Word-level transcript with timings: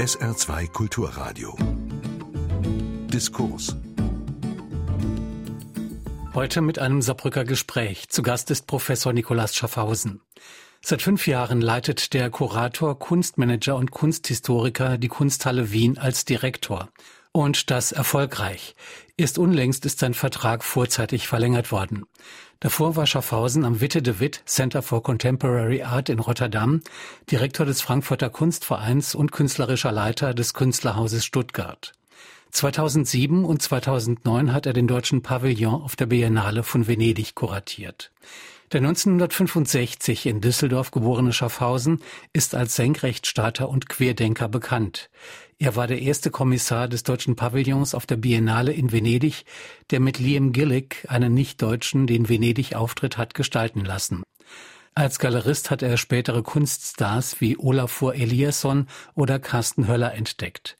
SR2 0.00 0.72
Kulturradio. 0.72 1.54
Diskurs. 3.12 3.76
Heute 6.32 6.62
mit 6.62 6.78
einem 6.78 7.02
Saarbrücker 7.02 7.44
Gespräch. 7.44 8.08
Zu 8.08 8.22
Gast 8.22 8.50
ist 8.50 8.66
Professor 8.66 9.12
Nikolaus 9.12 9.54
Schaffhausen. 9.54 10.22
Seit 10.80 11.02
fünf 11.02 11.26
Jahren 11.26 11.60
leitet 11.60 12.14
der 12.14 12.30
Kurator, 12.30 12.98
Kunstmanager 12.98 13.76
und 13.76 13.90
Kunsthistoriker 13.90 14.96
die 14.96 15.08
Kunsthalle 15.08 15.70
Wien 15.70 15.98
als 15.98 16.24
Direktor. 16.24 16.88
Und 17.32 17.70
das 17.70 17.92
erfolgreich. 17.92 18.74
Erst 19.16 19.38
unlängst 19.38 19.86
ist 19.86 20.00
sein 20.00 20.14
Vertrag 20.14 20.64
vorzeitig 20.64 21.28
verlängert 21.28 21.70
worden. 21.70 22.06
Davor 22.58 22.96
war 22.96 23.06
Schaffhausen 23.06 23.64
am 23.64 23.80
Witte 23.80 24.02
de 24.02 24.18
Witt 24.18 24.42
Center 24.46 24.82
for 24.82 25.02
Contemporary 25.02 25.82
Art 25.82 26.08
in 26.08 26.18
Rotterdam 26.18 26.82
Direktor 27.30 27.64
des 27.64 27.82
Frankfurter 27.82 28.30
Kunstvereins 28.30 29.14
und 29.14 29.30
künstlerischer 29.30 29.92
Leiter 29.92 30.34
des 30.34 30.54
Künstlerhauses 30.54 31.24
Stuttgart. 31.24 31.92
2007 32.50 33.44
und 33.44 33.62
2009 33.62 34.52
hat 34.52 34.66
er 34.66 34.72
den 34.72 34.88
deutschen 34.88 35.22
Pavillon 35.22 35.82
auf 35.82 35.94
der 35.94 36.06
Biennale 36.06 36.64
von 36.64 36.88
Venedig 36.88 37.36
kuratiert. 37.36 38.10
Der 38.72 38.78
1965 38.78 40.26
in 40.26 40.40
Düsseldorf 40.40 40.92
geborene 40.92 41.32
Schaffhausen 41.32 42.00
ist 42.32 42.54
als 42.54 42.76
Senkrechtstarter 42.76 43.68
und 43.68 43.88
Querdenker 43.88 44.48
bekannt. 44.48 45.10
Er 45.58 45.74
war 45.74 45.88
der 45.88 46.00
erste 46.00 46.30
Kommissar 46.30 46.86
des 46.86 47.02
deutschen 47.02 47.34
Pavillons 47.34 47.96
auf 47.96 48.06
der 48.06 48.16
Biennale 48.16 48.72
in 48.72 48.92
Venedig, 48.92 49.44
der 49.90 49.98
mit 49.98 50.20
Liam 50.20 50.52
Gillick 50.52 51.04
einen 51.08 51.34
Nicht-Deutschen 51.34 52.06
den 52.06 52.28
Venedig-Auftritt 52.28 53.18
hat 53.18 53.34
gestalten 53.34 53.84
lassen. 53.84 54.22
Als 54.94 55.18
Galerist 55.18 55.72
hat 55.72 55.82
er 55.82 55.96
spätere 55.96 56.44
Kunststars 56.44 57.40
wie 57.40 57.58
Olafur 57.58 58.14
Eliasson 58.14 58.86
oder 59.14 59.40
Carsten 59.40 59.88
Höller 59.88 60.14
entdeckt. 60.14 60.78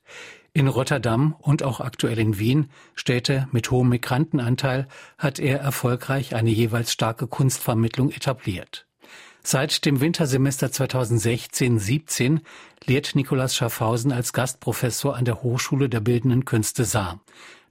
In 0.52 0.66
Rotterdam 0.66 1.36
und 1.38 1.62
auch 1.62 1.80
aktuell 1.80 2.18
in 2.18 2.38
Wien, 2.38 2.70
Städte 2.94 3.48
mit 3.52 3.70
hohem 3.70 3.88
Migrantenanteil, 3.88 4.88
hat 5.16 5.38
er 5.38 5.60
erfolgreich 5.60 6.34
eine 6.34 6.50
jeweils 6.50 6.92
starke 6.92 7.28
Kunstvermittlung 7.28 8.10
etabliert. 8.10 8.86
Seit 9.42 9.84
dem 9.86 10.00
Wintersemester 10.00 10.66
2016-17 10.66 12.40
lehrt 12.84 13.14
Nikolaus 13.14 13.54
Schaffhausen 13.54 14.12
als 14.12 14.32
Gastprofessor 14.32 15.16
an 15.16 15.24
der 15.24 15.42
Hochschule 15.42 15.88
der 15.88 16.00
Bildenden 16.00 16.44
Künste 16.44 16.84
Saar. 16.84 17.20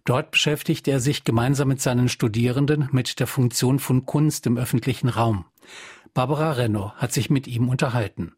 Dort 0.06 0.32
beschäftigt 0.32 0.88
er 0.88 1.00
sich 1.00 1.24
gemeinsam 1.24 1.68
mit 1.68 1.82
seinen 1.82 2.10
Studierenden 2.10 2.90
mit 2.92 3.20
der 3.20 3.28
Funktion 3.28 3.80
von 3.80 4.06
Kunst 4.06 4.48
im 4.48 4.58
öffentlichen 4.58 5.10
Raum. 5.10 5.46
Barbara 6.14 6.54
Renno 6.54 6.94
hat 6.96 7.14
sich 7.14 7.30
mit 7.30 7.46
ihm 7.46 7.70
unterhalten. 7.70 8.34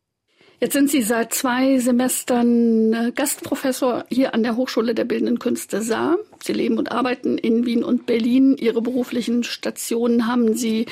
Jetzt 0.63 0.73
sind 0.73 0.91
Sie 0.91 1.01
seit 1.01 1.33
zwei 1.33 1.79
Semestern 1.79 2.93
äh, 2.93 3.11
Gastprofessor 3.15 4.05
hier 4.09 4.35
an 4.35 4.43
der 4.43 4.55
Hochschule 4.55 4.93
der 4.93 5.05
Bildenden 5.05 5.39
Künste 5.39 5.81
Saar. 5.81 6.17
Sie 6.43 6.53
leben 6.53 6.77
und 6.77 6.91
arbeiten 6.91 7.39
in 7.39 7.65
Wien 7.65 7.83
und 7.83 8.05
Berlin. 8.05 8.55
Ihre 8.59 8.79
beruflichen 8.83 9.43
Stationen 9.43 10.27
haben 10.27 10.55
Sie 10.55 10.85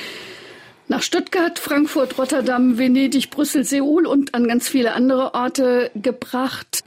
nach 0.87 1.03
Stuttgart, 1.03 1.59
Frankfurt, 1.59 2.17
Rotterdam, 2.17 2.79
Venedig, 2.79 3.29
Brüssel, 3.29 3.63
Seoul 3.63 4.07
und 4.07 4.33
an 4.33 4.47
ganz 4.47 4.67
viele 4.67 4.93
andere 4.93 5.35
Orte 5.35 5.91
gebracht. 5.93 6.83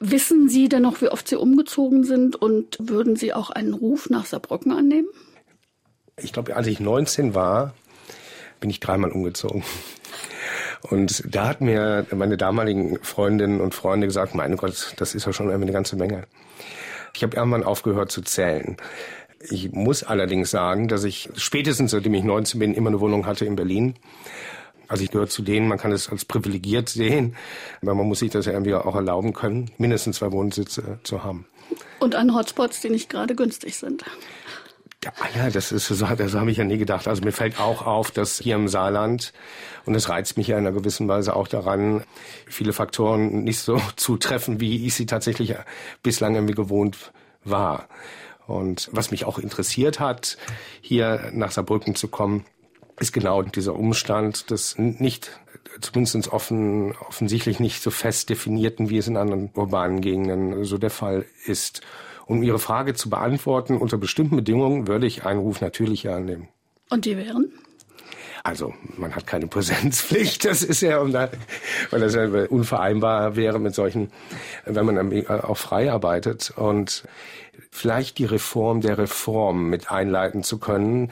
Wissen 0.00 0.48
Sie 0.48 0.70
denn 0.70 0.82
noch, 0.82 1.02
wie 1.02 1.08
oft 1.08 1.28
Sie 1.28 1.36
umgezogen 1.36 2.02
sind 2.04 2.34
und 2.34 2.78
würden 2.80 3.16
Sie 3.16 3.34
auch 3.34 3.50
einen 3.50 3.74
Ruf 3.74 4.08
nach 4.08 4.24
Saarbrücken 4.24 4.72
annehmen? 4.72 5.08
Ich 6.22 6.32
glaube, 6.32 6.56
als 6.56 6.66
ich 6.66 6.80
19 6.80 7.34
war, 7.34 7.74
bin 8.58 8.70
ich 8.70 8.80
dreimal 8.80 9.12
umgezogen. 9.12 9.64
Und 10.82 11.22
da 11.34 11.48
hat 11.48 11.60
mir 11.60 12.06
meine 12.14 12.36
damaligen 12.36 12.98
Freundinnen 13.02 13.60
und 13.60 13.74
Freunde 13.74 14.06
gesagt, 14.06 14.34
mein 14.34 14.56
Gott, 14.56 14.94
das 14.96 15.14
ist 15.14 15.26
ja 15.26 15.32
schon 15.32 15.50
eine 15.50 15.72
ganze 15.72 15.96
Menge. 15.96 16.24
Ich 17.14 17.22
habe 17.22 17.36
irgendwann 17.36 17.64
aufgehört 17.64 18.10
zu 18.10 18.22
zählen. 18.22 18.76
Ich 19.40 19.72
muss 19.72 20.02
allerdings 20.02 20.50
sagen, 20.50 20.88
dass 20.88 21.04
ich 21.04 21.30
spätestens 21.36 21.90
seitdem 21.92 22.14
ich 22.14 22.24
19 22.24 22.58
bin 22.58 22.74
immer 22.74 22.90
eine 22.90 23.00
Wohnung 23.00 23.26
hatte 23.26 23.44
in 23.44 23.56
Berlin. 23.56 23.94
Also 24.88 25.02
ich 25.02 25.10
gehöre 25.10 25.28
zu 25.28 25.42
denen, 25.42 25.66
man 25.66 25.78
kann 25.78 25.92
es 25.92 26.08
als 26.08 26.24
privilegiert 26.24 26.88
sehen, 26.88 27.36
aber 27.82 27.94
man 27.94 28.06
muss 28.06 28.20
sich 28.20 28.30
das 28.30 28.46
ja 28.46 28.52
irgendwie 28.52 28.74
auch 28.74 28.94
erlauben 28.94 29.32
können, 29.32 29.70
mindestens 29.78 30.16
zwei 30.16 30.30
Wohnsitze 30.30 30.98
zu 31.02 31.24
haben. 31.24 31.46
Und 31.98 32.14
an 32.14 32.34
Hotspots, 32.34 32.80
die 32.80 32.90
nicht 32.90 33.10
gerade 33.10 33.34
günstig 33.34 33.76
sind. 33.76 34.04
Ja, 35.34 35.50
das 35.50 35.72
ist 35.72 35.86
so, 35.88 36.06
das 36.06 36.34
habe 36.34 36.50
ich 36.50 36.56
ja 36.56 36.64
nie 36.64 36.78
gedacht. 36.78 37.08
Also 37.08 37.22
mir 37.22 37.32
fällt 37.32 37.60
auch 37.60 37.86
auf, 37.86 38.10
dass 38.10 38.38
hier 38.38 38.54
im 38.56 38.68
Saarland, 38.68 39.32
und 39.84 39.94
es 39.94 40.08
reizt 40.08 40.36
mich 40.36 40.48
ja 40.48 40.58
in 40.58 40.66
einer 40.66 40.76
gewissen 40.76 41.08
Weise 41.08 41.36
auch 41.36 41.48
daran, 41.48 42.02
viele 42.46 42.72
Faktoren 42.72 43.44
nicht 43.44 43.58
so 43.58 43.80
zutreffen, 43.96 44.60
wie 44.60 44.86
ich 44.86 44.94
sie 44.94 45.06
tatsächlich 45.06 45.54
bislang 46.02 46.34
irgendwie 46.34 46.54
gewohnt 46.54 47.12
war. 47.44 47.88
Und 48.46 48.88
was 48.92 49.10
mich 49.10 49.24
auch 49.24 49.38
interessiert 49.38 49.98
hat, 49.98 50.38
hier 50.80 51.30
nach 51.32 51.50
Saarbrücken 51.50 51.94
zu 51.94 52.08
kommen, 52.08 52.44
ist 52.98 53.12
genau 53.12 53.42
dieser 53.42 53.74
Umstand 53.74 54.50
des 54.50 54.78
nicht, 54.78 55.38
zumindest 55.80 56.32
offen, 56.32 56.94
offensichtlich 57.08 57.60
nicht 57.60 57.82
so 57.82 57.90
fest 57.90 58.30
definierten, 58.30 58.90
wie 58.90 58.98
es 58.98 59.08
in 59.08 59.16
anderen 59.16 59.50
urbanen 59.54 60.00
Gegenden 60.00 60.64
so 60.64 60.78
der 60.78 60.90
Fall 60.90 61.24
ist. 61.44 61.82
Um 62.26 62.42
Ihre 62.42 62.58
Frage 62.58 62.94
zu 62.94 63.08
beantworten, 63.08 63.76
unter 63.76 63.98
bestimmten 63.98 64.36
Bedingungen 64.36 64.88
würde 64.88 65.06
ich 65.06 65.24
einen 65.24 65.40
Ruf 65.40 65.60
natürlich 65.60 66.08
annehmen. 66.08 66.48
Und 66.90 67.04
die 67.04 67.16
wären? 67.16 67.52
Also, 68.42 68.74
man 68.96 69.14
hat 69.16 69.26
keine 69.26 69.48
Präsenzpflicht. 69.48 70.44
Das 70.44 70.62
ist 70.62 70.80
ja, 70.80 71.02
weil 71.12 72.00
das 72.00 72.14
ja 72.14 72.26
unvereinbar 72.46 73.34
wäre 73.34 73.58
mit 73.58 73.74
solchen, 73.74 74.12
wenn 74.64 74.86
man 74.86 75.26
auch 75.26 75.56
frei 75.56 75.90
arbeitet. 75.90 76.52
Und 76.54 77.04
vielleicht 77.70 78.18
die 78.18 78.24
Reform 78.24 78.80
der 78.80 78.98
Reform 78.98 79.68
mit 79.68 79.90
einleiten 79.90 80.44
zu 80.44 80.58
können, 80.58 81.10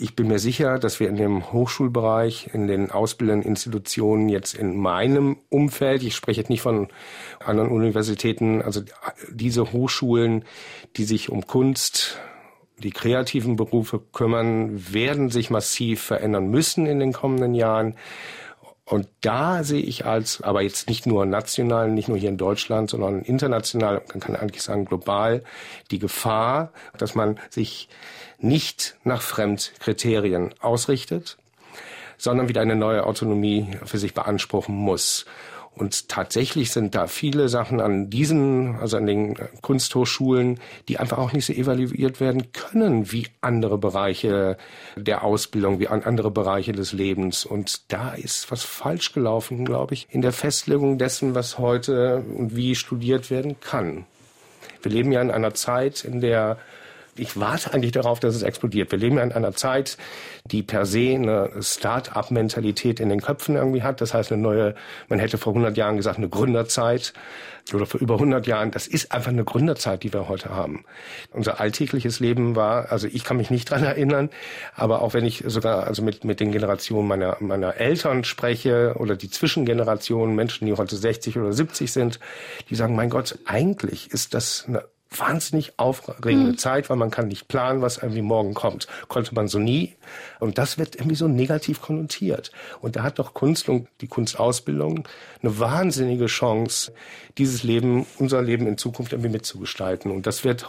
ich 0.00 0.16
bin 0.16 0.28
mir 0.28 0.38
sicher, 0.38 0.78
dass 0.78 0.98
wir 0.98 1.08
in 1.08 1.16
dem 1.16 1.52
Hochschulbereich, 1.52 2.50
in 2.54 2.66
den 2.66 2.90
ausbildenden 2.90 3.46
Institutionen 3.46 4.30
jetzt 4.30 4.54
in 4.54 4.76
meinem 4.76 5.36
Umfeld, 5.50 6.02
ich 6.02 6.16
spreche 6.16 6.40
jetzt 6.40 6.48
nicht 6.48 6.62
von 6.62 6.88
anderen 7.44 7.70
Universitäten, 7.70 8.62
also 8.62 8.80
diese 9.30 9.72
Hochschulen, 9.72 10.44
die 10.96 11.04
sich 11.04 11.28
um 11.28 11.46
Kunst, 11.46 12.18
die 12.78 12.92
kreativen 12.92 13.56
Berufe 13.56 14.00
kümmern, 14.12 14.92
werden 14.92 15.28
sich 15.28 15.50
massiv 15.50 16.00
verändern 16.00 16.48
müssen 16.48 16.86
in 16.86 16.98
den 16.98 17.12
kommenden 17.12 17.54
Jahren. 17.54 17.94
Und 18.86 19.06
da 19.20 19.62
sehe 19.62 19.82
ich 19.82 20.06
als, 20.06 20.40
aber 20.42 20.62
jetzt 20.62 20.88
nicht 20.88 21.06
nur 21.06 21.26
national, 21.26 21.90
nicht 21.90 22.08
nur 22.08 22.16
hier 22.16 22.30
in 22.30 22.38
Deutschland, 22.38 22.90
sondern 22.90 23.20
international, 23.20 24.02
man 24.08 24.20
kann 24.20 24.34
eigentlich 24.34 24.62
sagen 24.62 24.86
global, 24.86 25.44
die 25.90 25.98
Gefahr, 25.98 26.72
dass 26.96 27.14
man 27.14 27.38
sich 27.50 27.88
nicht 28.40 28.96
nach 29.04 29.22
Fremdkriterien 29.22 30.54
ausrichtet, 30.60 31.36
sondern 32.16 32.48
wieder 32.48 32.60
eine 32.60 32.76
neue 32.76 33.06
Autonomie 33.06 33.66
für 33.84 33.98
sich 33.98 34.14
beanspruchen 34.14 34.74
muss. 34.74 35.24
Und 35.74 36.08
tatsächlich 36.08 36.72
sind 36.72 36.94
da 36.94 37.06
viele 37.06 37.48
Sachen 37.48 37.80
an 37.80 38.10
diesen, 38.10 38.76
also 38.76 38.96
an 38.96 39.06
den 39.06 39.36
Kunsthochschulen, 39.62 40.58
die 40.88 40.98
einfach 40.98 41.16
auch 41.18 41.32
nicht 41.32 41.46
so 41.46 41.52
evaluiert 41.52 42.20
werden 42.20 42.52
können 42.52 43.12
wie 43.12 43.28
andere 43.40 43.78
Bereiche 43.78 44.58
der 44.96 45.24
Ausbildung, 45.24 45.78
wie 45.78 45.88
andere 45.88 46.30
Bereiche 46.30 46.72
des 46.72 46.92
Lebens. 46.92 47.46
Und 47.46 47.92
da 47.92 48.12
ist 48.12 48.50
was 48.50 48.64
falsch 48.64 49.12
gelaufen, 49.12 49.64
glaube 49.64 49.94
ich, 49.94 50.08
in 50.10 50.22
der 50.22 50.32
Festlegung 50.32 50.98
dessen, 50.98 51.34
was 51.34 51.58
heute 51.58 52.24
und 52.36 52.56
wie 52.56 52.74
studiert 52.74 53.30
werden 53.30 53.58
kann. 53.60 54.04
Wir 54.82 54.92
leben 54.92 55.12
ja 55.12 55.22
in 55.22 55.30
einer 55.30 55.54
Zeit, 55.54 56.04
in 56.04 56.20
der 56.20 56.58
ich 57.16 57.38
warte 57.38 57.72
eigentlich 57.72 57.92
darauf, 57.92 58.20
dass 58.20 58.34
es 58.34 58.42
explodiert. 58.42 58.90
Wir 58.92 58.98
leben 58.98 59.16
ja 59.16 59.22
in 59.22 59.32
einer 59.32 59.52
Zeit, 59.52 59.98
die 60.44 60.62
per 60.62 60.86
se 60.86 61.14
eine 61.14 61.50
Start-up-Mentalität 61.60 63.00
in 63.00 63.08
den 63.08 63.20
Köpfen 63.20 63.56
irgendwie 63.56 63.82
hat. 63.82 64.00
Das 64.00 64.14
heißt, 64.14 64.32
eine 64.32 64.40
neue, 64.40 64.74
man 65.08 65.18
hätte 65.18 65.38
vor 65.38 65.52
100 65.52 65.76
Jahren 65.76 65.96
gesagt, 65.96 66.18
eine 66.18 66.28
Gründerzeit 66.28 67.12
oder 67.74 67.86
vor 67.86 68.00
über 68.00 68.14
100 68.14 68.46
Jahren. 68.46 68.70
Das 68.70 68.86
ist 68.86 69.12
einfach 69.12 69.30
eine 69.30 69.44
Gründerzeit, 69.44 70.02
die 70.02 70.12
wir 70.12 70.28
heute 70.28 70.50
haben. 70.50 70.84
Unser 71.32 71.60
alltägliches 71.60 72.20
Leben 72.20 72.56
war, 72.56 72.90
also 72.90 73.06
ich 73.06 73.24
kann 73.24 73.36
mich 73.36 73.50
nicht 73.50 73.70
dran 73.70 73.84
erinnern, 73.84 74.30
aber 74.74 75.02
auch 75.02 75.14
wenn 75.14 75.24
ich 75.24 75.44
sogar 75.46 75.86
also 75.86 76.02
mit, 76.02 76.24
mit 76.24 76.40
den 76.40 76.52
Generationen 76.52 77.08
meiner, 77.08 77.36
meiner 77.40 77.76
Eltern 77.76 78.24
spreche 78.24 78.94
oder 78.98 79.16
die 79.16 79.30
Zwischengenerationen, 79.30 80.34
Menschen, 80.34 80.66
die 80.66 80.74
heute 80.74 80.96
60 80.96 81.38
oder 81.38 81.52
70 81.52 81.92
sind, 81.92 82.20
die 82.68 82.74
sagen, 82.74 82.94
mein 82.94 83.10
Gott, 83.10 83.38
eigentlich 83.44 84.10
ist 84.10 84.34
das 84.34 84.64
eine 84.66 84.84
wahnsinnig 85.16 85.78
aufregende 85.78 86.52
mhm. 86.52 86.58
Zeit, 86.58 86.88
weil 86.88 86.96
man 86.96 87.10
kann 87.10 87.28
nicht 87.28 87.48
planen, 87.48 87.82
was 87.82 87.98
irgendwie 87.98 88.22
morgen 88.22 88.54
kommt. 88.54 88.86
Konnte 89.08 89.34
man 89.34 89.48
so 89.48 89.58
nie. 89.58 89.96
Und 90.38 90.56
das 90.58 90.78
wird 90.78 90.94
irgendwie 90.94 91.16
so 91.16 91.26
negativ 91.26 91.82
konnotiert. 91.82 92.52
Und 92.80 92.96
da 92.96 93.02
hat 93.02 93.18
doch 93.18 93.34
Kunst 93.34 93.68
und 93.68 93.88
die 94.00 94.06
Kunstausbildung 94.06 95.08
eine 95.42 95.58
wahnsinnige 95.58 96.26
Chance, 96.26 96.92
dieses 97.38 97.64
Leben, 97.64 98.06
unser 98.18 98.40
Leben 98.40 98.66
in 98.66 98.78
Zukunft 98.78 99.12
irgendwie 99.12 99.30
mitzugestalten. 99.30 100.10
Und 100.10 100.26
das 100.26 100.44
wird 100.44 100.66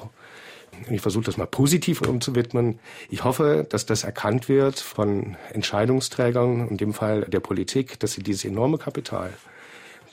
ich 0.89 1.01
versuche 1.01 1.25
das 1.25 1.37
mal 1.37 1.47
positiv 1.47 2.01
umzuwidmen. 2.01 2.79
Ich 3.09 3.23
hoffe, 3.23 3.67
dass 3.69 3.85
das 3.85 4.03
erkannt 4.03 4.47
wird 4.47 4.79
von 4.79 5.35
Entscheidungsträgern, 5.51 6.69
in 6.69 6.77
dem 6.77 6.93
Fall 6.93 7.21
der 7.23 7.41
Politik, 7.41 7.99
dass 7.99 8.13
sie 8.13 8.23
dieses 8.23 8.45
enorme 8.45 8.77
Kapital 8.77 9.31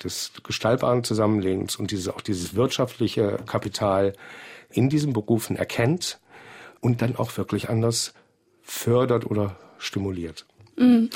des 0.05 0.33
gestaltbaren 0.43 1.05
Zusammenlebens 1.05 1.77
und 1.77 1.91
dieses, 1.91 2.09
auch 2.09 2.21
dieses 2.21 2.55
wirtschaftliche 2.55 3.39
Kapital 3.47 4.15
in 4.71 4.89
diesen 4.89 5.13
Berufen 5.13 5.57
erkennt 5.57 6.19
und 6.81 7.03
dann 7.03 7.17
auch 7.17 7.37
wirklich 7.37 7.69
anders 7.69 8.15
fördert 8.63 9.27
oder 9.27 9.57
stimuliert. 9.79 10.47
Mhm. 10.79 11.11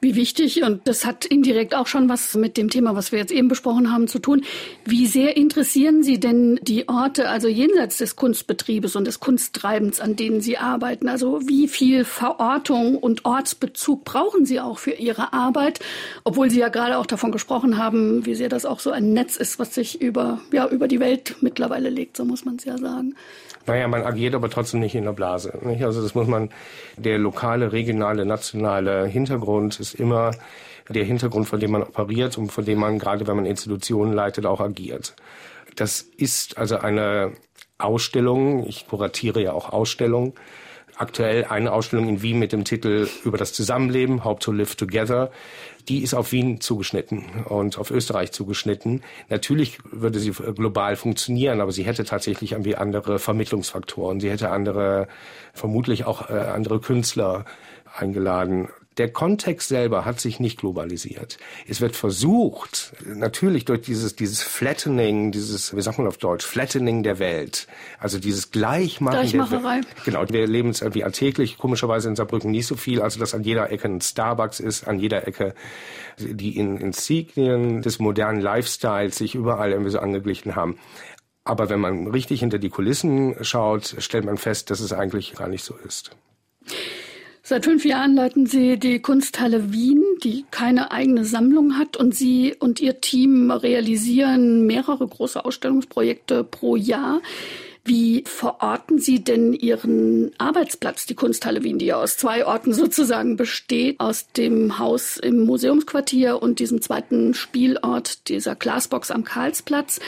Wie 0.00 0.14
wichtig, 0.14 0.62
und 0.62 0.86
das 0.86 1.06
hat 1.06 1.24
indirekt 1.24 1.74
auch 1.74 1.86
schon 1.86 2.08
was 2.08 2.34
mit 2.34 2.58
dem 2.58 2.68
Thema, 2.68 2.94
was 2.94 3.12
wir 3.12 3.18
jetzt 3.18 3.32
eben 3.32 3.48
besprochen 3.48 3.90
haben, 3.90 4.08
zu 4.08 4.18
tun. 4.18 4.44
Wie 4.84 5.06
sehr 5.06 5.38
interessieren 5.38 6.02
Sie 6.02 6.20
denn 6.20 6.60
die 6.62 6.88
Orte, 6.88 7.30
also 7.30 7.48
jenseits 7.48 7.96
des 7.96 8.14
Kunstbetriebes 8.14 8.94
und 8.94 9.06
des 9.06 9.20
Kunsttreibens, 9.20 9.98
an 9.98 10.14
denen 10.14 10.42
Sie 10.42 10.58
arbeiten? 10.58 11.08
Also 11.08 11.40
wie 11.48 11.66
viel 11.66 12.04
Verortung 12.04 12.98
und 12.98 13.24
Ortsbezug 13.24 14.04
brauchen 14.04 14.44
Sie 14.44 14.60
auch 14.60 14.78
für 14.78 14.92
Ihre 14.92 15.32
Arbeit? 15.32 15.80
Obwohl 16.24 16.50
Sie 16.50 16.60
ja 16.60 16.68
gerade 16.68 16.98
auch 16.98 17.06
davon 17.06 17.32
gesprochen 17.32 17.78
haben, 17.78 18.26
wie 18.26 18.34
sehr 18.34 18.50
das 18.50 18.66
auch 18.66 18.80
so 18.80 18.90
ein 18.90 19.14
Netz 19.14 19.36
ist, 19.36 19.58
was 19.58 19.74
sich 19.74 20.02
über, 20.02 20.40
ja, 20.52 20.68
über 20.68 20.88
die 20.88 21.00
Welt 21.00 21.36
mittlerweile 21.40 21.88
legt, 21.88 22.18
so 22.18 22.24
muss 22.26 22.44
man 22.44 22.56
es 22.56 22.64
ja 22.64 22.76
sagen. 22.76 23.14
Naja, 23.66 23.88
man 23.88 24.04
agiert 24.04 24.34
aber 24.34 24.48
trotzdem 24.48 24.80
nicht 24.80 24.94
in 24.94 25.04
der 25.04 25.12
Blase. 25.12 25.58
Nicht? 25.62 25.82
Also 25.84 26.02
das 26.02 26.14
muss 26.14 26.26
man, 26.26 26.50
der 26.96 27.18
lokale, 27.18 27.72
regionale, 27.72 28.24
nationale 28.24 29.06
Hintergrund 29.06 29.80
ist 29.80 29.94
immer 29.94 30.32
der 30.88 31.04
Hintergrund, 31.04 31.48
von 31.48 31.58
dem 31.58 31.72
man 31.72 31.82
operiert 31.82 32.38
und 32.38 32.52
von 32.52 32.64
dem 32.64 32.78
man, 32.78 32.98
gerade 32.98 33.26
wenn 33.26 33.36
man 33.36 33.46
Institutionen 33.46 34.12
leitet, 34.12 34.46
auch 34.46 34.60
agiert. 34.60 35.16
Das 35.74 36.00
ist 36.00 36.58
also 36.58 36.78
eine 36.78 37.32
Ausstellung, 37.78 38.66
ich 38.66 38.86
kuratiere 38.86 39.42
ja 39.42 39.52
auch 39.52 39.70
Ausstellungen, 39.70 40.32
aktuell 40.96 41.44
eine 41.44 41.72
Ausstellung 41.72 42.08
in 42.08 42.22
Wien 42.22 42.38
mit 42.38 42.52
dem 42.52 42.64
Titel 42.64 43.08
über 43.24 43.38
das 43.38 43.52
Zusammenleben, 43.52 44.24
How 44.24 44.38
to 44.38 44.52
Live 44.52 44.76
Together. 44.76 45.30
Die 45.88 46.02
ist 46.02 46.14
auf 46.14 46.32
Wien 46.32 46.60
zugeschnitten 46.60 47.24
und 47.44 47.78
auf 47.78 47.90
Österreich 47.90 48.32
zugeschnitten. 48.32 49.02
Natürlich 49.28 49.78
würde 49.90 50.18
sie 50.18 50.30
global 50.30 50.96
funktionieren, 50.96 51.60
aber 51.60 51.72
sie 51.72 51.84
hätte 51.84 52.04
tatsächlich 52.04 52.52
irgendwie 52.52 52.76
andere 52.76 53.18
Vermittlungsfaktoren. 53.18 54.20
Sie 54.20 54.30
hätte 54.30 54.50
andere, 54.50 55.06
vermutlich 55.52 56.04
auch 56.04 56.28
äh, 56.28 56.34
andere 56.34 56.80
Künstler 56.80 57.44
eingeladen 57.96 58.68
der 58.98 59.10
Kontext 59.10 59.68
selber 59.68 60.04
hat 60.04 60.20
sich 60.20 60.40
nicht 60.40 60.58
globalisiert. 60.58 61.38
Es 61.68 61.80
wird 61.80 61.96
versucht, 61.96 62.92
natürlich 63.04 63.64
durch 63.64 63.82
dieses, 63.82 64.16
dieses 64.16 64.42
Flattening, 64.42 65.32
dieses, 65.32 65.76
wie 65.76 65.82
sagt 65.82 65.98
man 65.98 66.06
auf 66.06 66.18
Deutsch, 66.18 66.46
Flattening 66.46 67.02
der 67.02 67.18
Welt, 67.18 67.66
also 67.98 68.18
dieses 68.18 68.50
Gleichmachen 68.50 69.20
Gleichmacherei. 69.20 69.80
Der, 69.80 70.04
genau, 70.04 70.24
wir 70.28 70.40
erleben 70.40 70.70
es 70.70 70.80
irgendwie 70.80 71.04
alltäglich, 71.04 71.58
komischerweise 71.58 72.08
in 72.08 72.16
Saarbrücken 72.16 72.50
nicht 72.50 72.66
so 72.66 72.76
viel, 72.76 73.02
also 73.02 73.20
dass 73.20 73.34
an 73.34 73.42
jeder 73.42 73.70
Ecke 73.70 73.88
ein 73.88 74.00
Starbucks 74.00 74.60
ist, 74.60 74.88
an 74.88 74.98
jeder 74.98 75.26
Ecke 75.28 75.54
die 76.18 76.56
in 76.56 76.78
Insignien 76.78 77.82
des 77.82 77.98
modernen 77.98 78.40
Lifestyles 78.40 79.16
sich 79.16 79.34
überall 79.34 79.72
irgendwie 79.72 79.90
so 79.90 79.98
angeglichen 79.98 80.56
haben. 80.56 80.78
Aber 81.44 81.68
wenn 81.68 81.80
man 81.80 82.08
richtig 82.08 82.40
hinter 82.40 82.58
die 82.58 82.70
Kulissen 82.70 83.36
schaut, 83.42 83.96
stellt 83.98 84.24
man 84.24 84.36
fest, 84.36 84.70
dass 84.70 84.80
es 84.80 84.92
eigentlich 84.92 85.34
gar 85.34 85.48
nicht 85.48 85.64
so 85.64 85.76
ist. 85.76 86.16
Seit 87.48 87.64
fünf 87.64 87.84
Jahren 87.84 88.16
leiten 88.16 88.46
Sie 88.46 88.76
die 88.76 88.98
Kunsthalle 88.98 89.72
Wien, 89.72 90.02
die 90.24 90.44
keine 90.50 90.90
eigene 90.90 91.24
Sammlung 91.24 91.78
hat 91.78 91.96
und 91.96 92.12
Sie 92.12 92.56
und 92.58 92.80
Ihr 92.80 93.00
Team 93.00 93.52
realisieren 93.52 94.66
mehrere 94.66 95.06
große 95.06 95.44
Ausstellungsprojekte 95.44 96.42
pro 96.42 96.74
Jahr. 96.74 97.20
Wie 97.86 98.24
verorten 98.26 98.98
Sie 98.98 99.22
denn 99.22 99.52
Ihren 99.52 100.32
Arbeitsplatz, 100.38 101.06
die 101.06 101.14
Kunsthalle 101.14 101.62
Wien, 101.62 101.78
die 101.78 101.86
ja 101.86 101.96
aus 102.02 102.16
zwei 102.16 102.44
Orten 102.44 102.72
sozusagen 102.72 103.36
besteht, 103.36 104.00
aus 104.00 104.26
dem 104.32 104.80
Haus 104.80 105.16
im 105.18 105.44
Museumsquartier 105.44 106.42
und 106.42 106.58
diesem 106.58 106.82
zweiten 106.82 107.32
Spielort, 107.32 108.28
dieser 108.28 108.56
Glasbox 108.56 109.12
am 109.12 109.22
Karlsplatz? 109.22 110.00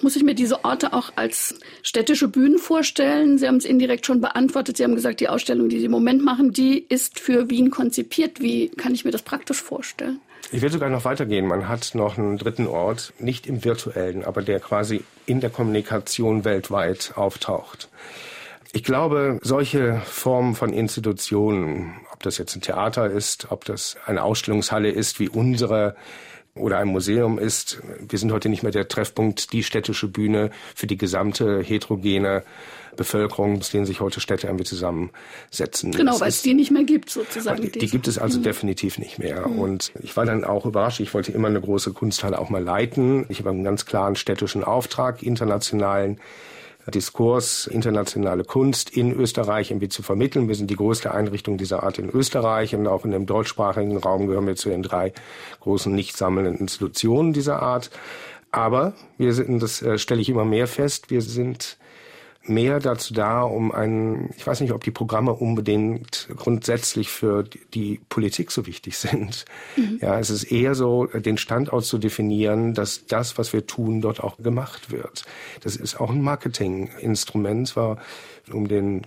Muss 0.00 0.16
ich 0.16 0.22
mir 0.22 0.34
diese 0.34 0.64
Orte 0.64 0.94
auch 0.94 1.12
als 1.16 1.56
städtische 1.82 2.28
Bühnen 2.28 2.58
vorstellen? 2.58 3.36
Sie 3.36 3.46
haben 3.46 3.56
es 3.56 3.66
indirekt 3.66 4.06
schon 4.06 4.22
beantwortet. 4.22 4.78
Sie 4.78 4.84
haben 4.84 4.94
gesagt, 4.94 5.20
die 5.20 5.28
Ausstellung, 5.28 5.68
die 5.68 5.78
Sie 5.78 5.84
im 5.84 5.90
Moment 5.90 6.24
machen, 6.24 6.52
die 6.52 6.78
ist 6.88 7.20
für 7.20 7.50
Wien 7.50 7.70
konzipiert. 7.70 8.40
Wie 8.40 8.70
kann 8.70 8.94
ich 8.94 9.04
mir 9.04 9.10
das 9.10 9.20
praktisch 9.20 9.60
vorstellen? 9.60 10.20
Ich 10.52 10.62
will 10.62 10.70
sogar 10.70 10.88
noch 10.90 11.04
weitergehen. 11.04 11.46
Man 11.46 11.68
hat 11.68 11.94
noch 11.94 12.18
einen 12.18 12.38
dritten 12.38 12.66
Ort, 12.66 13.12
nicht 13.18 13.46
im 13.46 13.64
virtuellen, 13.64 14.24
aber 14.24 14.42
der 14.42 14.60
quasi 14.60 15.02
in 15.26 15.40
der 15.40 15.50
Kommunikation 15.50 16.44
weltweit 16.44 17.12
auftaucht. 17.16 17.88
Ich 18.72 18.84
glaube, 18.84 19.38
solche 19.42 20.00
Formen 20.04 20.54
von 20.54 20.72
Institutionen, 20.72 21.94
ob 22.12 22.22
das 22.22 22.38
jetzt 22.38 22.54
ein 22.54 22.60
Theater 22.60 23.10
ist, 23.10 23.50
ob 23.50 23.64
das 23.64 23.96
eine 24.06 24.22
Ausstellungshalle 24.22 24.90
ist 24.90 25.18
wie 25.18 25.28
unsere, 25.28 25.96
oder 26.56 26.78
ein 26.78 26.88
Museum 26.88 27.38
ist. 27.38 27.82
Wir 28.00 28.18
sind 28.18 28.32
heute 28.32 28.48
nicht 28.48 28.62
mehr 28.62 28.72
der 28.72 28.88
Treffpunkt, 28.88 29.52
die 29.52 29.62
städtische 29.62 30.08
Bühne 30.08 30.50
für 30.74 30.86
die 30.86 30.96
gesamte 30.96 31.62
heterogene 31.62 32.42
Bevölkerung, 32.96 33.58
aus 33.58 33.70
denen 33.70 33.86
sich 33.86 34.00
heute 34.00 34.20
Städte 34.20 34.46
irgendwie 34.46 34.64
zusammensetzen. 34.64 35.92
Genau, 35.92 36.18
weil 36.20 36.28
es 36.28 36.42
die 36.42 36.54
nicht 36.54 36.70
mehr 36.70 36.84
gibt 36.84 37.10
sozusagen. 37.10 37.62
Die, 37.62 37.70
die 37.70 37.88
gibt 37.88 38.08
es 38.08 38.18
also 38.18 38.38
mhm. 38.38 38.44
definitiv 38.44 38.98
nicht 38.98 39.18
mehr. 39.18 39.46
Mhm. 39.46 39.58
Und 39.58 39.92
ich 40.02 40.16
war 40.16 40.24
dann 40.24 40.44
auch 40.44 40.66
überrascht. 40.66 41.00
Ich 41.00 41.14
wollte 41.14 41.32
immer 41.32 41.48
eine 41.48 41.60
große 41.60 41.92
Kunsthalle 41.92 42.38
auch 42.38 42.50
mal 42.50 42.62
leiten. 42.62 43.26
Ich 43.28 43.40
habe 43.40 43.50
einen 43.50 43.64
ganz 43.64 43.86
klaren 43.86 44.16
städtischen 44.16 44.64
Auftrag, 44.64 45.22
internationalen 45.22 46.20
Diskurs 46.90 47.66
internationale 47.66 48.44
Kunst 48.44 48.90
in 48.90 49.12
Österreich 49.12 49.70
irgendwie 49.70 49.88
zu 49.88 50.02
vermitteln. 50.02 50.46
Wir 50.46 50.54
sind 50.54 50.70
die 50.70 50.76
größte 50.76 51.12
Einrichtung 51.12 51.58
dieser 51.58 51.82
Art 51.82 51.98
in 51.98 52.08
Österreich 52.10 52.74
und 52.74 52.86
auch 52.86 53.04
in 53.04 53.10
dem 53.10 53.26
deutschsprachigen 53.26 53.96
Raum 53.96 54.28
gehören 54.28 54.46
wir 54.46 54.56
zu 54.56 54.68
den 54.68 54.82
drei 54.82 55.12
großen 55.60 55.92
nicht 55.92 56.16
sammelnden 56.16 56.56
Institutionen 56.56 57.32
dieser 57.32 57.60
Art. 57.60 57.90
Aber 58.52 58.94
wir 59.18 59.32
sind, 59.32 59.60
das 59.62 59.82
äh, 59.82 59.98
stelle 59.98 60.20
ich 60.20 60.28
immer 60.28 60.44
mehr 60.44 60.68
fest, 60.68 61.10
wir 61.10 61.22
sind 61.22 61.76
mehr 62.48 62.80
dazu 62.80 63.14
da, 63.14 63.42
um 63.42 63.72
einen, 63.72 64.30
ich 64.36 64.46
weiß 64.46 64.60
nicht, 64.60 64.72
ob 64.72 64.84
die 64.84 64.90
Programme 64.90 65.32
unbedingt 65.32 66.28
grundsätzlich 66.36 67.10
für 67.10 67.44
die 67.74 68.00
Politik 68.08 68.50
so 68.50 68.66
wichtig 68.66 68.96
sind. 68.98 69.44
Mhm. 69.76 69.98
Ja, 70.00 70.18
es 70.18 70.30
ist 70.30 70.44
eher 70.44 70.74
so, 70.74 71.06
den 71.06 71.38
Standort 71.38 71.84
zu 71.84 71.98
definieren, 71.98 72.74
dass 72.74 73.06
das, 73.06 73.38
was 73.38 73.52
wir 73.52 73.66
tun, 73.66 74.00
dort 74.00 74.22
auch 74.22 74.38
gemacht 74.38 74.90
wird. 74.90 75.24
Das 75.62 75.76
ist 75.76 76.00
auch 76.00 76.10
ein 76.10 76.22
Marketinginstrument, 76.22 77.68
zwar 77.68 77.98
um 78.52 78.68
den 78.68 79.02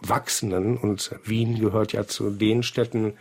wachsenden, 0.00 0.76
und 0.76 1.12
Wien 1.24 1.58
gehört 1.58 1.92
ja 1.92 2.06
zu 2.06 2.30
den 2.30 2.62
Städten, 2.62 3.14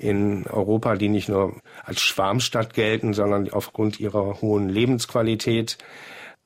in 0.00 0.46
Europa, 0.46 0.96
die 0.96 1.08
nicht 1.08 1.28
nur 1.28 1.60
als 1.84 2.00
Schwarmstadt 2.00 2.74
gelten, 2.74 3.12
sondern 3.12 3.50
aufgrund 3.50 4.00
ihrer 4.00 4.40
hohen 4.40 4.68
Lebensqualität 4.68 5.76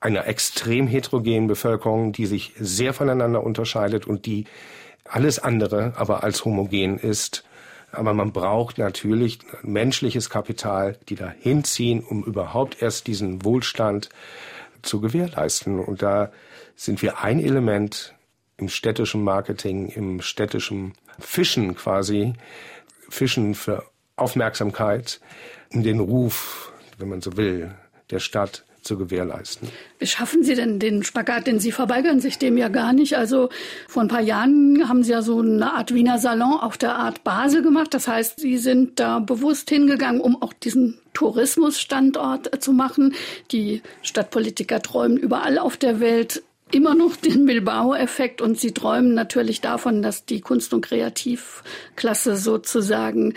einer 0.05 0.27
extrem 0.27 0.85
heterogenen 0.85 1.47
Bevölkerung, 1.47 2.11
die 2.11 2.27
sich 2.27 2.53
sehr 2.59 2.93
voneinander 2.93 3.43
unterscheidet 3.43 4.05
und 4.05 4.27
die 4.27 4.45
alles 5.03 5.39
andere 5.39 5.93
aber 5.95 6.23
als 6.23 6.45
homogen 6.45 6.99
ist. 6.99 7.43
Aber 7.91 8.13
man 8.13 8.31
braucht 8.31 8.77
natürlich 8.77 9.39
menschliches 9.63 10.29
Kapital, 10.29 10.97
die 11.09 11.15
da 11.15 11.33
hinziehen, 11.39 12.03
um 12.03 12.23
überhaupt 12.23 12.83
erst 12.83 13.07
diesen 13.07 13.43
Wohlstand 13.43 14.09
zu 14.83 15.01
gewährleisten. 15.01 15.79
Und 15.79 16.03
da 16.03 16.31
sind 16.75 17.01
wir 17.01 17.23
ein 17.23 17.39
Element 17.39 18.13
im 18.57 18.69
städtischen 18.69 19.23
Marketing, 19.23 19.87
im 19.87 20.21
städtischen 20.21 20.93
Fischen 21.17 21.75
quasi, 21.75 22.33
Fischen 23.09 23.55
für 23.55 23.83
Aufmerksamkeit, 24.17 25.19
um 25.73 25.81
den 25.81 25.99
Ruf, 25.99 26.71
wenn 26.99 27.09
man 27.09 27.21
so 27.21 27.37
will, 27.37 27.73
der 28.11 28.19
Stadt 28.19 28.65
zu 28.85 28.97
gewährleisten. 28.97 29.69
Wie 29.99 30.07
schaffen 30.07 30.43
Sie 30.43 30.55
denn 30.55 30.79
den 30.79 31.03
Spagat? 31.03 31.47
Denn 31.47 31.59
Sie 31.59 31.71
verweigern 31.71 32.19
sich 32.19 32.37
dem 32.37 32.57
ja 32.57 32.69
gar 32.69 32.93
nicht. 32.93 33.17
Also 33.17 33.49
vor 33.87 34.03
ein 34.03 34.07
paar 34.07 34.21
Jahren 34.21 34.87
haben 34.87 35.03
Sie 35.03 35.11
ja 35.11 35.21
so 35.21 35.39
eine 35.39 35.73
Art 35.73 35.93
Wiener 35.93 36.19
Salon 36.19 36.59
auf 36.59 36.77
der 36.77 36.95
Art 36.95 37.23
Basel 37.23 37.61
gemacht. 37.61 37.93
Das 37.93 38.07
heißt, 38.07 38.39
Sie 38.39 38.57
sind 38.57 38.99
da 38.99 39.19
bewusst 39.19 39.69
hingegangen, 39.69 40.21
um 40.21 40.41
auch 40.41 40.53
diesen 40.53 40.99
Tourismusstandort 41.13 42.61
zu 42.63 42.71
machen. 42.71 43.15
Die 43.51 43.81
Stadtpolitiker 44.03 44.81
träumen 44.81 45.17
überall 45.17 45.57
auf 45.57 45.77
der 45.77 45.99
Welt 45.99 46.43
immer 46.71 46.95
noch 46.95 47.15
den 47.15 47.45
Bilbao-Effekt 47.45 48.41
und 48.41 48.59
sie 48.59 48.71
träumen 48.71 49.13
natürlich 49.13 49.61
davon, 49.61 50.01
dass 50.01 50.25
die 50.25 50.41
Kunst- 50.41 50.73
und 50.73 50.81
Kreativklasse 50.81 52.35
sozusagen 52.37 53.33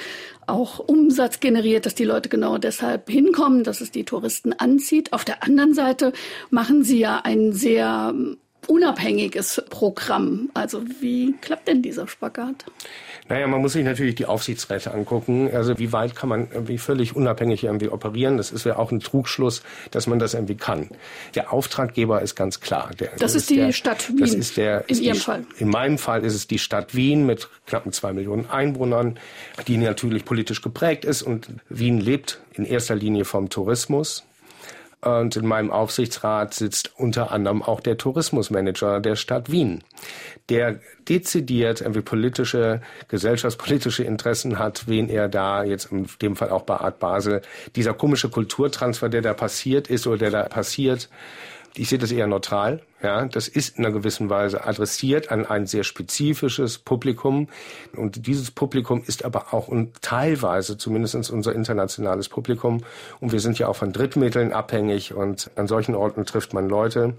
auch 0.48 0.78
Umsatz 0.78 1.40
generiert, 1.40 1.86
dass 1.86 1.94
die 1.94 2.04
Leute 2.04 2.28
genau 2.28 2.58
deshalb 2.58 3.10
hinkommen, 3.10 3.64
dass 3.64 3.80
es 3.80 3.90
die 3.90 4.04
Touristen 4.04 4.52
anzieht. 4.52 5.12
Auf 5.12 5.24
der 5.24 5.42
anderen 5.42 5.74
Seite 5.74 6.12
machen 6.50 6.84
sie 6.84 6.98
ja 6.98 7.20
ein 7.22 7.52
sehr 7.52 8.14
unabhängiges 8.68 9.62
Programm. 9.70 10.50
Also 10.54 10.82
wie 11.00 11.34
klappt 11.40 11.68
denn 11.68 11.82
dieser 11.82 12.06
Spagat? 12.06 12.64
Naja, 13.28 13.46
man 13.46 13.60
muss 13.60 13.72
sich 13.72 13.84
natürlich 13.84 14.14
die 14.14 14.26
Aufsichtsräte 14.26 14.92
angucken. 14.92 15.50
Also 15.52 15.78
wie 15.78 15.92
weit 15.92 16.14
kann 16.14 16.28
man 16.28 16.48
irgendwie 16.52 16.78
völlig 16.78 17.16
unabhängig 17.16 17.64
irgendwie 17.64 17.88
operieren? 17.88 18.36
Das 18.36 18.52
ist 18.52 18.64
ja 18.64 18.76
auch 18.76 18.92
ein 18.92 19.00
Trugschluss, 19.00 19.62
dass 19.90 20.06
man 20.06 20.18
das 20.18 20.34
irgendwie 20.34 20.56
kann. 20.56 20.88
Der 21.34 21.52
Auftraggeber 21.52 22.22
ist 22.22 22.36
ganz 22.36 22.60
klar. 22.60 22.90
Der, 22.98 23.08
das, 23.08 23.20
das, 23.20 23.34
ist 23.34 23.50
die 23.50 23.56
der, 23.56 23.72
Stadt 23.72 24.08
Wien. 24.08 24.18
Das 24.18 24.34
ist 24.34 24.56
der, 24.56 24.82
in 24.82 24.88
ist 24.88 25.00
Ihrem 25.00 25.14
die, 25.14 25.20
Fall. 25.20 25.44
In 25.58 25.68
meinem 25.68 25.98
Fall 25.98 26.24
ist 26.24 26.34
es 26.34 26.46
die 26.46 26.58
Stadt 26.58 26.94
Wien 26.94 27.26
mit 27.26 27.48
knappen 27.66 27.92
zwei 27.92 28.12
Millionen 28.12 28.48
Einwohnern, 28.48 29.18
die 29.66 29.76
natürlich 29.76 30.24
politisch 30.24 30.62
geprägt 30.62 31.04
ist. 31.04 31.22
Und 31.22 31.48
Wien 31.68 32.00
lebt 32.00 32.40
in 32.54 32.64
erster 32.64 32.94
Linie 32.94 33.24
vom 33.24 33.48
Tourismus. 33.48 34.27
Und 35.00 35.36
in 35.36 35.46
meinem 35.46 35.70
Aufsichtsrat 35.70 36.54
sitzt 36.54 36.92
unter 36.96 37.30
anderem 37.30 37.62
auch 37.62 37.80
der 37.80 37.98
Tourismusmanager 37.98 38.98
der 38.98 39.14
Stadt 39.14 39.50
Wien, 39.50 39.84
der 40.48 40.80
dezidiert 41.08 41.80
irgendwie 41.80 42.00
politische, 42.00 42.80
gesellschaftspolitische 43.06 44.02
Interessen 44.02 44.58
hat, 44.58 44.88
wen 44.88 45.08
er 45.08 45.28
da 45.28 45.62
jetzt 45.62 45.92
in 45.92 46.08
dem 46.20 46.34
Fall 46.34 46.50
auch 46.50 46.62
bei 46.62 46.78
Art 46.78 46.98
Basel, 46.98 47.42
dieser 47.76 47.94
komische 47.94 48.28
Kulturtransfer, 48.28 49.08
der 49.08 49.22
da 49.22 49.34
passiert 49.34 49.86
ist 49.86 50.06
oder 50.08 50.18
der 50.18 50.30
da 50.30 50.42
passiert, 50.48 51.08
ich 51.78 51.88
sehe 51.88 51.98
das 51.98 52.12
eher 52.12 52.26
neutral. 52.26 52.82
Ja, 53.02 53.24
das 53.26 53.46
ist 53.46 53.78
in 53.78 53.84
einer 53.84 53.94
gewissen 53.94 54.28
Weise 54.28 54.64
adressiert 54.64 55.30
an 55.30 55.46
ein 55.46 55.66
sehr 55.66 55.84
spezifisches 55.84 56.78
Publikum. 56.78 57.48
Und 57.94 58.26
dieses 58.26 58.50
Publikum 58.50 59.02
ist 59.06 59.24
aber 59.24 59.54
auch 59.54 59.68
und 59.68 60.02
teilweise 60.02 60.76
zumindest 60.76 61.14
unser 61.30 61.54
internationales 61.54 62.28
Publikum. 62.28 62.82
Und 63.20 63.32
wir 63.32 63.40
sind 63.40 63.58
ja 63.58 63.68
auch 63.68 63.76
von 63.76 63.92
Drittmitteln 63.92 64.52
abhängig. 64.52 65.14
Und 65.14 65.50
an 65.56 65.68
solchen 65.68 65.94
Orten 65.94 66.26
trifft 66.26 66.54
man 66.54 66.68
Leute, 66.68 67.14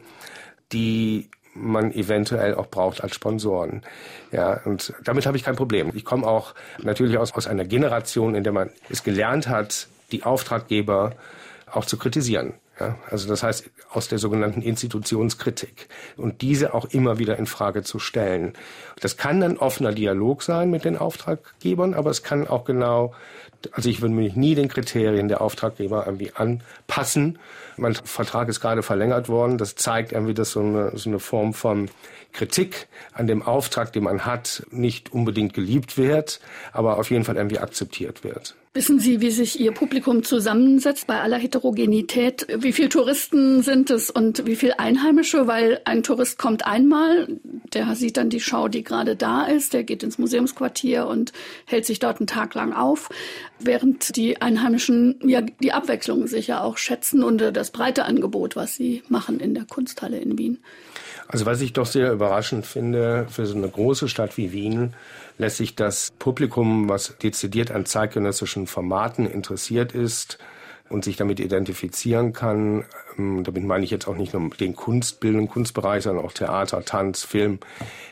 die 0.72 1.30
man 1.54 1.92
eventuell 1.94 2.56
auch 2.56 2.68
braucht 2.68 3.02
als 3.02 3.16
Sponsoren. 3.16 3.84
Ja, 4.32 4.62
und 4.66 4.94
damit 5.04 5.26
habe 5.26 5.38
ich 5.38 5.44
kein 5.44 5.56
Problem. 5.56 5.92
Ich 5.96 6.06
komme 6.06 6.28
auch 6.28 6.54
natürlich 6.82 7.18
aus, 7.18 7.34
aus 7.34 7.48
einer 7.48 7.66
Generation, 7.66 8.36
in 8.36 8.44
der 8.44 8.54
man 8.54 8.70
es 8.90 9.04
gelernt 9.04 9.48
hat, 9.48 9.88
die 10.12 10.24
Auftraggeber 10.24 11.14
auch 11.72 11.86
zu 11.86 11.98
kritisieren. 11.98 12.54
Ja, 12.80 12.98
also 13.10 13.28
das 13.28 13.44
heißt 13.44 13.70
aus 13.92 14.08
der 14.08 14.20
sogenannten 14.20 14.62
Institutionskritik 14.62 15.90
und 16.16 16.42
diese 16.42 16.74
auch 16.74 16.86
immer 16.86 17.20
wieder 17.20 17.38
in 17.38 17.46
Frage 17.46 17.84
zu 17.84 18.00
stellen. 18.00 18.54
Das 19.02 19.18
kann 19.18 19.42
dann 19.42 19.58
offener 19.58 19.92
Dialog 19.92 20.44
sein 20.44 20.70
mit 20.70 20.86
den 20.86 20.98
Auftraggebern, 20.98 21.94
aber 21.94 22.10
es 22.10 22.24
kann 22.24 22.48
auch 22.48 22.64
genau, 22.64 23.14
also 23.74 23.90
ich 23.90 24.02
würde 24.02 24.16
mich 24.16 24.36
nie 24.36 24.56
den 24.56 24.70
Kriterien 24.70 25.28
der 25.28 25.42
Auftraggeber 25.42 26.06
irgendwie 26.06 26.32
anpassen. 26.34 27.38
Mein 27.76 27.96
Vertrag 27.96 28.48
ist 28.48 28.62
gerade 28.62 28.82
verlängert 28.82 29.28
worden. 29.28 29.58
Das 29.58 29.76
zeigt 29.76 30.14
irgendwie, 30.14 30.34
dass 30.34 30.52
so 30.52 30.62
eine, 30.62 30.98
so 30.98 31.10
eine 31.10 31.20
Form 31.20 31.54
von 31.54 31.90
Kritik 32.32 32.88
an 33.14 33.28
dem 33.28 33.42
Auftrag, 33.42 33.94
den 33.94 34.04
man 34.04 34.26
hat, 34.26 34.64
nicht 34.72 35.12
unbedingt 35.12 35.54
geliebt 35.54 35.98
wird, 35.98 36.40
aber 36.72 36.98
auf 36.98 37.10
jeden 37.10 37.24
Fall 37.24 37.36
irgendwie 37.36 37.60
akzeptiert 37.60 38.24
wird. 38.24 38.56
Wissen 38.72 39.00
Sie, 39.00 39.20
wie 39.20 39.32
sich 39.32 39.60
Ihr 39.60 39.72
Publikum 39.72 40.24
zusammensetzt 40.24 41.08
bei 41.08 41.20
aller 41.20 41.38
Heterogenität? 41.38 42.46
Wie 42.56 42.72
viele 42.72 42.90
Touristen 42.90 43.64
sind 43.64 43.90
es 43.90 44.12
und 44.12 44.46
wie 44.46 44.56
viele 44.56 44.78
Einheimische? 44.78 45.48
Weil 45.48 45.82
ein 45.86 46.04
Tourist 46.04 46.38
kommt 46.38 46.68
einmal, 46.68 47.28
der 47.74 47.96
sieht 47.96 48.16
dann 48.18 48.30
die 48.30 48.40
Schau, 48.40 48.68
die 48.68 48.84
gerade 48.84 49.16
da 49.16 49.46
ist, 49.46 49.74
der 49.74 49.84
geht 49.84 50.04
ins 50.04 50.20
Museumsquartier 50.20 51.08
und 51.08 51.34
hält 51.66 51.88
sich 51.88 51.98
dort 51.98 52.20
einen 52.20 52.28
Tag 52.28 52.54
lang 52.54 52.72
auf, 52.72 53.10
während 53.58 54.16
die 54.16 54.40
Einheimischen 54.40 55.20
ja 55.24 55.42
die 55.42 55.74
Abwechslung 55.74 56.28
sicher 56.28 56.64
auch 56.64 56.78
schätzen 56.78 57.24
und 57.24 57.40
das 57.40 57.72
breite 57.72 58.06
Angebot, 58.06 58.56
was 58.56 58.76
sie 58.76 59.02
machen 59.10 59.40
in 59.40 59.56
der 59.56 59.66
Kunsthalle 59.66 60.20
in 60.20 60.38
Wien. 60.38 60.60
Also 61.32 61.46
was 61.46 61.62
ich 61.62 61.74
doch 61.74 61.86
sehr 61.86 62.12
überraschend 62.12 62.66
finde 62.66 63.28
für 63.30 63.46
so 63.46 63.56
eine 63.56 63.70
große 63.70 64.10
Stadt 64.10 64.36
wie 64.36 64.52
Wien, 64.52 64.96
lässt 65.38 65.58
sich 65.58 65.76
das 65.76 66.12
Publikum, 66.18 66.90
was 66.90 67.16
dezidiert 67.22 67.70
an 67.70 67.86
zeitgenössischen 67.86 68.66
Formaten 68.66 69.28
interessiert 69.28 69.92
ist 69.94 70.40
und 70.90 71.06
sich 71.06 71.18
damit 71.18 71.40
identifizieren 71.40 72.34
kann, 72.34 72.84
ähm, 73.20 73.44
damit 73.44 73.64
meine 73.64 73.86
ich 73.86 73.92
jetzt 73.92 74.08
auch 74.08 74.16
nicht 74.16 74.34
nur 74.34 74.50
den 74.50 74.76
kunstbildenden 74.76 75.48
Kunstbereich, 75.48 76.04
sondern 76.04 76.26
auch 76.26 76.34
Theater, 76.34 76.84
Tanz, 76.84 77.24
Film, 77.24 77.60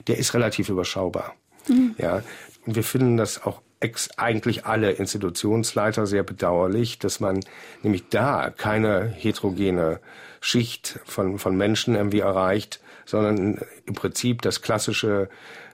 der 0.05 0.19
ist 0.19 0.35
relativ 0.35 0.69
überschaubar. 0.69 1.33
Mhm. 1.67 1.95
Ja, 1.97 2.21
und 2.67 2.75
wir 2.75 2.83
finden 2.83 3.17
das 3.17 3.43
auch 3.43 3.61
ex 3.79 4.11
eigentlich 4.17 4.67
alle 4.67 4.91
Institutionsleiter 4.91 6.05
sehr 6.05 6.21
bedauerlich, 6.21 6.99
dass 6.99 7.19
man 7.19 7.39
nämlich 7.81 8.09
da 8.09 8.51
keine 8.51 9.07
heterogene 9.07 10.01
Schicht 10.39 10.99
von, 11.05 11.39
von 11.39 11.57
Menschen 11.57 11.95
irgendwie 11.95 12.19
erreicht, 12.19 12.79
sondern 13.07 13.59
im 13.85 13.93
Prinzip 13.95 14.41
das 14.43 14.61
klassische 14.61 15.29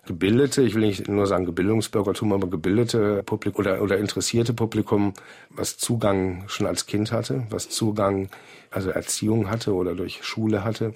gebildete, 0.05 0.61
ich 0.61 0.75
will 0.75 0.85
nicht 0.85 1.07
nur 1.07 1.27
sagen 1.27 1.45
Gebildungsbürgertum, 1.45 2.31
aber 2.33 2.47
gebildete 2.47 3.23
Publikum 3.23 3.59
oder, 3.59 3.81
oder 3.81 3.97
interessierte 3.97 4.53
Publikum, 4.53 5.13
was 5.49 5.77
Zugang 5.77 6.43
schon 6.47 6.67
als 6.67 6.85
Kind 6.85 7.11
hatte, 7.11 7.47
was 7.49 7.69
Zugang, 7.69 8.29
also 8.69 8.89
Erziehung 8.89 9.49
hatte 9.49 9.73
oder 9.73 9.95
durch 9.95 10.23
Schule 10.23 10.63
hatte 10.63 10.93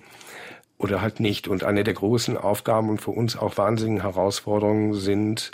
oder 0.77 1.01
halt 1.01 1.19
nicht. 1.19 1.47
Und 1.47 1.63
eine 1.63 1.83
der 1.83 1.93
großen 1.95 2.37
Aufgaben 2.37 2.89
und 2.89 3.01
für 3.01 3.11
uns 3.11 3.35
auch 3.35 3.57
wahnsinnigen 3.57 4.01
Herausforderungen 4.01 4.93
sind, 4.93 5.51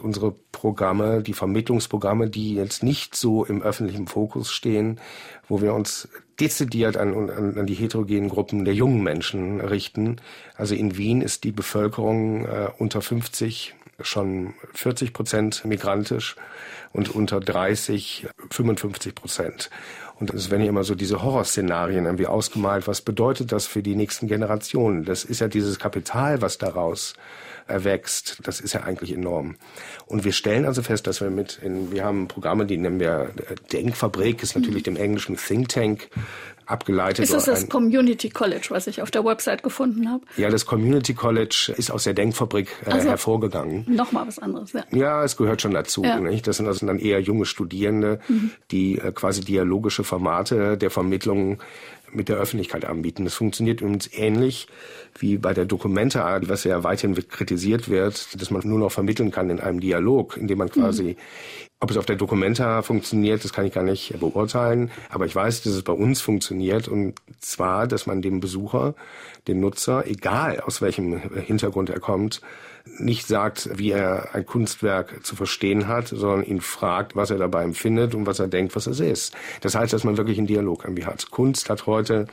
unsere 0.00 0.34
Programme, 0.52 1.22
die 1.22 1.34
Vermittlungsprogramme, 1.34 2.30
die 2.30 2.54
jetzt 2.54 2.82
nicht 2.82 3.14
so 3.14 3.44
im 3.44 3.62
öffentlichen 3.62 4.06
Fokus 4.06 4.50
stehen, 4.50 5.00
wo 5.48 5.60
wir 5.60 5.74
uns 5.74 6.08
dezidiert 6.40 6.96
an, 6.96 7.14
an, 7.14 7.58
an 7.58 7.66
die 7.66 7.74
heterogenen 7.74 8.28
Gruppen 8.28 8.64
der 8.64 8.74
jungen 8.74 9.02
Menschen 9.02 9.60
richten. 9.60 10.16
Also 10.56 10.74
in 10.74 10.96
Wien 10.96 11.20
ist 11.20 11.44
die 11.44 11.52
Bevölkerung 11.52 12.44
äh, 12.44 12.68
unter 12.78 13.00
50 13.00 13.74
schon 14.00 14.54
40 14.74 15.12
Prozent 15.12 15.64
migrantisch 15.64 16.36
und 16.92 17.14
unter 17.14 17.40
30 17.40 18.28
55 18.50 19.14
Prozent. 19.14 19.70
Und 20.20 20.34
es 20.34 20.50
werden 20.50 20.62
ja 20.62 20.68
immer 20.68 20.84
so 20.84 20.94
diese 20.94 21.22
Horrorszenarien 21.22 22.04
irgendwie 22.04 22.26
ausgemalt. 22.26 22.88
Was 22.88 23.00
bedeutet 23.00 23.52
das 23.52 23.66
für 23.66 23.82
die 23.82 23.94
nächsten 23.94 24.26
Generationen? 24.26 25.04
Das 25.04 25.24
ist 25.24 25.40
ja 25.40 25.48
dieses 25.48 25.78
Kapital, 25.78 26.42
was 26.42 26.58
daraus 26.58 27.14
erwächst. 27.68 28.38
Das 28.42 28.60
ist 28.60 28.72
ja 28.72 28.82
eigentlich 28.82 29.12
enorm. 29.12 29.56
Und 30.06 30.24
wir 30.24 30.32
stellen 30.32 30.64
also 30.64 30.82
fest, 30.82 31.06
dass 31.06 31.20
wir 31.20 31.30
mit, 31.30 31.60
in, 31.62 31.92
wir 31.92 32.04
haben 32.04 32.26
Programme, 32.26 32.66
die 32.66 32.78
nennen 32.78 32.98
wir 32.98 33.30
äh, 33.48 33.54
Denkfabrik, 33.72 34.42
ist 34.42 34.56
natürlich 34.56 34.82
dem 34.82 34.96
englischen 34.96 35.36
Think 35.36 35.68
Tank 35.68 36.08
abgeleitet. 36.68 37.24
Ist 37.24 37.34
das 37.34 37.44
das 37.46 37.68
Community 37.68 38.28
College, 38.28 38.66
was 38.70 38.86
ich 38.86 39.02
auf 39.02 39.10
der 39.10 39.24
Website 39.24 39.62
gefunden 39.62 40.10
habe? 40.10 40.24
Ja, 40.36 40.50
das 40.50 40.66
Community 40.66 41.14
College 41.14 41.72
ist 41.76 41.90
aus 41.90 42.04
der 42.04 42.14
Denkfabrik 42.14 42.68
äh, 42.86 42.90
also, 42.90 43.08
hervorgegangen. 43.08 43.84
Nochmal 43.88 44.26
was 44.26 44.38
anderes, 44.38 44.72
ja. 44.72 44.84
Ja, 44.90 45.24
es 45.24 45.36
gehört 45.36 45.62
schon 45.62 45.72
dazu. 45.72 46.04
Ja. 46.04 46.18
Nicht? 46.20 46.46
Das 46.46 46.58
sind 46.58 46.66
also 46.66 46.86
dann 46.86 46.98
eher 46.98 47.20
junge 47.20 47.46
Studierende, 47.46 48.20
mhm. 48.28 48.50
die 48.70 48.98
äh, 48.98 49.12
quasi 49.12 49.40
dialogische 49.40 50.04
Formate 50.04 50.76
der 50.76 50.90
Vermittlung 50.90 51.58
mit 52.12 52.28
der 52.28 52.36
Öffentlichkeit 52.36 52.84
anbieten. 52.84 53.24
Das 53.24 53.34
funktioniert 53.34 53.80
übrigens 53.80 54.10
ähnlich 54.12 54.68
wie 55.18 55.38
bei 55.38 55.54
der 55.54 55.64
Dokumenta, 55.64 56.40
was 56.48 56.64
ja 56.64 56.84
weiterhin 56.84 57.16
kritisiert 57.28 57.88
wird, 57.88 58.40
dass 58.40 58.50
man 58.50 58.62
nur 58.64 58.78
noch 58.78 58.92
vermitteln 58.92 59.30
kann 59.30 59.50
in 59.50 59.60
einem 59.60 59.80
Dialog, 59.80 60.36
indem 60.36 60.58
man 60.58 60.70
quasi, 60.70 61.02
mhm. 61.02 61.16
ob 61.80 61.90
es 61.90 61.96
auf 61.96 62.06
der 62.06 62.16
Dokumenta 62.16 62.82
funktioniert, 62.82 63.44
das 63.44 63.52
kann 63.52 63.66
ich 63.66 63.72
gar 63.72 63.84
nicht 63.84 64.18
beurteilen, 64.20 64.90
aber 65.08 65.26
ich 65.26 65.34
weiß, 65.34 65.62
dass 65.62 65.74
es 65.74 65.82
bei 65.82 65.92
uns 65.92 66.20
funktioniert 66.20 66.88
und 66.88 67.14
zwar, 67.40 67.86
dass 67.86 68.06
man 68.06 68.22
dem 68.22 68.40
Besucher, 68.40 68.94
dem 69.46 69.60
Nutzer, 69.60 70.06
egal 70.06 70.60
aus 70.60 70.80
welchem 70.82 71.18
Hintergrund 71.40 71.90
er 71.90 72.00
kommt, 72.00 72.40
nicht 72.98 73.26
sagt, 73.26 73.78
wie 73.78 73.90
er 73.90 74.34
ein 74.34 74.46
Kunstwerk 74.46 75.24
zu 75.24 75.36
verstehen 75.36 75.88
hat, 75.88 76.08
sondern 76.08 76.44
ihn 76.44 76.60
fragt, 76.60 77.16
was 77.16 77.30
er 77.30 77.38
dabei 77.38 77.64
empfindet 77.64 78.14
und 78.14 78.26
was 78.26 78.38
er 78.38 78.48
denkt, 78.48 78.74
was 78.76 78.86
es 78.86 79.00
ist. 79.00 79.34
Das 79.60 79.74
heißt, 79.74 79.92
dass 79.92 80.04
man 80.04 80.16
wirklich 80.16 80.38
einen 80.38 80.46
Dialog 80.46 80.84
irgendwie 80.84 81.04
hat. 81.04 81.30
Kunst 81.30 81.70
hat 81.70 81.86
heute 81.86 82.26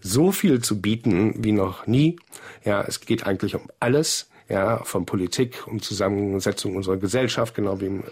so 0.00 0.32
viel 0.32 0.60
zu 0.60 0.80
bieten 0.80 1.34
wie 1.44 1.52
noch 1.52 1.86
nie. 1.86 2.16
Ja, 2.64 2.82
es 2.82 3.00
geht 3.00 3.26
eigentlich 3.26 3.54
um 3.54 3.62
alles, 3.80 4.28
ja, 4.48 4.82
von 4.84 5.06
Politik, 5.06 5.66
um 5.66 5.80
Zusammensetzung 5.80 6.76
unserer 6.76 6.96
Gesellschaft, 6.96 7.54
genau 7.54 7.80
wie 7.80 7.88
um 7.88 8.04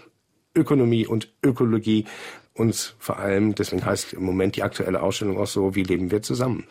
Ökonomie 0.55 1.05
und 1.05 1.29
Ökologie 1.43 2.05
und 2.53 2.95
vor 2.99 3.17
allem, 3.19 3.55
deswegen 3.55 3.85
heißt 3.85 4.13
im 4.13 4.23
Moment 4.23 4.55
die 4.55 4.63
aktuelle 4.63 5.01
Ausstellung 5.01 5.37
auch 5.37 5.47
so, 5.47 5.75
wie 5.75 5.83
leben 5.83 6.11
wir 6.11 6.21
zusammen. 6.21 6.65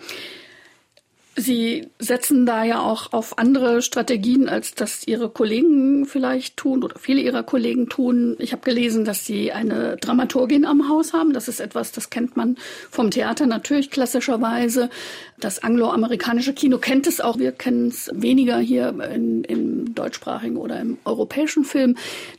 Sie 1.41 1.89
setzen 1.99 2.45
da 2.45 2.65
ja 2.65 2.81
auch 2.81 3.15
auf 3.15 3.39
andere 3.39 3.81
Strategien, 3.81 4.47
als 4.47 4.75
das 4.75 5.07
Ihre 5.07 5.31
Kollegen 5.31 6.05
vielleicht 6.05 6.59
tun 6.59 6.85
oder 6.85 6.99
viele 6.99 7.23
Ihrer 7.23 7.43
Kollegen 7.43 7.89
tun. 7.89 8.37
Ich 8.39 8.53
habe 8.53 8.61
gelesen, 8.63 9.07
dass 9.07 9.25
Sie 9.25 9.51
eine 9.51 9.97
Dramaturgin 9.97 10.67
am 10.67 10.91
Haus 10.91 11.15
haben. 11.15 11.33
Das 11.33 11.49
ist 11.49 11.61
etwas, 11.61 11.93
das 11.93 12.11
kennt 12.11 12.37
man 12.37 12.59
vom 12.91 13.11
Theater 13.11 13.47
natürlich 13.47 13.91
klassischerweise. 13.91 14.91
Das 15.39 15.63
angloamerikanische 15.63 16.53
Kino 16.53 16.77
kennt 16.77 17.07
es 17.07 17.23
auch. 17.23 17.39
Wir 17.39 17.53
kennen 17.53 17.89
es 17.89 18.11
weniger 18.13 18.59
hier 18.59 18.95
in, 19.11 19.43
im 19.45 19.95
deutschsprachigen 19.95 20.59
oder 20.59 20.79
im 20.79 20.99
europäischen 21.07 21.65
Film. 21.65 21.97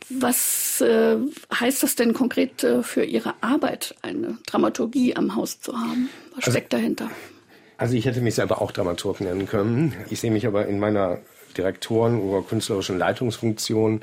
Was 0.09 0.79
äh, 0.81 1.17
heißt 1.51 1.81
das 1.81 1.95
denn 1.95 2.13
konkret 2.13 2.63
äh, 2.63 2.83
für 2.83 3.03
Ihre 3.03 3.33
Arbeit, 3.41 3.95
eine 4.03 4.37
Dramaturgie 4.45 5.15
am 5.15 5.35
Haus 5.35 5.59
zu 5.59 5.75
haben? 5.75 6.09
Was 6.35 6.45
also, 6.45 6.51
steckt 6.51 6.71
dahinter? 6.71 7.09
Also 7.81 7.95
ich 7.95 8.05
hätte 8.05 8.21
mich 8.21 8.35
selber 8.35 8.61
auch 8.61 8.71
Dramaturg 8.71 9.21
nennen 9.21 9.47
können. 9.47 9.95
Ich 10.11 10.19
sehe 10.19 10.29
mich 10.29 10.45
aber 10.45 10.67
in 10.67 10.79
meiner 10.79 11.17
Direktoren- 11.57 12.21
oder 12.21 12.43
künstlerischen 12.43 12.99
Leitungsfunktion, 12.99 14.01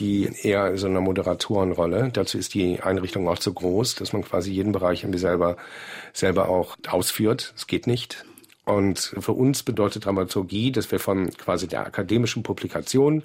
die 0.00 0.28
eher 0.42 0.76
so 0.76 0.88
eine 0.88 1.00
Moderatorenrolle. 1.00 2.10
Dazu 2.12 2.36
ist 2.36 2.52
die 2.52 2.80
Einrichtung 2.80 3.28
auch 3.28 3.38
zu 3.38 3.54
groß, 3.54 3.94
dass 3.94 4.12
man 4.12 4.24
quasi 4.24 4.50
jeden 4.50 4.72
Bereich 4.72 5.04
irgendwie 5.04 5.20
selber, 5.20 5.56
selber 6.12 6.48
auch 6.48 6.76
ausführt. 6.88 7.54
Es 7.56 7.68
geht 7.68 7.86
nicht. 7.86 8.24
Und 8.64 9.14
für 9.16 9.34
uns 9.34 9.62
bedeutet 9.62 10.04
Dramaturgie, 10.04 10.72
dass 10.72 10.90
wir 10.90 10.98
von 10.98 11.30
quasi 11.30 11.68
der 11.68 11.86
akademischen 11.86 12.42
Publikation 12.42 13.22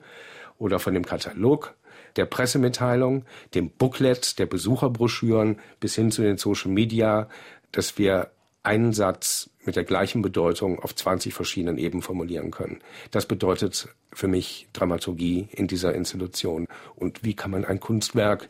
oder 0.59 0.77
von 0.77 0.93
dem 0.93 1.07
Katalog 1.07 1.73
der 2.17 2.25
Pressemitteilung, 2.25 3.25
dem 3.55 3.71
Booklet, 3.71 4.37
der 4.37 4.45
Besucherbroschüren 4.45 5.57
bis 5.79 5.95
hin 5.95 6.11
zu 6.11 6.21
den 6.21 6.37
Social 6.37 6.69
Media, 6.69 7.29
dass 7.71 7.97
wir 7.97 8.29
einen 8.67 8.91
Satz 8.91 9.49
mit 9.65 9.77
der 9.77 9.85
gleichen 9.85 10.21
Bedeutung 10.21 10.79
auf 10.79 10.93
20 10.93 11.33
verschiedenen 11.33 11.77
Ebenen 11.77 12.01
formulieren 12.01 12.51
können. 12.51 12.81
Das 13.11 13.25
bedeutet 13.25 13.87
für 14.11 14.27
mich 14.27 14.67
Dramaturgie 14.73 15.47
in 15.51 15.67
dieser 15.67 15.95
Institution. 15.95 16.67
Und 16.95 17.23
wie 17.23 17.33
kann 17.33 17.51
man 17.51 17.63
ein 17.63 17.79
Kunstwerk 17.79 18.49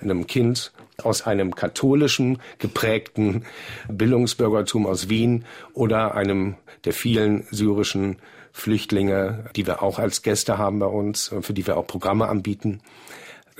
einem 0.00 0.26
Kind 0.26 0.72
aus 1.02 1.26
einem 1.26 1.54
katholischen 1.54 2.40
geprägten 2.58 3.44
Bildungsbürgertum 3.88 4.86
aus 4.86 5.10
Wien 5.10 5.44
oder 5.74 6.14
einem 6.14 6.56
der 6.84 6.94
vielen 6.94 7.46
syrischen 7.50 8.16
Flüchtlinge, 8.52 9.50
die 9.56 9.66
wir 9.66 9.82
auch 9.82 9.98
als 9.98 10.22
Gäste 10.22 10.56
haben 10.56 10.78
bei 10.78 10.86
uns, 10.86 11.34
für 11.42 11.52
die 11.52 11.66
wir 11.66 11.76
auch 11.76 11.86
Programme 11.86 12.28
anbieten, 12.28 12.80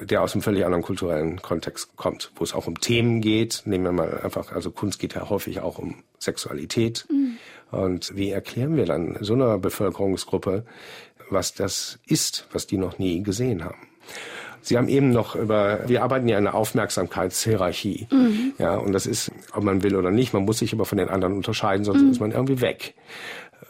der 0.01 0.23
aus 0.23 0.33
einem 0.33 0.43
völlig 0.43 0.65
anderen 0.65 0.83
kulturellen 0.83 1.43
Kontext 1.43 1.97
kommt, 1.97 2.33
wo 2.37 2.45
es 2.45 2.55
auch 2.55 2.67
um 2.67 2.81
Themen 2.81 3.21
geht. 3.21 3.63
Nehmen 3.65 3.85
wir 3.85 3.93
mal 3.93 4.21
einfach, 4.23 4.53
also 4.53 4.71
Kunst 4.71 4.99
geht 4.99 5.15
ja 5.15 5.29
häufig 5.29 5.61
auch 5.61 5.79
um 5.79 6.03
Sexualität. 6.19 7.07
Mhm. 7.11 7.37
Und 7.71 8.17
wie 8.17 8.31
erklären 8.31 8.77
wir 8.77 8.87
dann 8.87 9.19
so 9.21 9.35
einer 9.35 9.59
Bevölkerungsgruppe, 9.59 10.65
was 11.29 11.55
das 11.55 11.99
ist, 12.07 12.49
was 12.53 12.67
die 12.67 12.79
noch 12.79 12.99
nie 12.99 13.23
gesehen 13.23 13.65
haben? 13.65 13.89
Sie 14.63 14.77
haben 14.77 14.89
eben 14.89 15.11
noch 15.11 15.37
über, 15.37 15.89
wir 15.89 16.03
arbeiten 16.03 16.29
ja 16.29 16.37
in 16.37 16.47
einer 16.47 16.57
Aufmerksamkeitshierarchie. 16.57 18.09
Mhm. 18.11 18.53
Ja, 18.59 18.77
und 18.77 18.93
das 18.93 19.07
ist, 19.07 19.31
ob 19.55 19.63
man 19.65 19.83
will 19.83 19.97
oder 19.97 20.11
nicht, 20.11 20.33
man 20.33 20.45
muss 20.45 20.59
sich 20.59 20.73
aber 20.73 20.85
von 20.85 20.99
den 20.99 21.09
anderen 21.09 21.35
unterscheiden, 21.35 21.85
sonst 21.85 22.03
mhm. 22.03 22.11
ist 22.11 22.21
man 22.21 22.33
irgendwie 22.33 22.61
weg 22.61 22.95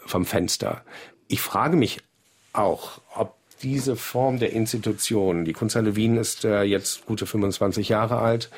vom 0.05 0.25
Fenster. 0.25 0.83
Ich 1.27 1.41
frage 1.41 1.77
mich 1.77 2.01
auch, 2.53 2.99
ob 3.15 3.35
diese 3.63 3.95
Form 3.95 4.39
der 4.39 4.53
Institution, 4.53 5.45
die 5.45 5.53
Kunsthalle 5.53 5.95
Wien 5.95 6.17
ist 6.17 6.45
äh, 6.45 6.63
jetzt 6.63 7.05
gute 7.05 7.25
25 7.25 7.89
Jahre 7.89 8.17
alt, 8.17 8.49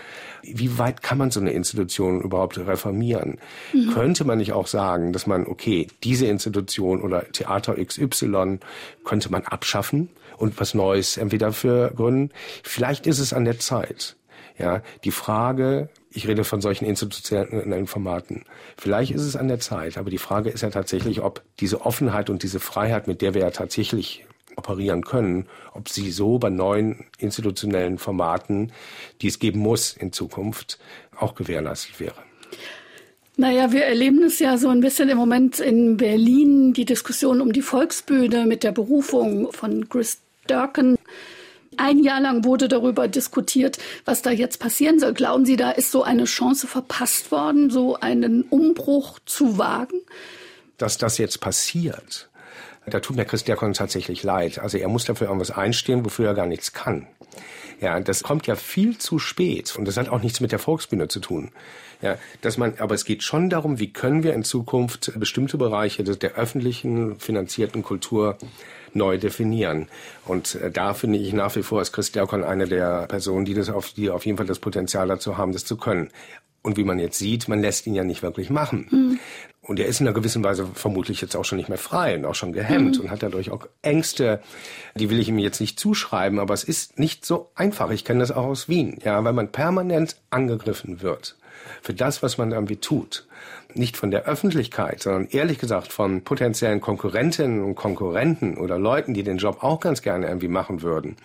wie 0.41 0.77
weit 0.77 1.01
kann 1.01 1.17
man 1.17 1.31
so 1.31 1.39
eine 1.39 1.51
Institution 1.51 2.21
überhaupt 2.21 2.57
reformieren? 2.57 3.39
Mhm. 3.73 3.93
Könnte 3.93 4.25
man 4.25 4.37
nicht 4.37 4.53
auch 4.53 4.67
sagen, 4.67 5.13
dass 5.13 5.27
man, 5.27 5.45
okay, 5.47 5.87
diese 6.03 6.27
Institution 6.27 7.01
oder 7.01 7.31
Theater 7.31 7.75
XY 7.75 8.59
könnte 9.03 9.31
man 9.31 9.43
abschaffen 9.43 10.09
und 10.37 10.59
was 10.59 10.73
Neues 10.73 11.17
entweder 11.17 11.51
für 11.53 11.91
gründen? 11.95 12.31
Vielleicht 12.63 13.07
ist 13.07 13.19
es 13.19 13.33
an 13.33 13.45
der 13.45 13.59
Zeit. 13.59 14.15
Ja, 14.59 14.83
die 15.03 15.11
Frage, 15.11 15.89
ich 16.11 16.27
rede 16.27 16.43
von 16.43 16.61
solchen 16.61 16.85
institutionellen 16.85 17.87
Formaten. 17.87 18.43
Vielleicht 18.77 19.11
ist 19.11 19.23
es 19.23 19.35
an 19.35 19.47
der 19.47 19.59
Zeit, 19.59 19.97
aber 19.97 20.11
die 20.11 20.19
Frage 20.19 20.51
ist 20.51 20.61
ja 20.61 20.69
tatsächlich, 20.69 21.21
ob 21.21 21.41
diese 21.59 21.81
Offenheit 21.81 22.29
und 22.29 22.43
diese 22.43 22.59
Freiheit, 22.59 23.07
mit 23.07 23.23
der 23.23 23.33
wir 23.33 23.41
ja 23.41 23.49
tatsächlich 23.49 24.25
operieren 24.55 25.03
können, 25.03 25.47
ob 25.73 25.89
sie 25.89 26.11
so 26.11 26.37
bei 26.37 26.49
neuen 26.49 27.05
institutionellen 27.17 27.97
Formaten, 27.97 28.71
die 29.21 29.27
es 29.27 29.39
geben 29.39 29.59
muss 29.59 29.93
in 29.93 30.11
Zukunft, 30.11 30.79
auch 31.17 31.35
gewährleistet 31.35 31.99
wäre. 31.99 32.15
Naja, 33.35 33.71
wir 33.71 33.85
erleben 33.85 34.23
es 34.23 34.37
ja 34.39 34.57
so 34.57 34.69
ein 34.69 34.81
bisschen 34.81 35.09
im 35.09 35.17
Moment 35.17 35.59
in 35.59 35.97
Berlin, 35.97 36.73
die 36.73 36.85
Diskussion 36.85 37.41
um 37.41 37.51
die 37.51 37.63
Volksbühne 37.63 38.45
mit 38.45 38.63
der 38.63 38.71
Berufung 38.71 39.51
von 39.51 39.89
Chris 39.89 40.19
Durkin. 40.45 40.97
Ein 41.77 42.03
Jahr 42.03 42.21
lang 42.21 42.43
wurde 42.43 42.67
darüber 42.67 43.07
diskutiert, 43.07 43.79
was 44.05 44.21
da 44.21 44.29
jetzt 44.29 44.59
passieren 44.59 44.99
soll. 44.99 45.13
Glauben 45.13 45.45
Sie, 45.45 45.55
da 45.55 45.71
ist 45.71 45.91
so 45.91 46.03
eine 46.03 46.25
Chance 46.25 46.67
verpasst 46.67 47.31
worden, 47.31 47.71
so 47.71 47.95
einen 47.95 48.43
Umbruch 48.43 49.17
zu 49.25 49.57
wagen? 49.57 50.01
Dass 50.77 50.99
das 50.99 51.17
jetzt 51.17 51.39
passiert, 51.39 52.29
da 52.85 52.99
tut 52.99 53.15
mir 53.15 53.25
Chris 53.25 53.43
Diakon 53.43 53.73
tatsächlich 53.73 54.23
leid. 54.23 54.59
Also 54.59 54.77
er 54.77 54.87
muss 54.87 55.05
dafür 55.05 55.27
irgendwas 55.27 55.51
einstehen, 55.51 56.05
wofür 56.05 56.27
er 56.27 56.33
gar 56.33 56.47
nichts 56.47 56.73
kann. 56.73 57.07
Ja, 57.79 57.99
das 57.99 58.23
kommt 58.23 58.47
ja 58.47 58.55
viel 58.55 58.97
zu 58.97 59.19
spät 59.19 59.75
und 59.77 59.87
das 59.87 59.97
hat 59.97 60.09
auch 60.09 60.21
nichts 60.21 60.39
mit 60.39 60.51
der 60.51 60.59
Volksbühne 60.59 61.07
zu 61.07 61.19
tun. 61.19 61.51
Ja, 62.01 62.17
dass 62.41 62.57
man, 62.57 62.73
aber 62.79 62.95
es 62.95 63.05
geht 63.05 63.23
schon 63.23 63.49
darum, 63.49 63.79
wie 63.79 63.91
können 63.91 64.23
wir 64.23 64.33
in 64.33 64.43
Zukunft 64.43 65.17
bestimmte 65.17 65.57
Bereiche 65.57 66.03
der 66.03 66.33
öffentlichen 66.33 67.17
finanzierten 67.17 67.81
Kultur 67.81 68.37
neu 68.93 69.17
definieren. 69.17 69.87
Und 70.25 70.55
äh, 70.55 70.69
da 70.69 70.93
finde 70.93 71.19
ich 71.19 71.33
nach 71.33 71.55
wie 71.55 71.63
vor 71.63 71.81
ist 71.81 71.93
Chris 71.93 72.11
Diakon 72.11 72.43
eine 72.43 72.67
der 72.67 73.07
Personen, 73.07 73.45
die 73.45 73.53
das 73.53 73.69
auf, 73.69 73.93
die 73.93 74.09
auf 74.09 74.25
jeden 74.25 74.37
Fall 74.37 74.47
das 74.47 74.59
Potenzial 74.59 75.07
dazu 75.07 75.37
haben, 75.37 75.53
das 75.53 75.65
zu 75.65 75.77
können. 75.77 76.09
Und 76.61 76.77
wie 76.77 76.83
man 76.83 76.99
jetzt 76.99 77.19
sieht, 77.19 77.47
man 77.47 77.61
lässt 77.61 77.87
ihn 77.87 77.95
ja 77.95 78.03
nicht 78.03 78.23
wirklich 78.23 78.49
machen. 78.49 78.87
Mhm. 78.89 79.19
Und 79.63 79.79
er 79.79 79.85
ist 79.85 80.01
in 80.01 80.07
einer 80.07 80.13
gewissen 80.13 80.43
Weise 80.43 80.67
vermutlich 80.73 81.21
jetzt 81.21 81.37
auch 81.37 81.45
schon 81.45 81.57
nicht 81.57 81.69
mehr 81.69 81.77
frei 81.77 82.17
und 82.17 82.25
auch 82.25 82.35
schon 82.35 82.51
gehemmt 82.51 82.97
mhm. 82.97 83.05
und 83.05 83.11
hat 83.11 83.23
dadurch 83.23 83.49
auch 83.49 83.65
Ängste, 83.81 84.41
die 84.93 85.09
will 85.09 85.19
ich 85.19 85.29
ihm 85.29 85.39
jetzt 85.39 85.61
nicht 85.61 85.79
zuschreiben, 85.79 86.39
aber 86.39 86.53
es 86.53 86.65
ist 86.65 86.99
nicht 86.99 87.25
so 87.25 87.49
einfach. 87.55 87.89
Ich 87.89 88.03
kenne 88.03 88.19
das 88.19 88.31
auch 88.31 88.43
aus 88.43 88.67
Wien, 88.67 88.99
ja, 89.05 89.23
weil 89.23 89.31
man 89.31 89.53
permanent 89.53 90.17
angegriffen 90.29 91.01
wird 91.01 91.37
für 91.81 91.93
das, 91.93 92.21
was 92.21 92.37
man 92.37 92.51
irgendwie 92.51 92.75
tut. 92.75 93.25
Nicht 93.73 93.95
von 93.95 94.11
der 94.11 94.25
Öffentlichkeit, 94.25 95.01
sondern 95.01 95.29
ehrlich 95.31 95.59
gesagt 95.59 95.93
von 95.93 96.23
potenziellen 96.23 96.81
Konkurrentinnen 96.81 97.63
und 97.63 97.75
Konkurrenten 97.75 98.57
oder 98.57 98.77
Leuten, 98.77 99.13
die 99.13 99.23
den 99.23 99.37
Job 99.37 99.63
auch 99.63 99.79
ganz 99.79 100.01
gerne 100.01 100.27
irgendwie 100.27 100.49
machen 100.49 100.81
würden 100.81 101.15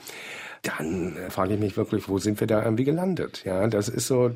dann 0.62 1.16
äh, 1.16 1.30
frage 1.30 1.54
ich 1.54 1.60
mich 1.60 1.76
wirklich, 1.76 2.08
wo 2.08 2.18
sind 2.18 2.40
wir 2.40 2.46
da 2.46 2.62
irgendwie 2.62 2.84
gelandet? 2.84 3.42
Ja, 3.44 3.66
das 3.66 3.88
ist 3.88 4.06
so, 4.06 4.30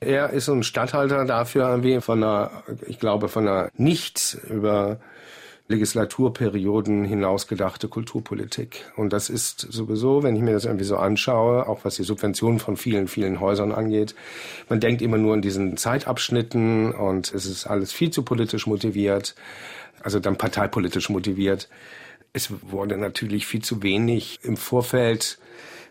er 0.00 0.30
ist 0.30 0.46
so 0.46 0.52
ein 0.52 0.62
Stadthalter 0.62 1.24
dafür 1.24 1.68
irgendwie 1.68 2.00
von 2.00 2.22
einer, 2.22 2.50
ich 2.86 2.98
glaube, 2.98 3.28
von 3.28 3.46
einer 3.46 3.70
nicht 3.76 4.38
über 4.48 4.98
Legislaturperioden 5.70 7.04
hinausgedachte 7.04 7.86
Kulturpolitik. 7.86 8.90
Und 8.96 9.12
das 9.12 9.30
ist 9.30 9.60
sowieso, 9.60 10.24
wenn 10.24 10.34
ich 10.34 10.42
mir 10.42 10.52
das 10.52 10.64
irgendwie 10.64 10.84
so 10.84 10.96
anschaue, 10.96 11.68
auch 11.68 11.84
was 11.84 11.94
die 11.94 12.02
Subventionen 12.02 12.58
von 12.58 12.76
vielen, 12.76 13.06
vielen 13.06 13.38
Häusern 13.38 13.70
angeht, 13.70 14.16
man 14.68 14.80
denkt 14.80 15.00
immer 15.00 15.16
nur 15.16 15.34
in 15.34 15.42
diesen 15.42 15.76
Zeitabschnitten 15.76 16.92
und 16.92 17.32
es 17.32 17.46
ist 17.46 17.66
alles 17.66 17.92
viel 17.92 18.10
zu 18.10 18.24
politisch 18.24 18.66
motiviert, 18.66 19.36
also 20.02 20.18
dann 20.18 20.36
parteipolitisch 20.36 21.08
motiviert. 21.08 21.68
Es 22.32 22.50
wurde 22.70 22.96
natürlich 22.96 23.46
viel 23.46 23.62
zu 23.62 23.82
wenig 23.84 24.40
im 24.42 24.56
Vorfeld 24.56 25.38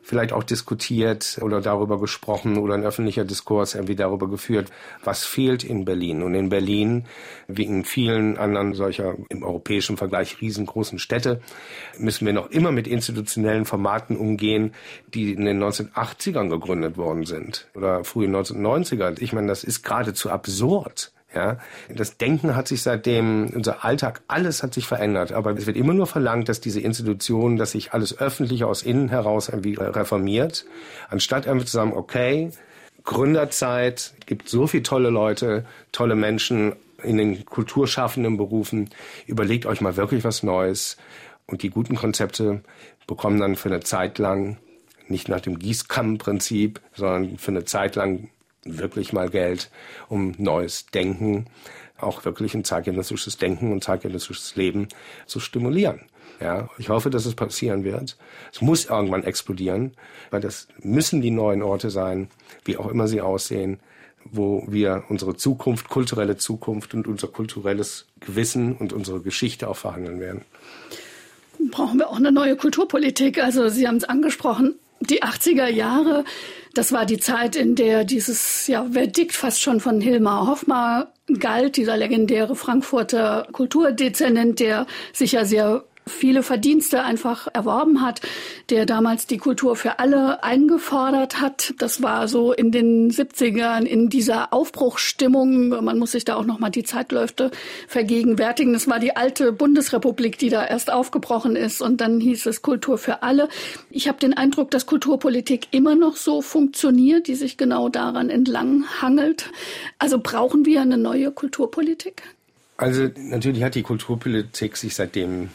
vielleicht 0.01 0.33
auch 0.33 0.43
diskutiert 0.43 1.39
oder 1.41 1.62
darüber 1.62 1.99
gesprochen 1.99 2.57
oder 2.57 2.73
ein 2.73 2.83
öffentlicher 2.83 3.25
Diskurs 3.25 3.75
irgendwie 3.75 3.95
darüber 3.95 4.29
geführt, 4.29 4.71
was 5.03 5.25
fehlt 5.25 5.63
in 5.63 5.85
Berlin. 5.85 6.23
Und 6.23 6.35
in 6.35 6.49
Berlin, 6.49 7.05
wie 7.47 7.65
in 7.65 7.85
vielen 7.85 8.38
anderen 8.38 8.73
solcher 8.73 9.15
im 9.29 9.43
europäischen 9.43 9.97
Vergleich 9.97 10.41
riesengroßen 10.41 10.99
Städte, 10.99 11.41
müssen 11.97 12.25
wir 12.25 12.33
noch 12.33 12.49
immer 12.51 12.71
mit 12.71 12.88
institutionellen 12.88 13.65
Formaten 13.65 14.17
umgehen, 14.17 14.73
die 15.13 15.33
in 15.33 15.45
den 15.45 15.62
1980ern 15.63 16.49
gegründet 16.49 16.97
worden 16.97 17.25
sind 17.25 17.67
oder 17.75 18.03
frühen 18.03 18.35
1990er. 18.35 19.21
Ich 19.21 19.33
meine, 19.33 19.47
das 19.47 19.63
ist 19.63 19.83
geradezu 19.83 20.29
absurd. 20.29 21.12
Ja, 21.34 21.60
das 21.94 22.18
Denken 22.18 22.56
hat 22.56 22.68
sich 22.68 22.82
seitdem, 22.82 23.52
unser 23.54 23.86
Alltag, 23.86 24.22
alles 24.28 24.63
hat 24.63 24.74
sich 24.74 24.88
verändert. 24.88 25.32
Aber 25.32 25.52
es 25.52 25.68
wird 25.68 25.78
immer 25.78 25.94
nur 25.94 26.08
verlangt, 26.08 26.50
dass 26.50 26.60
diese 26.60 26.80
Institutionen, 26.80 27.58
dass 27.58 27.72
sich 27.72 27.94
alles 27.94 28.18
öffentlich 28.18 28.63
aus 28.63 28.82
innen 28.82 29.10
heraus 29.10 29.48
irgendwie 29.48 29.76
reformiert, 29.76 30.65
anstatt 31.10 31.48
einfach 31.48 31.65
zu 31.65 31.72
sagen, 31.72 31.94
okay, 31.94 32.52
Gründerzeit, 33.04 34.13
gibt 34.26 34.50
so 34.50 34.65
viele 34.68 34.84
tolle 34.84 35.10
Leute, 35.10 35.65
tolle 35.92 36.15
Menschen 36.15 36.74
in 37.04 37.18
den 37.18 37.46
kulturschaffenden 37.46 38.38
Berufen. 38.38 38.89
Überlegt 39.28 39.65
euch 39.65 39.82
mal 39.82 39.98
wirklich 39.98 40.24
was 40.24 40.44
Neues. 40.44 40.98
Und 41.46 41.63
die 41.63 41.70
guten 41.70 41.96
Konzepte 41.96 42.62
bekommen 43.08 43.39
dann 43.39 43.56
für 43.56 43.70
eine 43.70 43.80
Zeit 43.80 44.18
lang, 44.20 44.58
nicht 45.08 45.30
nach 45.30 45.42
dem 45.42 45.58
Gießkammenprinzip, 45.58 46.82
sondern 46.94 47.38
für 47.38 47.52
eine 47.52 47.65
Zeit 47.65 47.96
lang 47.96 48.30
wirklich 48.63 49.13
mal 49.13 49.30
Geld, 49.30 49.69
um 50.08 50.34
neues 50.38 50.88
Denken, 50.88 51.48
auch 51.98 52.26
wirklich 52.26 52.54
ein 52.54 52.63
zeitgenössisches 52.63 53.38
Denken 53.38 53.72
und 53.72 53.84
zeitgenössisches 53.84 54.56
Leben 54.56 54.88
zu 55.26 55.39
stimulieren. 55.39 56.02
Ja, 56.39 56.69
ich 56.78 56.88
hoffe, 56.89 57.10
dass 57.10 57.26
es 57.26 57.36
passieren 57.36 57.84
wird. 57.84 58.17
Es 58.54 58.62
muss 58.62 58.86
irgendwann 58.86 59.26
explodieren, 59.26 59.91
weil 60.32 60.39
das 60.39 60.69
müssen 60.82 61.22
die 61.22 61.32
neuen 61.32 61.62
Orte 61.62 61.89
sein, 61.89 62.30
wie 62.63 62.78
auch 62.78 62.88
immer 62.88 63.10
sie 63.10 63.19
aussehen, 63.19 63.80
wo 64.24 64.63
wir 64.67 65.04
unsere 65.10 65.36
Zukunft, 65.36 65.89
kulturelle 65.89 66.38
Zukunft 66.38 66.93
und 66.93 67.08
unser 67.08 67.28
kulturelles 67.28 68.06
Gewissen 68.22 68.76
und 68.76 68.93
unsere 68.93 69.22
Geschichte 69.22 69.67
auch 69.67 69.76
verhandeln 69.76 70.22
werden. 70.22 70.45
Brauchen 71.72 72.00
wir 72.00 72.10
auch 72.10 72.17
eine 72.17 72.32
neue 72.32 72.56
Kulturpolitik? 72.56 73.43
Also 73.43 73.67
Sie 73.67 73.88
haben 73.88 73.98
es 73.98 74.06
angesprochen, 74.06 74.76
die 75.02 75.24
80er 75.24 75.67
Jahre, 75.67 76.24
das 76.73 76.91
war 76.91 77.05
die 77.05 77.19
Zeit, 77.19 77.55
in 77.55 77.75
der 77.75 78.03
dieses 78.03 78.67
ja, 78.67 78.86
Verdikt 78.91 79.34
fast 79.34 79.62
schon 79.62 79.79
von 79.79 80.01
Hilmar 80.01 80.47
Hoffmar 80.47 81.13
galt, 81.39 81.77
dieser 81.77 81.97
legendäre 81.97 82.55
Frankfurter 82.55 83.47
Kulturdezernent, 83.51 84.60
der 84.60 84.86
sich 85.13 85.34
ja 85.34 85.45
sehr 85.45 85.84
viele 86.10 86.43
Verdienste 86.43 87.04
einfach 87.04 87.48
erworben 87.54 88.02
hat, 88.02 88.22
der 88.69 88.86
damals 88.86 89.28
die 89.28 89.38
Kultur 89.38 89.76
für 89.76 90.00
alle 90.00 90.43
eingefordert 90.43 91.39
hat. 91.39 91.74
Das 91.78 92.02
war 92.02 92.28
so 92.28 92.52
in 92.52 92.72
den 92.72 93.12
70ern 93.12 93.84
in 93.84 94.10
dieser 94.10 94.54
Aufbruchsstimmung. 94.54 95.69
Man 95.69 96.00
muss 96.00 96.12
sich 96.12 96.26
da 96.26 96.36
auch 96.36 96.45
noch 96.45 96.60
mal 96.60 96.69
die 96.69 96.84
Zeitläufe 96.84 97.52
vergegenwärtigen. 97.88 98.74
Das 98.74 98.88
war 98.88 99.00
die 99.00 99.15
alte 99.15 99.52
Bundesrepublik, 99.52 100.38
die 100.38 100.50
da 100.50 100.65
erst 100.65 100.91
aufgebrochen 100.91 101.56
ist 101.56 101.82
und 101.82 102.02
dann 102.02 102.19
hieß 102.19 102.45
es 102.45 102.62
Kultur 102.62 102.98
für 102.98 103.24
alle. 103.24 103.50
Ich 103.89 104.08
habe 104.08 104.19
den 104.19 104.34
Eindruck, 104.34 104.72
dass 104.72 104.86
Kulturpolitik 104.86 105.67
immer 105.72 105.95
noch 105.95 106.15
so 106.15 106.41
funktioniert, 106.41 107.28
die 107.28 107.36
sich 107.36 107.58
genau 107.58 107.89
daran 107.89 108.30
entlang 108.30 108.86
hangelt. 109.02 109.52
Also 109.98 110.19
brauchen 110.22 110.65
wir 110.65 110.82
eine 110.82 110.98
neue 110.98 111.32
Kulturpolitik? 111.32 112.24
Also 112.78 113.10
natürlich 113.17 113.63
hat 113.63 113.76
die 113.76 113.84
Kulturpolitik 113.84 114.78
sich 114.78 114.95
seitdem 114.95 115.50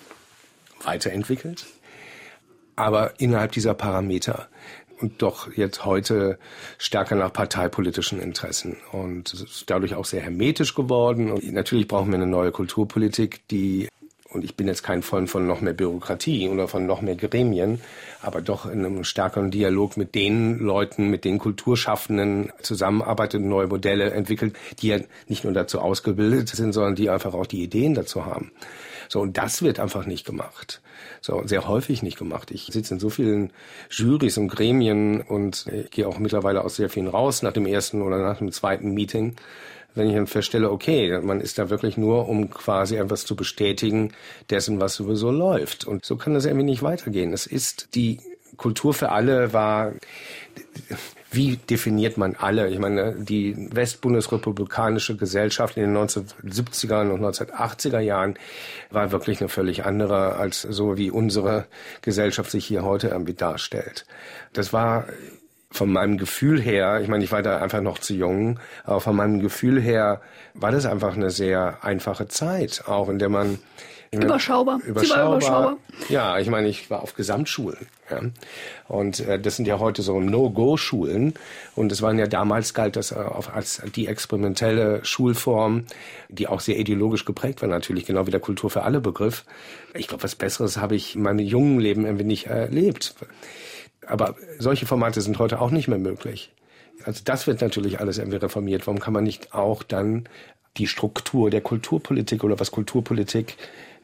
weiterentwickelt, 0.86 1.66
aber 2.76 3.18
innerhalb 3.18 3.52
dieser 3.52 3.74
Parameter 3.74 4.48
und 5.00 5.22
doch 5.22 5.52
jetzt 5.56 5.84
heute 5.84 6.38
stärker 6.78 7.16
nach 7.16 7.32
parteipolitischen 7.32 8.20
Interessen 8.20 8.76
und 8.92 9.34
ist 9.34 9.64
dadurch 9.68 9.94
auch 9.94 10.04
sehr 10.04 10.22
hermetisch 10.22 10.74
geworden. 10.74 11.30
Und 11.30 11.52
natürlich 11.52 11.88
brauchen 11.88 12.10
wir 12.10 12.16
eine 12.16 12.26
neue 12.26 12.52
Kulturpolitik, 12.52 13.46
die 13.48 13.88
und 14.34 14.44
ich 14.44 14.56
bin 14.56 14.66
jetzt 14.66 14.82
kein 14.82 15.02
Freund 15.02 15.30
von 15.30 15.46
noch 15.46 15.60
mehr 15.60 15.74
Bürokratie 15.74 16.48
oder 16.48 16.66
von 16.66 16.86
noch 16.86 17.00
mehr 17.00 17.14
Gremien, 17.14 17.80
aber 18.20 18.40
doch 18.40 18.66
in 18.66 18.84
einem 18.84 19.04
stärkeren 19.04 19.52
Dialog 19.52 19.96
mit 19.96 20.16
den 20.16 20.58
Leuten, 20.58 21.08
mit 21.08 21.24
den 21.24 21.38
Kulturschaffenden 21.38 22.52
zusammenarbeitet, 22.60 23.42
neue 23.42 23.68
Modelle 23.68 24.10
entwickelt, 24.10 24.56
die 24.80 24.88
ja 24.88 24.98
nicht 25.28 25.44
nur 25.44 25.52
dazu 25.52 25.78
ausgebildet 25.78 26.48
sind, 26.48 26.72
sondern 26.72 26.96
die 26.96 27.10
einfach 27.10 27.32
auch 27.32 27.46
die 27.46 27.62
Ideen 27.62 27.94
dazu 27.94 28.26
haben. 28.26 28.50
So, 29.08 29.20
und 29.20 29.36
das 29.36 29.62
wird 29.62 29.80
einfach 29.80 30.06
nicht 30.06 30.26
gemacht. 30.26 30.80
So, 31.20 31.42
sehr 31.46 31.66
häufig 31.68 32.02
nicht 32.02 32.18
gemacht. 32.18 32.50
Ich 32.50 32.66
sitze 32.66 32.94
in 32.94 33.00
so 33.00 33.10
vielen 33.10 33.52
Jurys 33.90 34.38
und 34.38 34.48
Gremien 34.48 35.20
und 35.20 35.66
ich 35.66 35.90
gehe 35.90 36.08
auch 36.08 36.18
mittlerweile 36.18 36.64
aus 36.64 36.76
sehr 36.76 36.90
vielen 36.90 37.08
raus 37.08 37.42
nach 37.42 37.52
dem 37.52 37.66
ersten 37.66 38.02
oder 38.02 38.18
nach 38.18 38.38
dem 38.38 38.52
zweiten 38.52 38.92
Meeting 38.92 39.36
wenn 39.94 40.08
ich 40.08 40.14
dann 40.14 40.26
feststelle, 40.26 40.70
okay, 40.70 41.20
man 41.20 41.40
ist 41.40 41.58
da 41.58 41.70
wirklich 41.70 41.96
nur, 41.96 42.28
um 42.28 42.50
quasi 42.50 42.96
etwas 42.96 43.24
zu 43.24 43.36
bestätigen 43.36 44.12
dessen, 44.50 44.80
was 44.80 44.94
sowieso 44.94 45.30
läuft. 45.30 45.84
Und 45.84 46.04
so 46.04 46.16
kann 46.16 46.34
das 46.34 46.46
irgendwie 46.46 46.64
nicht 46.64 46.82
weitergehen. 46.82 47.32
Es 47.32 47.46
ist 47.46 47.94
die 47.94 48.20
Kultur 48.56 48.94
für 48.94 49.10
alle 49.10 49.52
war, 49.52 49.92
wie 51.34 51.56
definiert 51.56 52.16
man 52.16 52.36
alle? 52.36 52.68
Ich 52.68 52.78
meine, 52.78 53.14
die 53.14 53.54
westbundesrepublikanische 53.72 55.16
Gesellschaft 55.16 55.76
in 55.76 55.84
den 55.84 55.96
1970er 55.96 57.10
und 57.10 57.20
1980er 57.20 58.00
Jahren 58.00 58.34
war 58.90 59.12
wirklich 59.12 59.40
eine 59.40 59.48
völlig 59.48 59.84
andere 59.84 60.36
als 60.36 60.62
so, 60.62 60.96
wie 60.96 61.10
unsere 61.10 61.66
Gesellschaft 62.02 62.50
sich 62.50 62.66
hier 62.66 62.84
heute 62.84 63.08
irgendwie 63.08 63.34
darstellt. 63.34 64.06
Das 64.52 64.72
war 64.72 65.06
von 65.70 65.90
meinem 65.90 66.18
Gefühl 66.18 66.60
her, 66.60 67.00
ich 67.00 67.08
meine, 67.08 67.24
ich 67.24 67.32
war 67.32 67.42
da 67.42 67.58
einfach 67.58 67.80
noch 67.80 67.98
zu 67.98 68.14
jung, 68.14 68.60
aber 68.84 69.00
von 69.00 69.16
meinem 69.16 69.40
Gefühl 69.40 69.80
her 69.80 70.20
war 70.54 70.70
das 70.70 70.86
einfach 70.86 71.16
eine 71.16 71.30
sehr 71.30 71.78
einfache 71.82 72.28
Zeit, 72.28 72.84
auch 72.86 73.08
in 73.08 73.18
der 73.18 73.28
man 73.28 73.58
Überschaubar. 74.22 74.80
Überschaubar. 74.86 75.36
überschaubar. 75.36 75.76
Ja, 76.08 76.38
ich 76.38 76.48
meine, 76.48 76.68
ich 76.68 76.90
war 76.90 77.02
auf 77.02 77.14
Gesamtschulen. 77.14 77.86
Ja. 78.10 78.20
Und 78.88 79.20
äh, 79.20 79.38
das 79.38 79.56
sind 79.56 79.66
ja 79.66 79.78
heute 79.78 80.02
so 80.02 80.20
No-Go-Schulen. 80.20 81.34
Und 81.74 81.92
es 81.92 82.02
waren 82.02 82.18
ja 82.18 82.26
damals 82.26 82.74
galt 82.74 82.96
das 82.96 83.12
äh, 83.12 83.16
als 83.52 83.82
die 83.94 84.06
experimentelle 84.06 85.04
Schulform, 85.04 85.84
die 86.28 86.46
auch 86.46 86.60
sehr 86.60 86.78
ideologisch 86.78 87.24
geprägt 87.24 87.62
war, 87.62 87.68
natürlich, 87.68 88.06
genau 88.06 88.26
wie 88.26 88.30
der 88.30 88.40
Kultur 88.40 88.70
für 88.70 88.82
alle 88.82 89.00
Begriff. 89.00 89.44
Ich 89.94 90.08
glaube, 90.08 90.22
was 90.22 90.34
Besseres 90.34 90.76
habe 90.76 90.94
ich 90.94 91.16
in 91.16 91.22
meinem 91.22 91.40
jungen 91.40 91.80
Leben 91.80 92.04
irgendwie 92.04 92.24
nicht 92.24 92.46
erlebt. 92.46 93.14
Aber 94.06 94.34
solche 94.58 94.86
Formate 94.86 95.20
sind 95.20 95.38
heute 95.38 95.60
auch 95.60 95.70
nicht 95.70 95.88
mehr 95.88 95.98
möglich. 95.98 96.52
Also 97.04 97.22
das 97.24 97.46
wird 97.46 97.60
natürlich 97.60 98.00
alles 98.00 98.18
irgendwie 98.18 98.36
reformiert. 98.36 98.86
Warum 98.86 99.00
kann 99.00 99.12
man 99.12 99.24
nicht 99.24 99.54
auch 99.54 99.82
dann 99.82 100.28
die 100.76 100.86
Struktur 100.86 101.50
der 101.50 101.60
Kulturpolitik 101.60 102.44
oder 102.44 102.58
was 102.58 102.70
Kulturpolitik, 102.70 103.56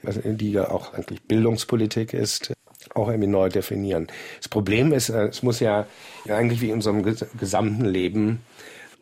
die 0.02 0.52
ja 0.52 0.70
auch 0.70 0.94
eigentlich 0.94 1.22
Bildungspolitik 1.22 2.14
ist, 2.14 2.52
auch 2.94 3.08
irgendwie 3.08 3.28
neu 3.28 3.48
definieren. 3.48 4.08
Das 4.38 4.48
Problem 4.48 4.92
ist, 4.92 5.10
äh, 5.10 5.26
es 5.26 5.42
muss 5.42 5.60
ja 5.60 5.86
eigentlich 6.28 6.60
wie 6.60 6.68
in 6.68 6.74
unserem 6.74 7.02
gesamten 7.38 7.84
Leben, 7.84 8.40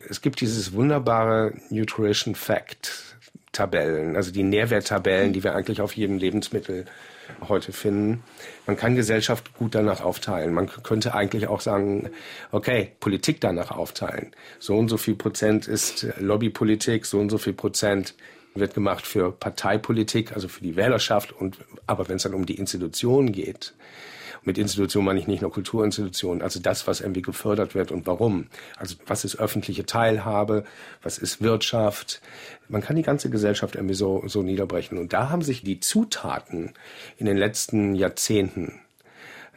es 0.09 0.21
gibt 0.21 0.41
dieses 0.41 0.73
wunderbare 0.73 1.53
Nutrition 1.69 2.35
Fact 2.35 3.17
Tabellen, 3.51 4.15
also 4.15 4.31
die 4.31 4.43
Nährwerttabellen, 4.43 5.33
die 5.33 5.43
wir 5.43 5.55
eigentlich 5.55 5.81
auf 5.81 5.93
jedem 5.93 6.17
Lebensmittel 6.17 6.85
heute 7.47 7.71
finden. 7.71 8.23
Man 8.65 8.77
kann 8.77 8.95
Gesellschaft 8.95 9.53
gut 9.55 9.75
danach 9.75 10.01
aufteilen. 10.01 10.53
Man 10.53 10.67
könnte 10.67 11.13
eigentlich 11.13 11.47
auch 11.47 11.61
sagen, 11.61 12.09
okay, 12.51 12.91
Politik 12.99 13.41
danach 13.41 13.71
aufteilen. 13.71 14.31
So 14.59 14.77
und 14.77 14.89
so 14.89 14.97
viel 14.97 15.15
Prozent 15.15 15.67
ist 15.67 16.07
Lobbypolitik, 16.19 17.05
so 17.05 17.19
und 17.19 17.29
so 17.29 17.37
viel 17.37 17.53
Prozent 17.53 18.15
wird 18.55 18.73
gemacht 18.73 19.05
für 19.05 19.31
Parteipolitik, 19.31 20.33
also 20.33 20.47
für 20.47 20.61
die 20.61 20.75
Wählerschaft. 20.75 21.31
Und, 21.31 21.57
aber 21.87 22.09
wenn 22.09 22.17
es 22.17 22.23
dann 22.23 22.33
um 22.33 22.45
die 22.45 22.55
Institutionen 22.55 23.31
geht, 23.31 23.73
mit 24.43 24.57
Institutionen 24.57 25.05
meine 25.05 25.19
ich 25.19 25.27
nicht 25.27 25.41
nur 25.41 25.51
Kulturinstitutionen, 25.51 26.41
also 26.41 26.59
das, 26.59 26.87
was 26.87 27.01
irgendwie 27.01 27.21
gefördert 27.21 27.75
wird 27.75 27.91
und 27.91 28.07
warum. 28.07 28.47
Also 28.77 28.95
was 29.05 29.25
ist 29.25 29.37
öffentliche 29.37 29.85
Teilhabe, 29.85 30.63
was 31.03 31.17
ist 31.17 31.41
Wirtschaft. 31.41 32.21
Man 32.69 32.81
kann 32.81 32.95
die 32.95 33.01
ganze 33.01 33.29
Gesellschaft 33.29 33.75
irgendwie 33.75 33.95
so, 33.95 34.23
so 34.27 34.41
niederbrechen. 34.41 34.97
Und 34.97 35.13
da 35.13 35.29
haben 35.29 35.41
sich 35.41 35.63
die 35.63 35.79
Zutaten 35.79 36.73
in 37.17 37.25
den 37.25 37.37
letzten 37.37 37.95
Jahrzehnten 37.95 38.79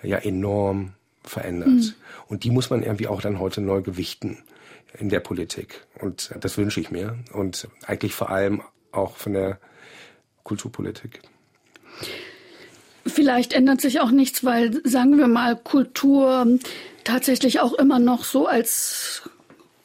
ja 0.03 0.19
enorm 0.19 0.95
verändert. 1.23 1.69
Mhm. 1.69 1.95
Und 2.27 2.45
die 2.45 2.51
muss 2.51 2.71
man 2.71 2.83
irgendwie 2.83 3.07
auch 3.07 3.21
dann 3.21 3.39
heute 3.39 3.61
neu 3.61 3.83
gewichten 3.83 4.39
in 4.99 5.09
der 5.09 5.21
Politik. 5.21 5.87
Und 6.01 6.35
das 6.41 6.59
wünsche 6.59 6.81
ich 6.81 6.91
mir. 6.91 7.17
Und 7.33 7.69
eigentlich 7.87 8.15
vor 8.15 8.31
allem 8.31 8.63
auch 8.93 9.17
von 9.17 9.33
der 9.33 9.59
Kulturpolitik. 10.45 11.21
Vielleicht 13.05 13.53
ändert 13.53 13.81
sich 13.81 14.01
auch 14.01 14.11
nichts, 14.11 14.45
weil, 14.45 14.81
sagen 14.85 15.19
wir 15.19 15.27
mal, 15.27 15.57
Kultur 15.57 16.47
tatsächlich 17.05 17.61
auch 17.61 17.73
immer 17.75 17.99
noch 17.99 18.25
so 18.25 18.47
als 18.47 19.29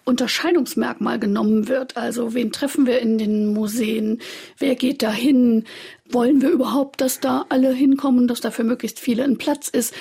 Unterscheidungsmerkmal 0.08 1.20
genommen 1.20 1.68
wird. 1.68 1.98
Also 1.98 2.34
wen 2.34 2.52
treffen 2.54 2.86
wir 2.86 3.00
in 3.00 3.18
den 3.18 3.54
Museen? 3.54 4.22
Wer 4.58 4.76
geht 4.76 5.04
da 5.04 5.12
hin? 5.12 5.66
Wollen 6.10 6.42
wir 6.42 6.50
überhaupt, 6.50 7.02
dass 7.02 7.20
da 7.20 7.46
alle 7.50 7.74
hinkommen, 7.74 8.28
dass 8.28 8.40
da 8.40 8.52
für 8.52 8.64
möglichst 8.64 9.00
viele 9.00 9.26
ein 9.26 9.38
Platz 9.38 9.68
ist? 9.68 9.94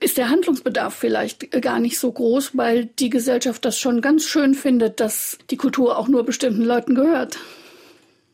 Ist 0.00 0.18
der 0.18 0.28
Handlungsbedarf 0.28 0.94
vielleicht 0.94 1.50
gar 1.62 1.78
nicht 1.78 1.98
so 1.98 2.12
groß, 2.12 2.56
weil 2.56 2.86
die 2.86 3.08
Gesellschaft 3.08 3.64
das 3.64 3.78
schon 3.78 4.02
ganz 4.02 4.24
schön 4.24 4.54
findet, 4.54 5.00
dass 5.00 5.38
die 5.50 5.56
Kultur 5.56 5.96
auch 5.96 6.08
nur 6.08 6.24
bestimmten 6.24 6.64
Leuten 6.64 6.94
gehört? 6.94 7.38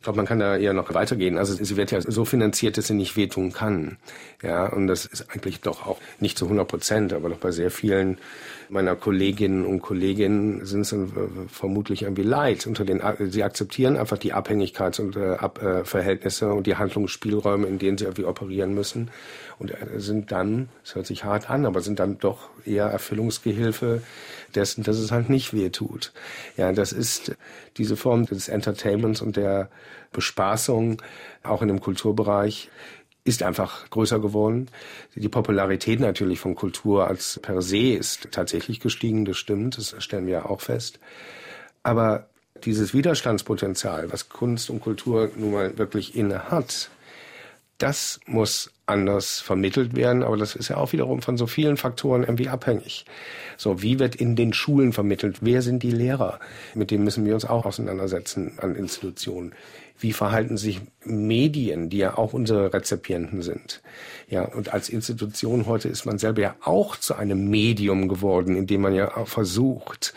Ich 0.00 0.04
glaube, 0.04 0.16
man 0.16 0.24
kann 0.24 0.38
da 0.38 0.56
eher 0.56 0.72
noch 0.72 0.94
weitergehen. 0.94 1.36
Also 1.36 1.62
sie 1.62 1.76
wird 1.76 1.90
ja 1.90 2.00
so 2.00 2.24
finanziert, 2.24 2.78
dass 2.78 2.86
sie 2.86 2.94
nicht 2.94 3.18
wehtun 3.18 3.52
kann. 3.52 3.98
Ja, 4.42 4.64
und 4.64 4.86
das 4.86 5.04
ist 5.04 5.30
eigentlich 5.30 5.60
doch 5.60 5.86
auch 5.86 5.98
nicht 6.20 6.38
zu 6.38 6.46
100 6.46 6.66
Prozent, 6.66 7.12
aber 7.12 7.28
doch 7.28 7.36
bei 7.36 7.50
sehr 7.50 7.70
vielen 7.70 8.16
meiner 8.70 8.96
Kolleginnen 8.96 9.66
und 9.66 9.82
Kollegen 9.82 10.64
sind 10.64 10.80
es 10.80 10.94
vermutlich 11.48 12.02
irgendwie 12.04 12.22
leid. 12.22 12.66
Unter 12.66 12.86
den, 12.86 13.02
sie 13.30 13.44
akzeptieren 13.44 13.98
einfach 13.98 14.16
die 14.16 14.32
Abhängigkeits- 14.32 15.02
und 15.02 15.16
äh, 15.16 15.34
Ab, 15.34 15.62
äh, 15.62 15.84
Verhältnisse 15.84 16.50
und 16.50 16.66
die 16.66 16.76
Handlungsspielräume, 16.76 17.66
in 17.66 17.78
denen 17.78 17.98
sie 17.98 18.04
irgendwie 18.04 18.24
operieren 18.24 18.72
müssen. 18.72 19.10
Und 19.60 19.74
sind 19.96 20.32
dann, 20.32 20.70
es 20.82 20.94
hört 20.94 21.06
sich 21.06 21.24
hart 21.24 21.50
an, 21.50 21.66
aber 21.66 21.82
sind 21.82 22.00
dann 22.00 22.18
doch 22.18 22.48
eher 22.64 22.86
Erfüllungsgehilfe 22.86 24.02
dessen, 24.54 24.84
dass 24.84 24.96
es 24.96 25.12
halt 25.12 25.28
nicht 25.28 25.52
weh 25.52 25.68
tut. 25.68 26.12
Ja, 26.56 26.72
das 26.72 26.92
ist 26.92 27.36
diese 27.76 27.96
Form 27.96 28.24
des 28.24 28.48
Entertainments 28.48 29.20
und 29.20 29.36
der 29.36 29.68
Bespaßung, 30.12 31.02
auch 31.42 31.60
in 31.60 31.68
dem 31.68 31.80
Kulturbereich, 31.80 32.70
ist 33.24 33.42
einfach 33.42 33.90
größer 33.90 34.18
geworden. 34.18 34.68
Die 35.14 35.28
Popularität 35.28 36.00
natürlich 36.00 36.40
von 36.40 36.54
Kultur 36.54 37.06
als 37.06 37.38
per 37.42 37.60
se 37.60 37.92
ist 37.92 38.28
tatsächlich 38.32 38.80
gestiegen, 38.80 39.26
das 39.26 39.36
stimmt, 39.36 39.76
das 39.76 39.94
stellen 40.02 40.26
wir 40.26 40.48
auch 40.48 40.62
fest. 40.62 40.98
Aber 41.82 42.28
dieses 42.64 42.94
Widerstandspotenzial, 42.94 44.10
was 44.10 44.30
Kunst 44.30 44.70
und 44.70 44.80
Kultur 44.80 45.30
nun 45.36 45.52
mal 45.52 45.78
wirklich 45.78 46.16
inne 46.16 46.50
hat, 46.50 46.90
das 47.82 48.20
muss 48.26 48.70
anders 48.86 49.40
vermittelt 49.40 49.96
werden, 49.96 50.22
aber 50.22 50.36
das 50.36 50.54
ist 50.54 50.68
ja 50.68 50.76
auch 50.76 50.92
wiederum 50.92 51.22
von 51.22 51.36
so 51.36 51.46
vielen 51.46 51.76
Faktoren 51.76 52.22
irgendwie 52.22 52.48
abhängig. 52.48 53.04
So, 53.56 53.82
wie 53.82 53.98
wird 53.98 54.16
in 54.16 54.36
den 54.36 54.52
Schulen 54.52 54.92
vermittelt? 54.92 55.38
Wer 55.40 55.62
sind 55.62 55.82
die 55.82 55.90
Lehrer? 55.90 56.40
Mit 56.74 56.90
denen 56.90 57.04
müssen 57.04 57.24
wir 57.24 57.34
uns 57.34 57.44
auch 57.44 57.66
auseinandersetzen 57.66 58.58
an 58.58 58.74
Institutionen. 58.74 59.54
Wie 60.00 60.14
verhalten 60.14 60.56
sich 60.56 60.80
Medien, 61.04 61.90
die 61.90 61.98
ja 61.98 62.16
auch 62.16 62.32
unsere 62.32 62.72
Rezipienten 62.72 63.42
sind? 63.42 63.82
Ja, 64.30 64.44
und 64.44 64.72
als 64.72 64.88
Institution 64.88 65.66
heute 65.66 65.88
ist 65.88 66.06
man 66.06 66.18
selber 66.18 66.40
ja 66.40 66.54
auch 66.62 66.96
zu 66.96 67.14
einem 67.14 67.50
Medium 67.50 68.08
geworden, 68.08 68.56
indem 68.56 68.80
man 68.80 68.94
ja 68.94 69.16
auch 69.16 69.28
versucht, 69.28 70.14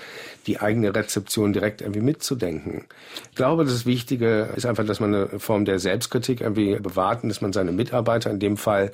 die 0.47 0.59
eigene 0.59 0.95
Rezeption 0.95 1.51
direkt 1.51 1.81
irgendwie 1.81 2.01
mitzudenken. 2.01 2.85
Ich 3.31 3.35
glaube, 3.35 3.65
das 3.65 3.85
Wichtige 3.85 4.49
ist 4.55 4.65
einfach, 4.65 4.85
dass 4.85 4.99
man 4.99 5.15
eine 5.15 5.39
Form 5.39 5.65
der 5.65 5.79
Selbstkritik 5.79 6.41
irgendwie 6.41 6.75
bewahrt 6.75 7.23
dass 7.23 7.41
man 7.41 7.53
seine 7.53 7.71
Mitarbeiter 7.71 8.31
in 8.31 8.39
dem 8.39 8.57
Fall 8.57 8.91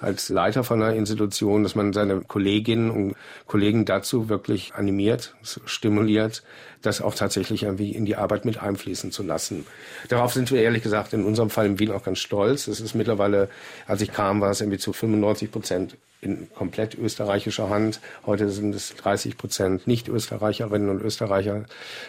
als 0.00 0.28
Leiter 0.28 0.64
von 0.64 0.82
einer 0.82 0.94
Institution, 0.94 1.62
dass 1.62 1.74
man 1.74 1.92
seine 1.92 2.20
Kolleginnen 2.20 2.90
und 2.90 3.14
Kollegen 3.46 3.84
dazu 3.84 4.28
wirklich 4.28 4.74
animiert, 4.74 5.34
stimuliert, 5.42 6.42
das 6.82 7.00
auch 7.00 7.14
tatsächlich 7.14 7.64
irgendwie 7.64 7.92
in 7.92 8.04
die 8.04 8.16
Arbeit 8.16 8.44
mit 8.44 8.62
einfließen 8.62 9.12
zu 9.12 9.22
lassen. 9.22 9.66
Darauf 10.08 10.32
sind 10.32 10.50
wir 10.50 10.62
ehrlich 10.62 10.82
gesagt 10.82 11.12
in 11.12 11.24
unserem 11.24 11.50
Fall 11.50 11.66
in 11.66 11.78
Wien 11.78 11.92
auch 11.92 12.02
ganz 12.02 12.18
stolz. 12.18 12.68
Es 12.68 12.80
ist 12.80 12.94
mittlerweile, 12.94 13.48
als 13.86 14.00
ich 14.00 14.12
kam, 14.12 14.40
war 14.40 14.50
es 14.50 14.60
irgendwie 14.60 14.78
zu 14.78 14.92
95 14.92 15.50
Prozent 15.50 15.96
in 16.20 16.52
komplett 16.54 16.96
österreichischer 16.98 17.70
Hand. 17.70 18.00
Heute 18.26 18.50
sind 18.50 18.74
es 18.74 18.94
30 18.96 19.38
Prozent 19.38 19.86
Nicht-Österreicherinnen 19.86 20.90
und 20.90 21.00
Österreicher. 21.00 21.64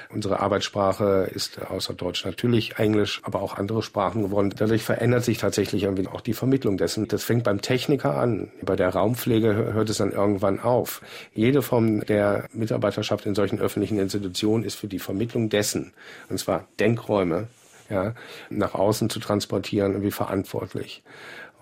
Unsere 0.09 0.41
Arbeitssprache 0.41 1.29
ist 1.33 1.61
außer 1.61 1.93
Deutsch 1.93 2.25
natürlich 2.25 2.77
Englisch, 2.77 3.21
aber 3.23 3.41
auch 3.41 3.57
andere 3.57 3.81
Sprachen 3.81 4.23
geworden. 4.23 4.53
Dadurch 4.55 4.83
verändert 4.83 5.23
sich 5.23 5.37
tatsächlich 5.37 5.83
irgendwie 5.83 6.07
auch 6.07 6.21
die 6.21 6.33
Vermittlung 6.33 6.77
dessen. 6.77 7.07
Das 7.07 7.23
fängt 7.23 7.45
beim 7.45 7.61
Techniker 7.61 8.17
an. 8.17 8.51
Bei 8.61 8.75
der 8.75 8.89
Raumpflege 8.89 9.73
hört 9.73 9.89
es 9.89 9.97
dann 9.97 10.11
irgendwann 10.11 10.59
auf. 10.59 11.01
Jede 11.33 11.61
Form 11.61 12.05
der 12.05 12.49
Mitarbeiterschaft 12.53 13.25
in 13.25 13.35
solchen 13.35 13.59
öffentlichen 13.59 13.97
Institutionen 13.97 14.63
ist 14.63 14.75
für 14.75 14.87
die 14.87 14.99
Vermittlung 14.99 15.49
dessen, 15.49 15.93
und 16.29 16.37
zwar 16.37 16.67
Denkräume, 16.79 17.47
ja, 17.91 18.15
nach 18.49 18.73
außen 18.73 19.09
zu 19.09 19.19
transportieren, 19.19 19.91
irgendwie 19.91 20.11
verantwortlich. 20.11 21.03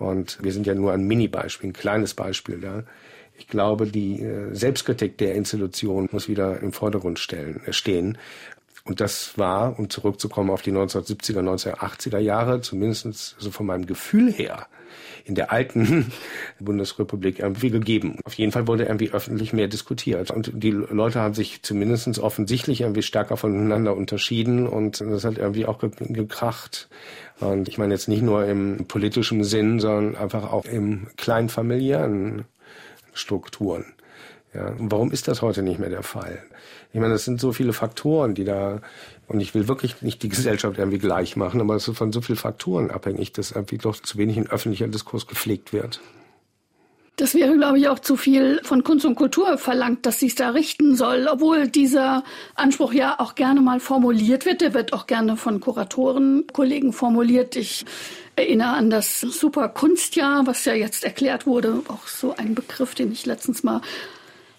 Und 0.00 0.42
wir 0.42 0.52
sind 0.52 0.66
ja 0.66 0.74
nur 0.74 0.92
ein 0.92 1.06
Mini-Beispiel, 1.06 1.70
ein 1.70 1.74
kleines 1.74 2.14
Beispiel 2.14 2.58
da. 2.58 2.84
Ich 3.38 3.48
glaube, 3.48 3.86
die 3.86 4.22
äh, 4.22 4.54
Selbstkritik 4.54 5.18
der 5.18 5.34
Institution 5.34 6.08
muss 6.10 6.26
wieder 6.26 6.60
im 6.60 6.72
Vordergrund 6.72 7.18
stellen, 7.18 7.60
äh, 7.66 7.72
stehen. 7.74 8.16
Und 8.90 9.00
das 9.00 9.38
war, 9.38 9.78
um 9.78 9.88
zurückzukommen 9.88 10.50
auf 10.50 10.62
die 10.62 10.72
1970er, 10.72 11.42
1980er 11.48 12.18
Jahre, 12.18 12.60
zumindest 12.60 13.36
so 13.38 13.52
von 13.52 13.64
meinem 13.64 13.86
Gefühl 13.86 14.32
her, 14.32 14.66
in 15.24 15.36
der 15.36 15.52
alten 15.52 16.10
Bundesrepublik 16.58 17.38
irgendwie 17.38 17.70
gegeben. 17.70 18.18
Auf 18.24 18.34
jeden 18.34 18.50
Fall 18.50 18.66
wurde 18.66 18.86
irgendwie 18.86 19.12
öffentlich 19.12 19.52
mehr 19.52 19.68
diskutiert. 19.68 20.32
Und 20.32 20.50
die 20.52 20.72
Leute 20.72 21.20
haben 21.20 21.34
sich 21.34 21.62
zumindest 21.62 22.18
offensichtlich 22.18 22.80
irgendwie 22.80 23.02
stärker 23.02 23.36
voneinander 23.36 23.96
unterschieden 23.96 24.66
und 24.66 25.00
das 25.00 25.22
hat 25.22 25.38
irgendwie 25.38 25.66
auch 25.66 25.78
gekracht. 25.78 26.88
Und 27.38 27.68
ich 27.68 27.78
meine 27.78 27.94
jetzt 27.94 28.08
nicht 28.08 28.22
nur 28.22 28.44
im 28.44 28.86
politischen 28.88 29.44
Sinn, 29.44 29.78
sondern 29.78 30.16
einfach 30.16 30.52
auch 30.52 30.64
im 30.64 31.06
kleinfamiliären 31.16 32.44
Strukturen. 33.14 33.84
Ja, 34.52 34.70
und 34.70 34.90
warum 34.90 35.12
ist 35.12 35.28
das 35.28 35.42
heute 35.42 35.62
nicht 35.62 35.78
mehr 35.78 35.90
der 35.90 36.02
Fall? 36.02 36.42
Ich 36.92 37.00
meine, 37.00 37.12
das 37.12 37.24
sind 37.24 37.40
so 37.40 37.52
viele 37.52 37.72
Faktoren, 37.72 38.34
die 38.34 38.44
da, 38.44 38.80
und 39.28 39.40
ich 39.40 39.54
will 39.54 39.68
wirklich 39.68 40.02
nicht 40.02 40.22
die 40.22 40.28
Gesellschaft 40.28 40.78
irgendwie 40.78 40.98
gleich 40.98 41.36
machen, 41.36 41.60
aber 41.60 41.76
es 41.76 41.86
ist 41.86 41.96
von 41.96 42.12
so 42.12 42.20
vielen 42.20 42.38
Faktoren 42.38 42.90
abhängig, 42.90 43.32
dass 43.32 43.52
irgendwie 43.52 43.78
doch 43.78 44.00
zu 44.00 44.18
wenig 44.18 44.36
in 44.36 44.48
öffentlicher 44.48 44.88
Diskurs 44.88 45.26
gepflegt 45.26 45.72
wird. 45.72 46.00
Das 47.20 47.34
wäre, 47.34 47.54
glaube 47.54 47.78
ich, 47.78 47.86
auch 47.86 47.98
zu 47.98 48.16
viel 48.16 48.60
von 48.62 48.82
Kunst 48.82 49.04
und 49.04 49.14
Kultur 49.14 49.58
verlangt, 49.58 50.06
dass 50.06 50.18
sie 50.18 50.28
es 50.28 50.36
da 50.36 50.50
richten 50.50 50.96
soll, 50.96 51.28
obwohl 51.30 51.68
dieser 51.68 52.24
Anspruch 52.54 52.94
ja 52.94 53.20
auch 53.20 53.34
gerne 53.34 53.60
mal 53.60 53.78
formuliert 53.78 54.46
wird. 54.46 54.62
Der 54.62 54.72
wird 54.72 54.94
auch 54.94 55.06
gerne 55.06 55.36
von 55.36 55.60
Kuratoren, 55.60 56.46
Kollegen 56.50 56.94
formuliert. 56.94 57.56
Ich 57.56 57.84
erinnere 58.36 58.70
an 58.70 58.88
das 58.88 59.20
Superkunstjahr, 59.20 60.46
was 60.46 60.64
ja 60.64 60.72
jetzt 60.72 61.04
erklärt 61.04 61.46
wurde, 61.46 61.82
auch 61.88 62.06
so 62.06 62.34
ein 62.36 62.54
Begriff, 62.54 62.94
den 62.94 63.12
ich 63.12 63.26
letztens 63.26 63.62
mal 63.62 63.82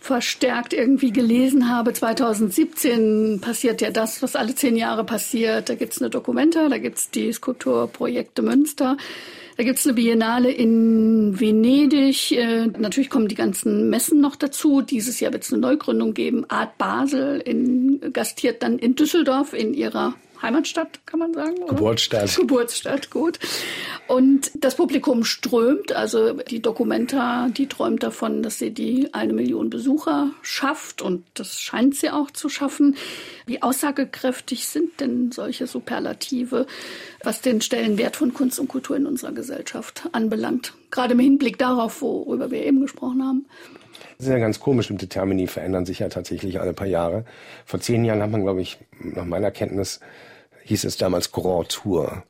verstärkt 0.01 0.73
irgendwie 0.73 1.13
gelesen 1.13 1.69
habe. 1.69 1.93
2017 1.93 3.39
passiert 3.39 3.81
ja 3.81 3.91
das, 3.91 4.23
was 4.23 4.35
alle 4.35 4.55
zehn 4.55 4.75
Jahre 4.75 5.03
passiert. 5.03 5.69
Da 5.69 5.75
gibt's 5.75 6.01
eine 6.01 6.09
Dokumenta, 6.09 6.67
da 6.69 6.79
gibt's 6.79 7.11
die 7.11 7.31
Skulpturprojekte 7.31 8.41
Münster. 8.41 8.97
Da 9.57 9.63
gibt's 9.63 9.85
eine 9.85 9.93
Biennale 9.93 10.49
in 10.49 11.39
Venedig. 11.39 12.31
Äh, 12.31 12.65
natürlich 12.79 13.11
kommen 13.11 13.27
die 13.27 13.35
ganzen 13.35 13.91
Messen 13.91 14.19
noch 14.19 14.35
dazu. 14.35 14.81
Dieses 14.81 15.19
Jahr 15.19 15.33
wird 15.33 15.43
es 15.43 15.53
eine 15.53 15.61
Neugründung 15.61 16.15
geben. 16.15 16.45
Art 16.49 16.79
Basel 16.79 17.39
in, 17.39 18.01
gastiert 18.11 18.63
dann 18.63 18.79
in 18.79 18.95
Düsseldorf 18.95 19.53
in 19.53 19.75
ihrer 19.75 20.15
Heimatstadt, 20.41 21.06
kann 21.06 21.19
man 21.19 21.34
sagen. 21.34 21.58
Oder? 21.58 21.75
Geburtsstadt. 21.75 22.36
Geburtsstadt, 22.36 23.10
gut. 23.10 23.39
Und 24.08 24.51
das 24.56 24.75
Publikum 24.75 25.23
strömt, 25.23 25.93
also 25.93 26.34
die 26.34 26.62
Documenta, 26.62 27.49
die 27.49 27.67
träumt 27.67 28.04
davon, 28.04 28.43
dass 28.43 28.60
sie 28.60 28.71
die 28.71 29.13
eine 29.13 29.34
Million 29.34 29.69
Besucher 29.69 30.32
schafft 30.41 31.01
und 31.01 31.23
das 31.34 31.60
scheint 31.60 31.95
sie 31.95 32.10
auch 32.10 32.32
zu 32.32 32.49
schaffen. 32.49 32.95
Wie 33.45 33.62
aussagekräftig 33.62 34.67
sind 34.67 34.99
denn 34.99 35.32
solche 35.32 35.67
Superlative, 35.67 36.65
was 37.23 37.41
den 37.41 37.62
Stellenwert 37.62 38.15
von 38.15 38.34
Kunst 38.34 38.60
und 38.60 38.67
Kultur 38.67 38.97
in 38.97 39.06
unserer 39.06 39.32
Gesellschaft 39.32 40.10
anbelangt? 40.12 40.73
Gerade 40.89 41.13
im 41.13 41.19
Hinblick 41.19 41.58
darauf, 41.58 42.01
worüber 42.01 42.51
wir 42.51 42.65
eben 42.65 42.82
gesprochen 42.82 43.23
haben. 43.23 43.45
Das 44.17 44.27
ist 44.27 44.34
ja 44.34 44.39
ganz 44.39 44.60
komisch. 44.60 44.89
Die 44.91 45.08
Termini 45.08 45.47
verändern 45.47 45.86
sich 45.86 45.99
ja 45.99 46.10
tatsächlich 46.10 46.60
alle 46.60 46.73
paar 46.73 46.88
Jahre. 46.88 47.25
Vor 47.65 47.80
zehn 47.80 48.06
Jahren 48.06 48.21
hat 48.21 48.30
man, 48.30 48.43
glaube 48.43 48.62
ich, 48.62 48.77
nach 48.99 49.25
meiner 49.25 49.51
Kenntnis 49.51 49.99
hieß 50.71 50.86
es 50.86 50.95
damals 50.95 51.34
Grand 51.34 51.67
Tour. 51.67 52.23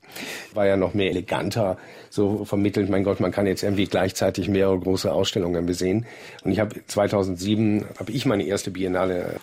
War 0.55 0.65
ja 0.65 0.75
noch 0.75 0.95
mehr 0.95 1.11
eleganter, 1.11 1.77
so 2.09 2.43
vermittelt, 2.43 2.89
mein 2.89 3.03
Gott, 3.03 3.19
man 3.19 3.31
kann 3.31 3.45
jetzt 3.45 3.61
irgendwie 3.61 3.85
gleichzeitig 3.85 4.49
mehrere 4.49 4.79
große 4.79 5.13
Ausstellungen 5.13 5.67
besehen. 5.67 6.07
Und 6.43 6.51
ich 6.51 6.59
habe 6.59 6.75
2007, 6.87 7.85
habe 7.99 8.11
ich 8.11 8.25
meine 8.25 8.43
erste 8.43 8.71
Biennale 8.71 9.39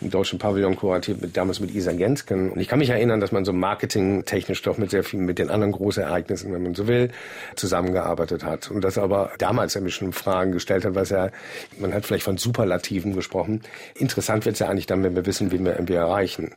im 0.00 0.10
deutschen 0.10 0.38
Pavillon 0.38 0.76
kuratiert, 0.76 1.20
mit, 1.20 1.36
damals 1.36 1.60
mit 1.60 1.74
Isa 1.74 1.92
Gensken. 1.92 2.50
Und 2.50 2.60
ich 2.60 2.68
kann 2.68 2.78
mich 2.78 2.90
erinnern, 2.90 3.20
dass 3.20 3.32
man 3.32 3.44
so 3.44 3.52
marketingtechnisch 3.52 4.62
doch 4.62 4.78
mit 4.78 4.90
sehr 4.90 5.04
vielen, 5.04 5.24
mit 5.24 5.38
den 5.38 5.50
anderen 5.50 5.72
Großereignissen, 5.72 6.52
wenn 6.52 6.62
man 6.62 6.74
so 6.74 6.86
will, 6.86 7.10
zusammengearbeitet 7.56 8.44
hat. 8.44 8.70
Und 8.70 8.82
das 8.82 8.98
aber 8.98 9.32
damals 9.38 9.76
ein 9.76 9.84
bisschen 9.84 10.12
Fragen 10.12 10.52
gestellt 10.52 10.84
hat, 10.84 10.94
was 10.94 11.10
ja, 11.10 11.30
man 11.78 11.92
hat 11.92 12.06
vielleicht 12.06 12.24
von 12.24 12.36
Superlativen 12.36 13.14
gesprochen. 13.14 13.62
Interessant 13.94 14.44
wird 14.44 14.54
es 14.54 14.60
ja 14.60 14.68
eigentlich 14.68 14.86
dann, 14.86 15.02
wenn 15.02 15.14
wir 15.14 15.26
wissen, 15.26 15.52
wie 15.52 15.58
wir 15.58 15.72
irgendwie 15.72 15.94
erreichen. 15.94 16.54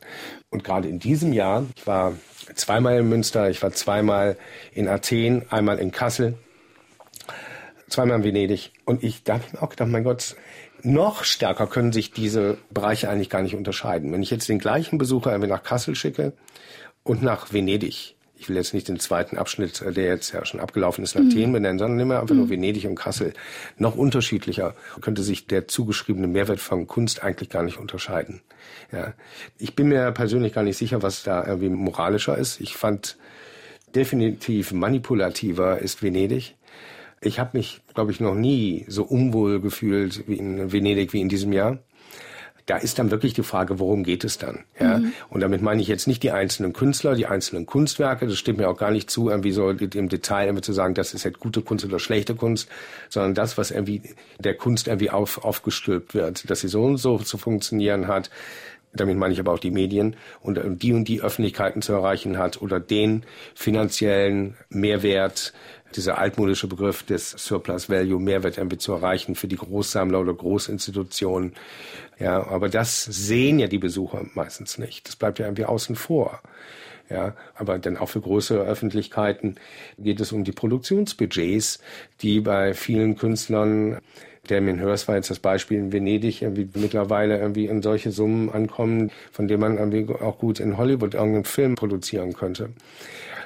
Und 0.50 0.64
gerade 0.64 0.88
in 0.88 0.98
diesem 0.98 1.32
Jahr, 1.32 1.66
ich 1.76 1.86
war 1.86 2.14
zweimal 2.54 2.98
in 2.98 3.08
Münster, 3.08 3.50
ich 3.50 3.62
war 3.62 3.72
zweimal 3.72 4.36
in 4.72 4.88
Athen, 4.88 5.44
einmal 5.50 5.78
in 5.78 5.90
Kassel, 5.90 6.34
zweimal 7.88 8.18
in 8.18 8.24
Venedig. 8.24 8.72
Und 8.84 9.02
ich 9.02 9.24
da 9.24 9.34
habe 9.34 9.44
ich 9.46 9.52
mir 9.52 9.62
auch 9.62 9.70
gedacht, 9.70 9.88
mein 9.88 10.04
Gott, 10.04 10.36
noch 10.84 11.24
stärker 11.24 11.66
können 11.66 11.92
sich 11.92 12.10
diese 12.12 12.58
Bereiche 12.70 13.08
eigentlich 13.08 13.30
gar 13.30 13.42
nicht 13.42 13.54
unterscheiden. 13.54 14.12
Wenn 14.12 14.22
ich 14.22 14.30
jetzt 14.30 14.48
den 14.48 14.58
gleichen 14.58 14.98
Besucher 14.98 15.30
irgendwie 15.30 15.50
nach 15.50 15.62
Kassel 15.62 15.94
schicke 15.94 16.32
und 17.02 17.22
nach 17.22 17.52
Venedig, 17.52 18.16
ich 18.36 18.48
will 18.48 18.56
jetzt 18.56 18.74
nicht 18.74 18.88
den 18.88 18.98
zweiten 18.98 19.38
Abschnitt, 19.38 19.80
der 19.80 20.04
jetzt 20.04 20.32
ja 20.32 20.44
schon 20.44 20.60
abgelaufen 20.60 21.02
ist, 21.02 21.14
nach 21.14 21.22
mhm. 21.22 21.30
Athen 21.30 21.52
benennen, 21.52 21.78
sondern 21.78 21.96
nehmen 21.96 22.10
wir 22.10 22.20
einfach 22.20 22.34
mhm. 22.34 22.40
nur 22.42 22.50
Venedig 22.50 22.86
und 22.86 22.96
Kassel. 22.96 23.32
Noch 23.78 23.96
unterschiedlicher 23.96 24.74
könnte 25.00 25.22
sich 25.22 25.46
der 25.46 25.68
zugeschriebene 25.68 26.26
Mehrwert 26.26 26.60
von 26.60 26.86
Kunst 26.86 27.22
eigentlich 27.22 27.48
gar 27.48 27.62
nicht 27.62 27.78
unterscheiden. 27.78 28.42
Ja. 28.92 29.14
Ich 29.58 29.74
bin 29.74 29.88
mir 29.88 30.12
persönlich 30.12 30.52
gar 30.52 30.64
nicht 30.64 30.76
sicher, 30.76 31.02
was 31.02 31.22
da 31.22 31.46
irgendwie 31.46 31.70
moralischer 31.70 32.36
ist. 32.36 32.60
Ich 32.60 32.76
fand 32.76 33.16
definitiv 33.94 34.72
manipulativer 34.72 35.78
ist 35.78 36.02
Venedig. 36.02 36.56
Ich 37.24 37.38
habe 37.38 37.56
mich, 37.56 37.80
glaube 37.94 38.12
ich, 38.12 38.20
noch 38.20 38.34
nie 38.34 38.84
so 38.88 39.02
unwohl 39.02 39.60
gefühlt 39.60 40.28
wie 40.28 40.36
in 40.36 40.72
Venedig 40.72 41.12
wie 41.12 41.20
in 41.20 41.28
diesem 41.28 41.52
Jahr. 41.52 41.78
Da 42.66 42.78
ist 42.78 42.98
dann 42.98 43.10
wirklich 43.10 43.34
die 43.34 43.42
Frage, 43.42 43.78
worum 43.78 44.04
geht 44.04 44.24
es 44.24 44.38
dann? 44.38 44.64
Ja? 44.80 44.98
Mhm. 44.98 45.12
Und 45.28 45.40
damit 45.40 45.60
meine 45.60 45.82
ich 45.82 45.88
jetzt 45.88 46.06
nicht 46.06 46.22
die 46.22 46.30
einzelnen 46.30 46.72
Künstler, 46.72 47.14
die 47.14 47.26
einzelnen 47.26 47.66
Kunstwerke. 47.66 48.26
Das 48.26 48.38
stimmt 48.38 48.58
mir 48.58 48.70
auch 48.70 48.78
gar 48.78 48.90
nicht 48.90 49.10
zu, 49.10 49.28
irgendwie 49.28 49.52
so 49.52 49.68
im 49.68 50.08
Detail 50.08 50.46
irgendwie 50.46 50.62
zu 50.62 50.72
sagen, 50.72 50.94
das 50.94 51.12
ist 51.12 51.24
jetzt 51.24 51.40
gute 51.40 51.60
Kunst 51.60 51.84
oder 51.84 51.98
schlechte 51.98 52.34
Kunst, 52.34 52.70
sondern 53.10 53.34
das, 53.34 53.58
was 53.58 53.70
irgendwie 53.70 54.00
der 54.38 54.54
Kunst 54.54 54.86
irgendwie 54.86 55.10
auf, 55.10 55.44
aufgestülpt 55.44 56.14
wird, 56.14 56.48
dass 56.48 56.60
sie 56.60 56.68
so 56.68 56.84
und 56.84 56.96
so 56.96 57.18
zu 57.18 57.36
funktionieren 57.36 58.08
hat, 58.08 58.30
damit 58.94 59.18
meine 59.18 59.34
ich 59.34 59.40
aber 59.40 59.52
auch 59.52 59.58
die 59.58 59.70
Medien, 59.70 60.16
und 60.40 60.58
die 60.82 60.92
und 60.92 61.04
die 61.04 61.20
Öffentlichkeiten 61.20 61.82
zu 61.82 61.92
erreichen 61.92 62.38
hat 62.38 62.62
oder 62.62 62.80
den 62.80 63.24
finanziellen 63.54 64.56
Mehrwert, 64.68 65.52
dieser 65.96 66.18
altmodische 66.18 66.66
Begriff 66.66 67.02
des 67.02 67.30
Surplus 67.30 67.88
Value, 67.88 68.20
Mehrwert 68.20 68.58
irgendwie 68.58 68.78
zu 68.78 68.92
erreichen 68.92 69.34
für 69.34 69.48
die 69.48 69.56
Großsammler 69.56 70.20
oder 70.20 70.34
Großinstitutionen. 70.34 71.54
Ja, 72.18 72.46
aber 72.46 72.68
das 72.68 73.04
sehen 73.04 73.58
ja 73.58 73.66
die 73.66 73.78
Besucher 73.78 74.24
meistens 74.34 74.78
nicht. 74.78 75.08
Das 75.08 75.16
bleibt 75.16 75.38
ja 75.38 75.46
irgendwie 75.46 75.64
außen 75.64 75.96
vor. 75.96 76.40
Ja, 77.10 77.36
aber 77.54 77.78
dann 77.78 77.98
auch 77.98 78.08
für 78.08 78.22
größere 78.22 78.64
Öffentlichkeiten 78.64 79.56
geht 79.98 80.20
es 80.20 80.32
um 80.32 80.42
die 80.42 80.52
Produktionsbudgets, 80.52 81.80
die 82.22 82.40
bei 82.40 82.72
vielen 82.72 83.16
Künstlern 83.16 83.98
Damien 84.48 84.78
Hirst 84.78 85.08
war 85.08 85.16
jetzt 85.16 85.30
das 85.30 85.38
Beispiel 85.38 85.78
in 85.78 85.92
Venedig, 85.92 86.42
irgendwie 86.42 86.68
mittlerweile 86.74 87.38
irgendwie 87.38 87.66
in 87.66 87.82
solche 87.82 88.10
Summen 88.10 88.50
ankommen, 88.50 89.10
von 89.32 89.48
denen 89.48 89.60
man 89.60 89.78
irgendwie 89.78 90.12
auch 90.14 90.38
gut 90.38 90.60
in 90.60 90.76
Hollywood 90.76 91.14
irgendeinen 91.14 91.44
Film 91.44 91.74
produzieren 91.74 92.32
könnte. 92.32 92.70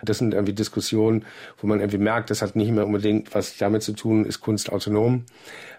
Das 0.03 0.19
sind 0.19 0.35
irgendwie 0.35 0.53
Diskussionen, 0.53 1.25
wo 1.61 1.67
man 1.67 1.81
irgendwie 1.81 1.99
merkt, 1.99 2.31
das 2.31 2.43
hat 2.43 2.57
nicht 2.57 2.71
mehr 2.71 2.87
unbedingt 2.87 3.35
was 3.35 3.57
damit 3.57 3.83
zu 3.83 3.93
tun, 3.93 4.25
ist 4.25 4.41
Kunst 4.41 4.71
autonom, 4.71 5.25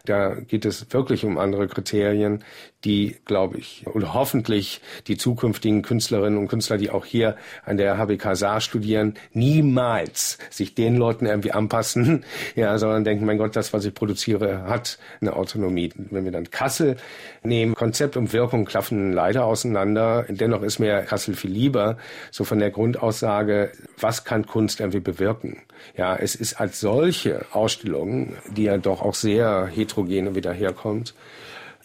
Da 0.05 0.36
geht 0.36 0.65
es 0.65 0.91
wirklich 0.91 1.25
um 1.25 1.38
andere 1.38 1.67
Kriterien, 1.67 2.43
die, 2.85 3.17
glaube 3.25 3.57
ich, 3.57 3.85
und 3.85 4.13
hoffentlich 4.13 4.81
die 5.07 5.17
zukünftigen 5.17 5.81
Künstlerinnen 5.81 6.39
und 6.39 6.47
Künstler, 6.47 6.77
die 6.77 6.89
auch 6.89 7.05
hier 7.05 7.35
an 7.65 7.77
der 7.77 7.97
HBK 7.97 8.35
Saar 8.35 8.61
studieren, 8.61 9.15
niemals 9.33 10.37
sich 10.49 10.75
den 10.75 10.95
Leuten 10.95 11.25
irgendwie 11.25 11.51
anpassen, 11.51 12.23
ja, 12.55 12.77
sondern 12.77 13.03
denken, 13.03 13.25
mein 13.25 13.37
Gott, 13.37 13.55
das, 13.55 13.73
was 13.73 13.83
ich 13.83 13.93
produziere, 13.93 14.63
hat 14.63 14.97
eine 15.19 15.35
Autonomie. 15.35 15.91
Wenn 15.95 16.23
wir 16.23 16.31
dann 16.31 16.49
Kassel 16.51 16.95
nehmen, 17.43 17.75
Konzept 17.75 18.15
und 18.15 18.31
Wirkung 18.31 18.65
klaffen 18.65 19.11
leider 19.11 19.45
auseinander. 19.45 20.25
Dennoch 20.29 20.61
ist 20.61 20.79
mir 20.79 21.01
Kassel 21.01 21.35
viel 21.35 21.51
lieber, 21.51 21.97
so 22.31 22.43
von 22.43 22.59
der 22.59 22.71
Grundaussage, 22.71 23.71
was 23.97 24.23
kann 24.23 24.45
Kunst 24.45 24.79
irgendwie 24.79 24.99
bewirken? 24.99 25.57
Ja, 25.97 26.15
es 26.15 26.35
ist 26.35 26.59
als 26.59 26.79
solche 26.79 27.45
Ausstellung, 27.51 28.33
die 28.55 28.63
ja 28.63 28.77
doch 28.77 29.01
auch 29.01 29.15
sehr 29.15 29.67
heterogen 29.67 30.35
wieder 30.35 30.53
herkommt, 30.53 31.13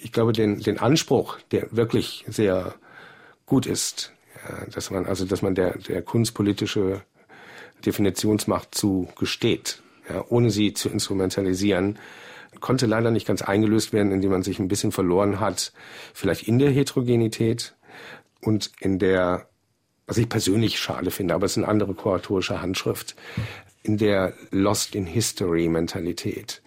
ich 0.05 0.13
glaube, 0.13 0.35
den, 0.35 0.61
den 0.61 0.79
Anspruch, 0.79 1.39
der 1.51 1.69
wirklich 1.71 2.25
sehr 2.29 2.75
gut 3.47 3.65
ist, 3.65 4.13
ja, 4.47 4.67
dass 4.67 4.91
man, 4.91 5.07
also, 5.07 5.25
dass 5.25 5.41
man 5.41 5.55
der, 5.55 5.79
der 5.79 6.03
kunstpolitische 6.03 7.01
Definitionsmacht 7.87 8.75
zu 8.75 9.09
gesteht, 9.19 9.83
ja, 10.09 10.23
ohne 10.29 10.51
sie 10.51 10.75
zu 10.75 10.91
instrumentalisieren, 10.91 11.99
konnte 12.61 12.85
leider 12.85 13.11
nicht 13.11 13.27
ganz 13.27 13.41
eingelöst 13.41 13.95
werden, 13.95 14.13
indem 14.13 14.31
man 14.31 14.43
sich 14.43 14.59
ein 14.59 14.69
bisschen 14.69 14.93
verloren 14.93 15.41
hat, 15.41 15.73
vielleicht 16.13 16.47
in 16.47 16.59
der 16.59 16.71
Heterogenität 16.71 17.75
und 18.43 18.73
in 18.81 18.99
der, 18.99 19.49
was 20.07 20.19
ich 20.19 20.29
persönlich 20.29 20.79
schade 20.79 21.11
finde, 21.11 21.35
aber 21.35 21.47
es 21.47 21.53
ist 21.53 21.59
eine 21.59 21.69
andere 21.69 21.95
kuratorische 21.95 22.61
Handschrift, 22.61 23.17
in 23.83 23.97
der 23.97 24.35
Lost 24.51 24.95
in 24.95 25.07
History 25.07 25.69
Mentalität. 25.69 26.63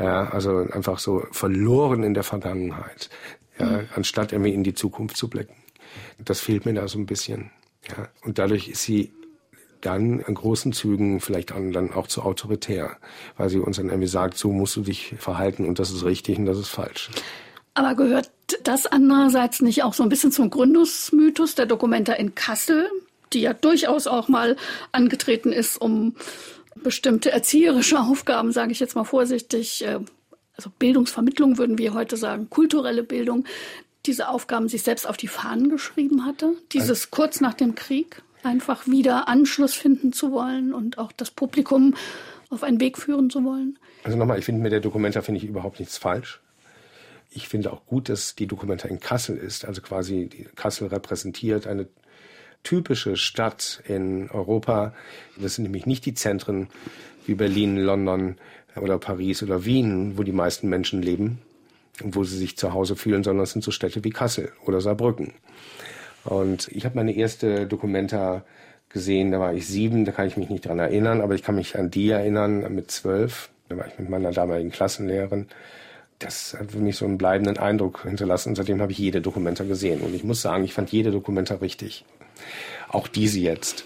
Ja, 0.00 0.30
also 0.30 0.66
einfach 0.70 0.98
so 0.98 1.26
verloren 1.30 2.02
in 2.02 2.14
der 2.14 2.22
Vergangenheit, 2.22 3.10
ja, 3.58 3.66
mhm. 3.66 3.88
anstatt 3.94 4.32
irgendwie 4.32 4.54
in 4.54 4.64
die 4.64 4.72
Zukunft 4.72 5.16
zu 5.16 5.28
blicken. 5.28 5.54
Das 6.24 6.40
fehlt 6.40 6.64
mir 6.64 6.72
da 6.72 6.88
so 6.88 6.98
ein 6.98 7.04
bisschen. 7.04 7.50
Ja. 7.86 8.08
Und 8.22 8.38
dadurch 8.38 8.68
ist 8.68 8.82
sie 8.82 9.12
dann 9.82 10.20
in 10.20 10.34
großen 10.34 10.72
Zügen 10.72 11.20
vielleicht 11.20 11.50
dann 11.50 11.92
auch 11.92 12.06
zu 12.06 12.22
autoritär, 12.22 12.96
weil 13.36 13.50
sie 13.50 13.58
uns 13.58 13.76
dann 13.76 13.88
irgendwie 13.88 14.08
sagt, 14.08 14.36
so 14.36 14.52
musst 14.52 14.76
du 14.76 14.82
dich 14.82 15.14
verhalten 15.18 15.66
und 15.66 15.78
das 15.78 15.90
ist 15.90 16.04
richtig 16.04 16.38
und 16.38 16.46
das 16.46 16.58
ist 16.58 16.68
falsch. 16.68 17.10
Aber 17.74 17.94
gehört 17.94 18.30
das 18.64 18.86
andererseits 18.86 19.60
nicht 19.60 19.82
auch 19.82 19.94
so 19.94 20.02
ein 20.02 20.08
bisschen 20.08 20.32
zum 20.32 20.50
Gründungsmythos 20.50 21.54
der 21.54 21.66
Dokumenta 21.66 22.12
in 22.14 22.34
Kassel, 22.34 22.90
die 23.32 23.42
ja 23.42 23.52
durchaus 23.52 24.06
auch 24.06 24.28
mal 24.28 24.56
angetreten 24.92 25.52
ist, 25.52 25.80
um 25.80 26.14
bestimmte 26.76 27.30
erzieherische 27.30 28.00
Aufgaben, 28.00 28.52
sage 28.52 28.72
ich 28.72 28.80
jetzt 28.80 28.94
mal 28.94 29.04
vorsichtig, 29.04 29.84
äh, 29.84 30.00
also 30.56 30.70
Bildungsvermittlung 30.78 31.58
würden 31.58 31.78
wir 31.78 31.94
heute 31.94 32.16
sagen, 32.16 32.50
kulturelle 32.50 33.02
Bildung, 33.02 33.44
diese 34.06 34.28
Aufgaben 34.28 34.68
sich 34.68 34.82
selbst 34.82 35.06
auf 35.06 35.16
die 35.16 35.28
Fahnen 35.28 35.68
geschrieben 35.68 36.24
hatte, 36.24 36.54
dieses 36.72 37.10
kurz 37.10 37.40
nach 37.40 37.54
dem 37.54 37.74
Krieg 37.74 38.22
einfach 38.42 38.86
wieder 38.86 39.28
Anschluss 39.28 39.74
finden 39.74 40.12
zu 40.12 40.32
wollen 40.32 40.72
und 40.72 40.98
auch 40.98 41.12
das 41.12 41.30
Publikum 41.30 41.94
auf 42.48 42.62
einen 42.62 42.80
Weg 42.80 42.98
führen 42.98 43.30
zu 43.30 43.44
wollen. 43.44 43.78
Also 44.02 44.16
nochmal, 44.16 44.38
ich 44.38 44.44
finde 44.44 44.62
mit 44.62 44.72
der 44.72 44.80
Dokumenta 44.80 45.22
finde 45.22 45.38
ich 45.38 45.46
überhaupt 45.46 45.78
nichts 45.78 45.98
falsch. 45.98 46.40
Ich 47.30 47.48
finde 47.48 47.72
auch 47.72 47.86
gut, 47.86 48.08
dass 48.08 48.34
die 48.34 48.46
Dokumenta 48.46 48.88
in 48.88 48.98
Kassel 48.98 49.36
ist, 49.36 49.64
also 49.64 49.80
quasi 49.82 50.48
Kassel 50.56 50.88
repräsentiert 50.88 51.66
eine 51.66 51.86
typische 52.62 53.16
Stadt 53.16 53.82
in 53.86 54.30
Europa. 54.30 54.94
Das 55.36 55.54
sind 55.54 55.64
nämlich 55.64 55.86
nicht 55.86 56.06
die 56.06 56.14
Zentren 56.14 56.68
wie 57.26 57.34
Berlin, 57.34 57.76
London 57.76 58.36
oder 58.76 58.98
Paris 58.98 59.42
oder 59.42 59.64
Wien, 59.64 60.16
wo 60.16 60.22
die 60.22 60.32
meisten 60.32 60.68
Menschen 60.68 61.02
leben 61.02 61.38
und 62.02 62.14
wo 62.14 62.24
sie 62.24 62.36
sich 62.36 62.56
zu 62.56 62.72
Hause 62.72 62.96
fühlen, 62.96 63.24
sondern 63.24 63.44
es 63.44 63.52
sind 63.52 63.62
so 63.62 63.70
Städte 63.70 64.04
wie 64.04 64.10
Kassel 64.10 64.52
oder 64.64 64.80
Saarbrücken. 64.80 65.34
Und 66.24 66.68
ich 66.68 66.84
habe 66.84 66.96
meine 66.96 67.14
erste 67.14 67.66
Dokumenta 67.66 68.44
gesehen, 68.88 69.30
da 69.30 69.40
war 69.40 69.54
ich 69.54 69.66
sieben, 69.66 70.04
da 70.04 70.12
kann 70.12 70.26
ich 70.26 70.36
mich 70.36 70.50
nicht 70.50 70.66
dran 70.66 70.78
erinnern, 70.78 71.20
aber 71.20 71.34
ich 71.34 71.42
kann 71.42 71.54
mich 71.54 71.78
an 71.78 71.90
die 71.90 72.10
erinnern 72.10 72.72
mit 72.74 72.90
zwölf. 72.90 73.50
Da 73.68 73.76
war 73.76 73.86
ich 73.86 73.98
mit 73.98 74.08
meiner 74.08 74.32
damaligen 74.32 74.70
Klassenlehrerin. 74.70 75.46
Das 76.20 76.54
hat 76.58 76.72
für 76.72 76.78
mich 76.78 76.96
so 76.96 77.06
einen 77.06 77.16
bleibenden 77.16 77.56
Eindruck 77.56 78.02
hinterlassen. 78.02 78.54
Seitdem 78.54 78.80
habe 78.82 78.92
ich 78.92 78.98
jede 78.98 79.22
Dokumenta 79.22 79.64
gesehen. 79.64 80.02
Und 80.02 80.14
ich 80.14 80.22
muss 80.22 80.42
sagen, 80.42 80.64
ich 80.64 80.74
fand 80.74 80.92
jede 80.92 81.10
Dokumenta 81.10 81.54
richtig. 81.54 82.04
Auch 82.88 83.08
diese 83.08 83.40
jetzt. 83.40 83.84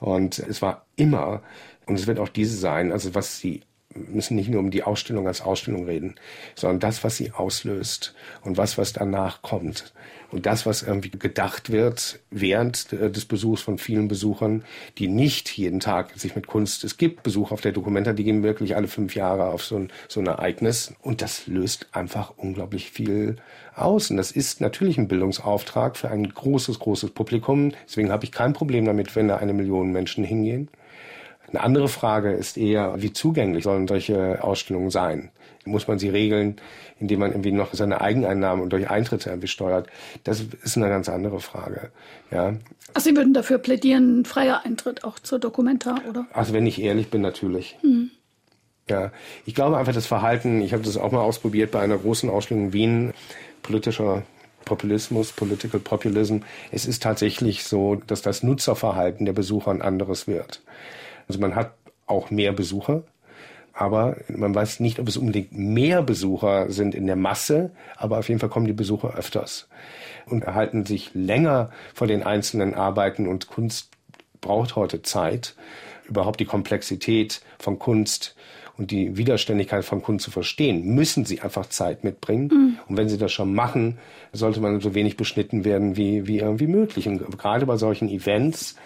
Und 0.00 0.38
es 0.38 0.62
war 0.62 0.86
immer, 0.96 1.42
und 1.86 1.98
es 1.98 2.06
wird 2.06 2.18
auch 2.18 2.28
diese 2.30 2.56
sein, 2.56 2.90
also 2.90 3.14
was 3.14 3.38
sie 3.38 3.60
müssen 3.94 4.36
nicht 4.36 4.48
nur 4.48 4.60
um 4.60 4.70
die 4.70 4.82
Ausstellung 4.82 5.26
als 5.26 5.40
Ausstellung 5.40 5.84
reden, 5.84 6.14
sondern 6.54 6.80
das, 6.80 7.04
was 7.04 7.16
sie 7.16 7.32
auslöst 7.32 8.14
und 8.42 8.56
was, 8.56 8.78
was 8.78 8.92
danach 8.92 9.42
kommt. 9.42 9.92
Und 10.30 10.46
das, 10.46 10.66
was 10.66 10.82
irgendwie 10.82 11.10
gedacht 11.10 11.70
wird 11.70 12.18
während 12.30 12.90
des 12.90 13.24
Besuchs 13.24 13.62
von 13.62 13.78
vielen 13.78 14.08
Besuchern, 14.08 14.64
die 14.98 15.06
nicht 15.06 15.56
jeden 15.56 15.78
Tag 15.78 16.18
sich 16.18 16.34
mit 16.34 16.48
Kunst, 16.48 16.82
es 16.82 16.96
gibt 16.96 17.22
Besucher 17.22 17.52
auf 17.52 17.60
der 17.60 17.70
Dokumenta, 17.70 18.12
die 18.12 18.24
gehen 18.24 18.42
wirklich 18.42 18.74
alle 18.74 18.88
fünf 18.88 19.14
Jahre 19.14 19.46
auf 19.46 19.64
so 19.64 19.76
ein, 19.76 19.92
so 20.08 20.18
ein 20.18 20.26
Ereignis. 20.26 20.92
Und 21.02 21.22
das 21.22 21.46
löst 21.46 21.86
einfach 21.92 22.32
unglaublich 22.36 22.90
viel 22.90 23.36
aus. 23.76 24.10
Und 24.10 24.16
das 24.16 24.32
ist 24.32 24.60
natürlich 24.60 24.98
ein 24.98 25.06
Bildungsauftrag 25.06 25.96
für 25.96 26.10
ein 26.10 26.28
großes, 26.28 26.80
großes 26.80 27.10
Publikum. 27.10 27.72
Deswegen 27.86 28.10
habe 28.10 28.24
ich 28.24 28.32
kein 28.32 28.54
Problem 28.54 28.86
damit, 28.86 29.14
wenn 29.14 29.28
da 29.28 29.36
eine 29.36 29.52
Million 29.52 29.92
Menschen 29.92 30.24
hingehen. 30.24 30.68
Eine 31.54 31.62
andere 31.62 31.88
Frage 31.88 32.32
ist 32.32 32.56
eher, 32.58 32.94
wie 32.96 33.12
zugänglich 33.12 33.62
sollen 33.62 33.86
solche 33.86 34.42
Ausstellungen 34.42 34.90
sein? 34.90 35.30
Muss 35.64 35.86
man 35.86 36.00
sie 36.00 36.08
regeln, 36.08 36.56
indem 36.98 37.20
man 37.20 37.30
irgendwie 37.30 37.52
noch 37.52 37.72
seine 37.74 38.00
Eigeneinnahmen 38.00 38.68
durch 38.70 38.90
Eintritte 38.90 39.30
irgendwie 39.30 39.46
steuert? 39.46 39.86
Das 40.24 40.40
ist 40.40 40.76
eine 40.76 40.88
ganz 40.88 41.08
andere 41.08 41.38
Frage. 41.38 41.92
Ja. 42.32 42.56
Also 42.92 43.08
Sie 43.08 43.16
würden 43.16 43.34
dafür 43.34 43.58
plädieren, 43.58 44.24
freier 44.24 44.62
Eintritt 44.64 45.04
auch 45.04 45.20
zur 45.20 45.38
Dokumenta, 45.38 45.94
oder? 46.08 46.26
Also 46.32 46.54
wenn 46.54 46.66
ich 46.66 46.82
ehrlich 46.82 47.08
bin, 47.08 47.20
natürlich. 47.20 47.76
Hm. 47.82 48.10
Ja, 48.90 49.12
ich 49.46 49.54
glaube 49.54 49.76
einfach 49.76 49.94
das 49.94 50.06
Verhalten, 50.06 50.60
ich 50.60 50.72
habe 50.72 50.82
das 50.82 50.96
auch 50.96 51.12
mal 51.12 51.22
ausprobiert 51.22 51.70
bei 51.70 51.78
einer 51.78 51.98
großen 51.98 52.28
Ausstellung 52.30 52.64
in 52.64 52.72
Wien, 52.72 53.12
politischer 53.62 54.24
Populismus, 54.64 55.30
Political 55.30 55.78
Populism. 55.78 56.38
Es 56.72 56.84
ist 56.84 57.00
tatsächlich 57.00 57.62
so, 57.62 57.94
dass 57.94 58.22
das 58.22 58.42
Nutzerverhalten 58.42 59.24
der 59.24 59.34
Besucher 59.34 59.70
ein 59.70 59.82
anderes 59.82 60.26
wird. 60.26 60.60
Also 61.28 61.40
man 61.40 61.54
hat 61.54 61.74
auch 62.06 62.30
mehr 62.30 62.52
Besucher, 62.52 63.02
aber 63.72 64.16
man 64.28 64.54
weiß 64.54 64.80
nicht, 64.80 65.00
ob 65.00 65.08
es 65.08 65.16
unbedingt 65.16 65.52
mehr 65.52 66.02
Besucher 66.02 66.70
sind 66.70 66.94
in 66.94 67.06
der 67.06 67.16
Masse, 67.16 67.72
aber 67.96 68.18
auf 68.18 68.28
jeden 68.28 68.40
Fall 68.40 68.48
kommen 68.48 68.66
die 68.66 68.72
Besucher 68.72 69.14
öfters 69.14 69.68
und 70.26 70.44
erhalten 70.44 70.86
sich 70.86 71.10
länger 71.14 71.70
vor 71.92 72.06
den 72.06 72.22
einzelnen 72.22 72.74
Arbeiten 72.74 73.26
und 73.26 73.48
Kunst 73.48 73.90
braucht 74.40 74.76
heute 74.76 75.02
Zeit, 75.02 75.56
überhaupt 76.08 76.38
die 76.38 76.44
Komplexität 76.44 77.40
von 77.58 77.78
Kunst 77.78 78.36
und 78.76 78.90
die 78.90 79.16
Widerständigkeit 79.16 79.84
von 79.84 80.02
Kunst 80.02 80.24
zu 80.24 80.30
verstehen, 80.30 80.94
müssen 80.94 81.24
sie 81.24 81.40
einfach 81.40 81.66
Zeit 81.66 82.04
mitbringen. 82.04 82.48
Mhm. 82.48 82.78
Und 82.88 82.96
wenn 82.96 83.08
sie 83.08 83.18
das 83.18 83.32
schon 83.32 83.54
machen, 83.54 83.98
sollte 84.32 84.60
man 84.60 84.80
so 84.80 84.94
wenig 84.94 85.16
beschnitten 85.16 85.64
werden 85.64 85.96
wie, 85.96 86.26
wie 86.26 86.38
irgendwie 86.38 86.66
möglich. 86.66 87.06
Und 87.06 87.38
gerade 87.38 87.66
bei 87.66 87.76
solchen 87.76 88.08
Events, 88.08 88.76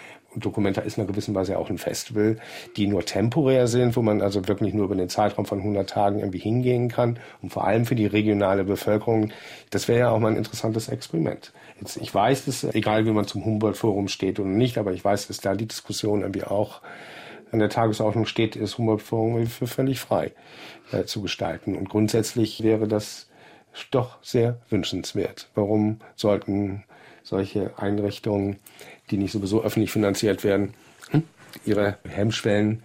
Documenta 0.41 0.81
ist 0.81 0.97
in 0.97 1.03
einer 1.03 1.11
gewissen 1.11 1.35
Weise 1.35 1.59
auch 1.59 1.71
ein 1.71 1.79
Festival, 1.79 2.37
die 2.77 2.87
nur 2.87 3.05
temporär 3.05 3.67
sind, 3.67 3.97
wo 3.97 4.03
man 4.03 4.23
also 4.23 4.47
wirklich 4.49 4.75
nur 4.75 4.87
über 4.87 4.95
den 4.95 5.09
Zeitraum 5.09 5.47
von 5.47 5.59
100 5.59 5.89
Tagen 5.89 6.21
irgendwie 6.21 6.39
hingehen 6.39 6.89
kann 6.89 7.19
und 7.43 7.53
vor 7.53 7.67
allem 7.67 7.87
für 7.87 7.95
die 7.95 8.07
regionale 8.07 8.65
Bevölkerung, 8.65 9.31
das 9.71 9.89
wäre 9.89 10.01
ja 10.01 10.11
auch 10.11 10.19
mal 10.19 10.33
ein 10.33 10.37
interessantes 10.37 10.89
Experiment. 10.89 11.53
Jetzt, 11.81 11.97
ich 11.97 12.15
weiß, 12.15 12.47
dass, 12.47 12.65
egal 12.65 13.07
wie 13.07 13.13
man 13.13 13.27
zum 13.27 13.45
Humboldt-Forum 13.45 14.09
steht 14.09 14.41
oder 14.41 14.49
nicht, 14.49 14.79
aber 14.79 14.93
ich 14.93 15.05
weiß, 15.05 15.29
dass 15.29 15.39
da 15.39 15.55
die 15.55 15.69
Diskussion 15.69 16.23
irgendwie 16.23 16.45
auch 16.45 16.81
an 17.53 17.61
der 17.61 17.69
Tagesordnung 17.69 18.27
steht, 18.27 18.57
ist 18.57 18.79
Humboldt-Forum 18.79 19.47
für 19.47 19.67
völlig 19.67 20.01
frei 20.01 20.33
äh, 20.93 21.05
zu 21.05 21.23
gestalten. 21.23 21.77
Und 21.77 21.89
grundsätzlich 21.89 22.63
wäre 22.63 22.89
das 22.89 23.29
doch 23.91 24.19
sehr 24.23 24.59
wünschenswert. 24.71 25.49
Warum 25.55 26.01
sollten 26.17 26.85
solche 27.23 27.79
Einrichtungen 27.79 28.57
die 29.11 29.17
nicht 29.17 29.33
sowieso 29.33 29.63
öffentlich 29.63 29.91
finanziert 29.91 30.45
werden, 30.45 30.75
hm, 31.11 31.23
ihre 31.65 31.99
Hemmschwellen 32.09 32.83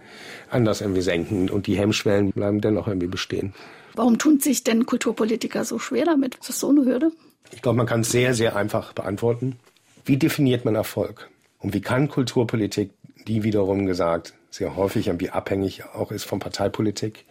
anders 0.50 0.80
irgendwie 0.80 1.02
senken 1.02 1.50
und 1.50 1.66
die 1.66 1.76
Hemmschwellen 1.76 2.32
bleiben 2.32 2.60
dennoch 2.60 2.88
irgendwie 2.88 3.06
bestehen. 3.06 3.54
Warum 3.94 4.18
tun 4.18 4.40
sich 4.40 4.64
denn 4.64 4.86
Kulturpolitiker 4.86 5.64
so 5.64 5.78
schwer 5.78 6.04
damit? 6.04 6.34
Ist 6.36 6.48
das 6.48 6.60
so 6.60 6.70
eine 6.70 6.84
Hürde? 6.84 7.12
Ich 7.52 7.62
glaube, 7.62 7.76
man 7.76 7.86
kann 7.86 8.00
es 8.00 8.10
sehr, 8.10 8.34
sehr 8.34 8.56
einfach 8.56 8.92
beantworten. 8.92 9.56
Wie 10.04 10.16
definiert 10.16 10.64
man 10.64 10.74
Erfolg? 10.74 11.30
Und 11.58 11.74
wie 11.74 11.80
kann 11.80 12.08
Kulturpolitik, 12.08 12.90
die 13.26 13.42
wiederum 13.42 13.86
gesagt 13.86 14.34
sehr 14.50 14.76
häufig 14.76 15.08
irgendwie 15.08 15.30
abhängig 15.30 15.84
auch 15.94 16.12
ist 16.12 16.24
von 16.24 16.38
Parteipolitik, 16.38 17.24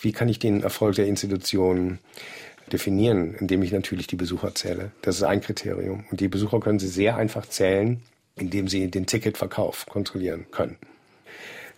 wie 0.00 0.12
kann 0.12 0.28
ich 0.28 0.38
den 0.38 0.62
Erfolg 0.62 0.96
der 0.96 1.06
Institutionen 1.06 1.98
definieren, 2.72 3.34
indem 3.34 3.62
ich 3.62 3.72
natürlich 3.72 4.06
die 4.06 4.16
Besucher 4.16 4.54
zähle. 4.54 4.92
Das 5.02 5.16
ist 5.16 5.22
ein 5.22 5.40
Kriterium. 5.40 6.04
Und 6.10 6.20
die 6.20 6.28
Besucher 6.28 6.60
können 6.60 6.78
Sie 6.78 6.88
sehr 6.88 7.16
einfach 7.16 7.46
zählen, 7.46 8.00
indem 8.40 8.68
Sie 8.68 8.90
den 8.90 9.06
Ticketverkauf 9.06 9.86
kontrollieren 9.86 10.46
können. 10.50 10.76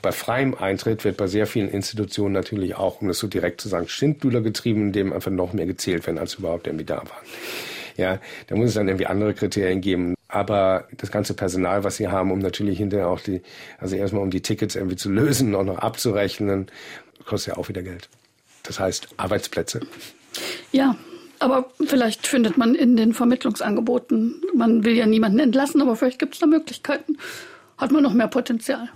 Bei 0.00 0.10
freiem 0.10 0.54
Eintritt 0.54 1.04
wird 1.04 1.16
bei 1.16 1.28
sehr 1.28 1.46
vielen 1.46 1.68
Institutionen 1.68 2.34
natürlich 2.34 2.74
auch, 2.74 3.00
um 3.00 3.08
das 3.08 3.18
so 3.18 3.28
direkt 3.28 3.60
zu 3.60 3.68
sagen, 3.68 3.86
Schindluder 3.88 4.40
getrieben, 4.40 4.88
indem 4.88 5.12
einfach 5.12 5.30
noch 5.30 5.52
mehr 5.52 5.66
gezählt 5.66 6.06
werden, 6.06 6.18
als 6.18 6.34
überhaupt 6.34 6.66
irgendwie 6.66 6.84
da 6.84 6.96
waren. 6.96 7.26
Ja, 7.96 8.18
da 8.48 8.56
muss 8.56 8.70
es 8.70 8.74
dann 8.74 8.88
irgendwie 8.88 9.06
andere 9.06 9.34
Kriterien 9.34 9.80
geben. 9.80 10.14
Aber 10.26 10.88
das 10.96 11.12
ganze 11.12 11.34
Personal, 11.34 11.84
was 11.84 11.98
sie 11.98 12.08
haben, 12.08 12.32
um 12.32 12.40
natürlich 12.40 12.78
hinterher 12.78 13.08
auch 13.08 13.20
die, 13.20 13.42
also 13.78 13.94
erstmal 13.94 14.22
um 14.22 14.30
die 14.30 14.40
Tickets 14.40 14.74
irgendwie 14.74 14.96
zu 14.96 15.10
lösen 15.10 15.54
und 15.54 15.66
noch 15.66 15.78
abzurechnen, 15.78 16.68
kostet 17.24 17.54
ja 17.54 17.60
auch 17.60 17.68
wieder 17.68 17.82
Geld. 17.82 18.08
Das 18.64 18.80
heißt 18.80 19.08
Arbeitsplätze. 19.18 19.80
Ja, 20.72 20.96
aber 21.42 21.66
vielleicht 21.84 22.26
findet 22.26 22.56
man 22.56 22.74
in 22.74 22.96
den 22.96 23.12
Vermittlungsangeboten, 23.12 24.42
man 24.54 24.84
will 24.84 24.96
ja 24.96 25.06
niemanden 25.06 25.40
entlassen, 25.40 25.82
aber 25.82 25.96
vielleicht 25.96 26.18
gibt 26.18 26.34
es 26.34 26.40
da 26.40 26.46
Möglichkeiten. 26.46 27.18
Hat 27.76 27.90
man 27.90 28.02
noch 28.02 28.12
mehr 28.12 28.28
Potenzial. 28.28 28.88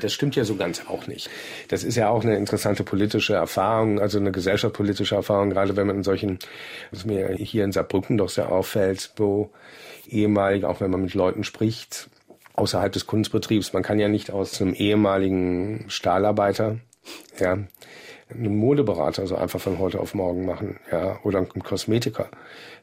Das 0.00 0.12
stimmt 0.12 0.36
ja 0.36 0.44
so 0.44 0.56
ganz 0.56 0.82
auch 0.86 1.06
nicht. 1.06 1.30
Das 1.68 1.82
ist 1.82 1.96
ja 1.96 2.08
auch 2.08 2.22
eine 2.22 2.36
interessante 2.36 2.84
politische 2.84 3.34
Erfahrung, 3.34 4.00
also 4.00 4.18
eine 4.18 4.32
gesellschaftspolitische 4.32 5.14
Erfahrung, 5.14 5.50
gerade 5.50 5.76
wenn 5.76 5.86
man 5.86 5.96
in 5.96 6.02
solchen, 6.02 6.38
was 6.90 7.04
mir 7.04 7.34
hier 7.36 7.64
in 7.64 7.72
Saarbrücken 7.72 8.18
doch 8.18 8.28
sehr 8.28 8.52
auffällt, 8.52 9.12
wo 9.16 9.50
ehemalig, 10.08 10.64
auch 10.64 10.80
wenn 10.80 10.90
man 10.90 11.02
mit 11.02 11.14
Leuten 11.14 11.44
spricht, 11.44 12.10
außerhalb 12.54 12.92
des 12.92 13.06
Kunstbetriebs, 13.06 13.72
man 13.72 13.82
kann 13.82 13.98
ja 13.98 14.08
nicht 14.08 14.30
aus 14.30 14.60
einem 14.60 14.74
ehemaligen 14.74 15.84
Stahlarbeiter, 15.88 16.78
ja, 17.38 17.58
einen 18.30 18.56
Modeberater 18.56 19.26
so 19.26 19.36
einfach 19.36 19.60
von 19.60 19.78
heute 19.78 20.00
auf 20.00 20.14
morgen 20.14 20.46
machen, 20.46 20.78
ja, 20.90 21.18
oder 21.22 21.38
einen 21.38 21.62
Kosmetiker, 21.62 22.28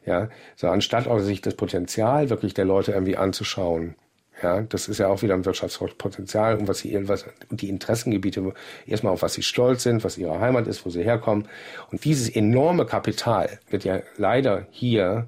ja, 0.04 0.28
so 0.56 0.68
anstatt 0.68 1.06
auch 1.08 1.18
sich 1.18 1.40
das 1.40 1.54
Potenzial 1.54 2.30
wirklich 2.30 2.54
der 2.54 2.64
Leute 2.64 2.92
irgendwie 2.92 3.16
anzuschauen, 3.16 3.94
ja, 4.42 4.60
das 4.62 4.88
ist 4.88 4.98
ja 4.98 5.08
auch 5.08 5.22
wieder 5.22 5.34
ein 5.34 5.46
Wirtschaftspotenzial 5.46 6.56
und 6.56 6.68
was 6.68 6.80
sie, 6.80 7.08
was, 7.08 7.24
die 7.50 7.70
Interessengebiete, 7.70 8.52
erstmal 8.86 9.14
auf 9.14 9.22
was 9.22 9.32
sie 9.32 9.42
stolz 9.42 9.82
sind, 9.82 10.04
was 10.04 10.18
ihre 10.18 10.40
Heimat 10.40 10.66
ist, 10.66 10.84
wo 10.84 10.90
sie 10.90 11.02
herkommen. 11.02 11.48
Und 11.90 12.04
dieses 12.04 12.28
enorme 12.28 12.84
Kapital 12.84 13.58
wird 13.70 13.84
ja 13.84 14.00
leider 14.18 14.66
hier 14.70 15.26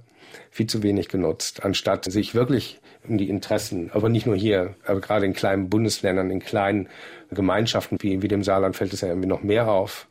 viel 0.51 0.67
zu 0.67 0.83
wenig 0.83 1.09
genutzt, 1.09 1.65
anstatt 1.65 2.05
sich 2.11 2.35
wirklich 2.35 2.81
um 3.09 3.19
die 3.19 3.29
Interessen, 3.29 3.91
aber 3.93 4.09
nicht 4.09 4.27
nur 4.27 4.37
hier, 4.37 4.75
aber 4.85 5.01
gerade 5.01 5.27
in 5.27 5.33
kleinen 5.33 5.71
Bundesländern, 5.71 6.31
in 6.31 6.41
kleinen 6.41 6.89
Gemeinschaften 7.31 7.99
wie, 8.01 8.23
wie 8.23 8.29
dem 8.29 8.43
Saarland 8.43 8.77
fällt 8.77 8.93
es 8.93 9.01
ja 9.01 9.09
irgendwie 9.09 9.29
noch 9.29 9.43
mehr 9.43 9.71
auf, 9.71 10.09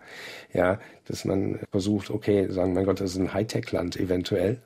ja, 0.53 0.79
dass 1.05 1.25
man 1.25 1.59
versucht, 1.71 2.09
okay, 2.09 2.47
sagen, 2.49 2.73
mein 2.73 2.85
Gott, 2.85 2.99
das 2.99 3.11
ist 3.11 3.17
ein 3.17 3.33
Hightech-Land 3.33 3.97
eventuell. 3.97 4.59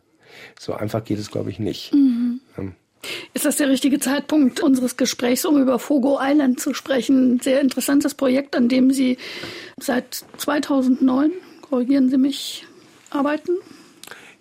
So 0.60 0.74
einfach 0.74 1.04
geht 1.04 1.20
es, 1.20 1.30
glaube 1.30 1.49
ich, 1.49 1.60
nicht. 1.60 1.93
Mhm. 1.93 2.39
Ähm, 2.58 2.76
ist 3.34 3.45
das 3.45 3.58
der 3.58 3.70
richtige 3.70 3.99
Zeitpunkt 3.99 4.62
unseres 4.62 4.95
Gesprächs, 4.95 5.45
um 5.45 5.60
über 5.60 5.80
Fogo 5.80 6.20
Island 6.22 6.60
zu 6.60 6.74
sprechen? 6.74 7.39
Sehr 7.39 7.60
interessantes 7.62 8.14
Projekt, 8.14 8.56
an 8.56 8.70
dem 8.70 8.91
Sie 8.91 9.18
seit 9.80 10.24
2009, 10.38 11.32
korrigieren 11.62 12.10
Sie 12.10 12.18
mich, 12.18 12.66
arbeiten? 13.10 13.54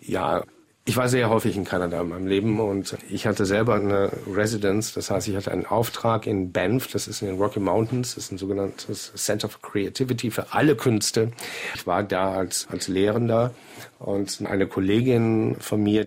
Ja, 0.01 0.45
ich 0.87 0.97
war 0.97 1.09
sehr 1.09 1.29
häufig 1.29 1.57
in 1.57 1.65
Kanada 1.65 2.01
in 2.01 2.09
meinem 2.09 2.27
Leben 2.27 2.59
und 2.59 2.97
ich 3.11 3.27
hatte 3.27 3.45
selber 3.45 3.75
eine 3.75 4.11
Residence, 4.27 4.95
das 4.95 5.11
heißt, 5.11 5.29
ich 5.29 5.37
hatte 5.37 5.53
einen 5.53 5.67
Auftrag 5.67 6.27
in 6.27 6.53
Banff, 6.53 6.89
das 6.89 7.07
ist 7.07 7.23
in 7.23 7.29
den 7.29 7.39
Rocky 7.39 7.61
Mountains, 7.61 8.15
das 8.15 8.25
ist 8.25 8.33
ein 8.33 8.39
sogenanntes 8.39 9.13
Center 9.15 9.49
for 9.49 9.61
Creativity 9.61 10.31
für 10.31 10.53
alle 10.53 10.77
Künste. 10.77 11.33
Ich 11.75 11.87
war 11.87 12.03
da 12.03 12.33
als, 12.33 12.67
als 12.71 12.89
Lehrender 12.89 13.55
und 13.99 14.43
eine 14.45 14.67
Kollegin 14.67 15.57
von 15.61 15.83
mir, 15.83 16.07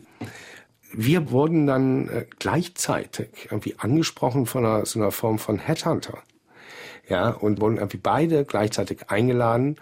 wir 0.91 1.31
wurden 1.31 1.65
dann 1.65 2.07
äh, 2.09 2.25
gleichzeitig 2.39 3.29
irgendwie 3.45 3.75
angesprochen 3.77 4.45
von 4.45 4.65
einer, 4.65 4.85
so 4.85 4.99
einer 4.99 5.11
Form 5.11 5.39
von 5.39 5.59
Headhunter. 5.59 6.19
Ja, 7.09 7.29
und 7.31 7.59
wurden 7.59 7.77
irgendwie 7.77 7.97
beide 7.97 8.45
gleichzeitig 8.45 9.09
eingeladen, 9.09 9.75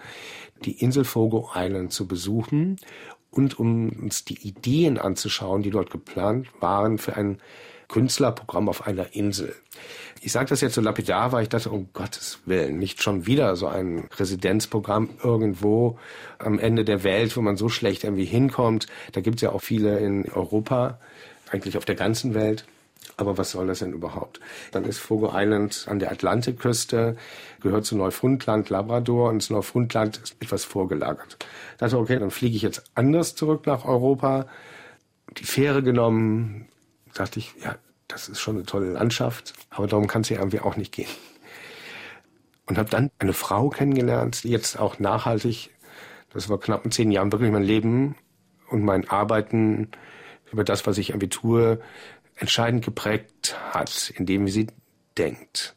die 0.65 0.79
Insel 0.79 1.05
Fogo 1.05 1.51
Island 1.55 1.91
zu 1.91 2.07
besuchen 2.07 2.77
und 3.31 3.57
um 3.59 3.89
uns 3.89 4.25
die 4.25 4.47
Ideen 4.47 4.97
anzuschauen, 4.97 5.63
die 5.63 5.71
dort 5.71 5.89
geplant 5.89 6.47
waren 6.59 6.97
für 6.97 7.15
ein 7.15 7.39
Künstlerprogramm 7.87 8.69
auf 8.69 8.87
einer 8.87 9.15
Insel. 9.15 9.53
Ich 10.21 10.31
sage 10.31 10.49
das 10.49 10.61
jetzt 10.61 10.75
so 10.75 10.81
lapidar, 10.81 11.31
weil 11.31 11.43
ich 11.43 11.49
dachte, 11.49 11.69
um 11.69 11.89
Gottes 11.93 12.39
Willen, 12.45 12.77
nicht 12.77 13.01
schon 13.01 13.25
wieder 13.25 13.55
so 13.55 13.67
ein 13.67 14.07
Residenzprogramm 14.17 15.09
irgendwo 15.21 15.97
am 16.39 16.57
Ende 16.57 16.85
der 16.85 17.03
Welt, 17.03 17.35
wo 17.35 17.41
man 17.41 17.57
so 17.57 17.69
schlecht 17.69 18.03
irgendwie 18.03 18.25
hinkommt. 18.25 18.87
Da 19.11 19.21
gibt 19.21 19.37
es 19.37 19.41
ja 19.41 19.51
auch 19.51 19.61
viele 19.61 19.99
in 19.99 20.31
Europa, 20.31 20.99
eigentlich 21.49 21.77
auf 21.77 21.85
der 21.85 21.95
ganzen 21.95 22.33
Welt. 22.33 22.65
Aber 23.17 23.37
was 23.37 23.51
soll 23.51 23.67
das 23.67 23.79
denn 23.79 23.93
überhaupt? 23.93 24.39
Dann 24.71 24.85
ist 24.85 24.99
Fogo 24.99 25.31
Island 25.33 25.85
an 25.89 25.99
der 25.99 26.11
Atlantikküste, 26.11 27.15
gehört 27.61 27.85
zu 27.85 27.95
Neufundland, 27.95 28.69
Labrador 28.69 29.29
und 29.29 29.41
das 29.41 29.49
Neufundland 29.49 30.17
ist 30.17 30.35
etwas 30.39 30.65
vorgelagert. 30.65 31.37
Ich 31.73 31.77
dachte, 31.77 31.97
okay, 31.97 32.19
dann 32.19 32.31
fliege 32.31 32.55
ich 32.55 32.61
jetzt 32.61 32.83
anders 32.95 33.35
zurück 33.35 33.65
nach 33.65 33.85
Europa. 33.85 34.47
Die 35.37 35.43
Fähre 35.43 35.83
genommen, 35.83 36.67
dachte 37.13 37.39
ich, 37.39 37.53
ja, 37.63 37.75
das 38.07 38.29
ist 38.29 38.39
schon 38.39 38.57
eine 38.57 38.65
tolle 38.65 38.91
Landschaft, 38.91 39.53
aber 39.69 39.87
darum 39.87 40.07
kann 40.07 40.21
es 40.21 40.29
ja 40.29 40.37
irgendwie 40.37 40.59
auch 40.59 40.75
nicht 40.75 40.93
gehen. 40.93 41.09
Und 42.65 42.77
habe 42.77 42.89
dann 42.89 43.11
eine 43.19 43.33
Frau 43.33 43.69
kennengelernt, 43.69 44.43
die 44.43 44.49
jetzt 44.49 44.79
auch 44.79 44.99
nachhaltig, 44.99 45.71
das 46.33 46.49
war 46.49 46.59
knapp 46.59 46.85
in 46.85 46.91
zehn 46.91 47.11
Jahren, 47.11 47.31
wirklich 47.31 47.51
mein 47.51 47.63
Leben 47.63 48.15
und 48.69 48.83
mein 48.83 49.09
Arbeiten 49.09 49.89
über 50.51 50.63
das, 50.63 50.85
was 50.87 50.97
ich 50.97 51.09
irgendwie 51.09 51.29
tue, 51.29 51.81
entscheidend 52.41 52.83
geprägt 52.83 53.55
hat, 53.71 54.11
indem 54.17 54.47
sie 54.47 54.67
denkt. 55.17 55.75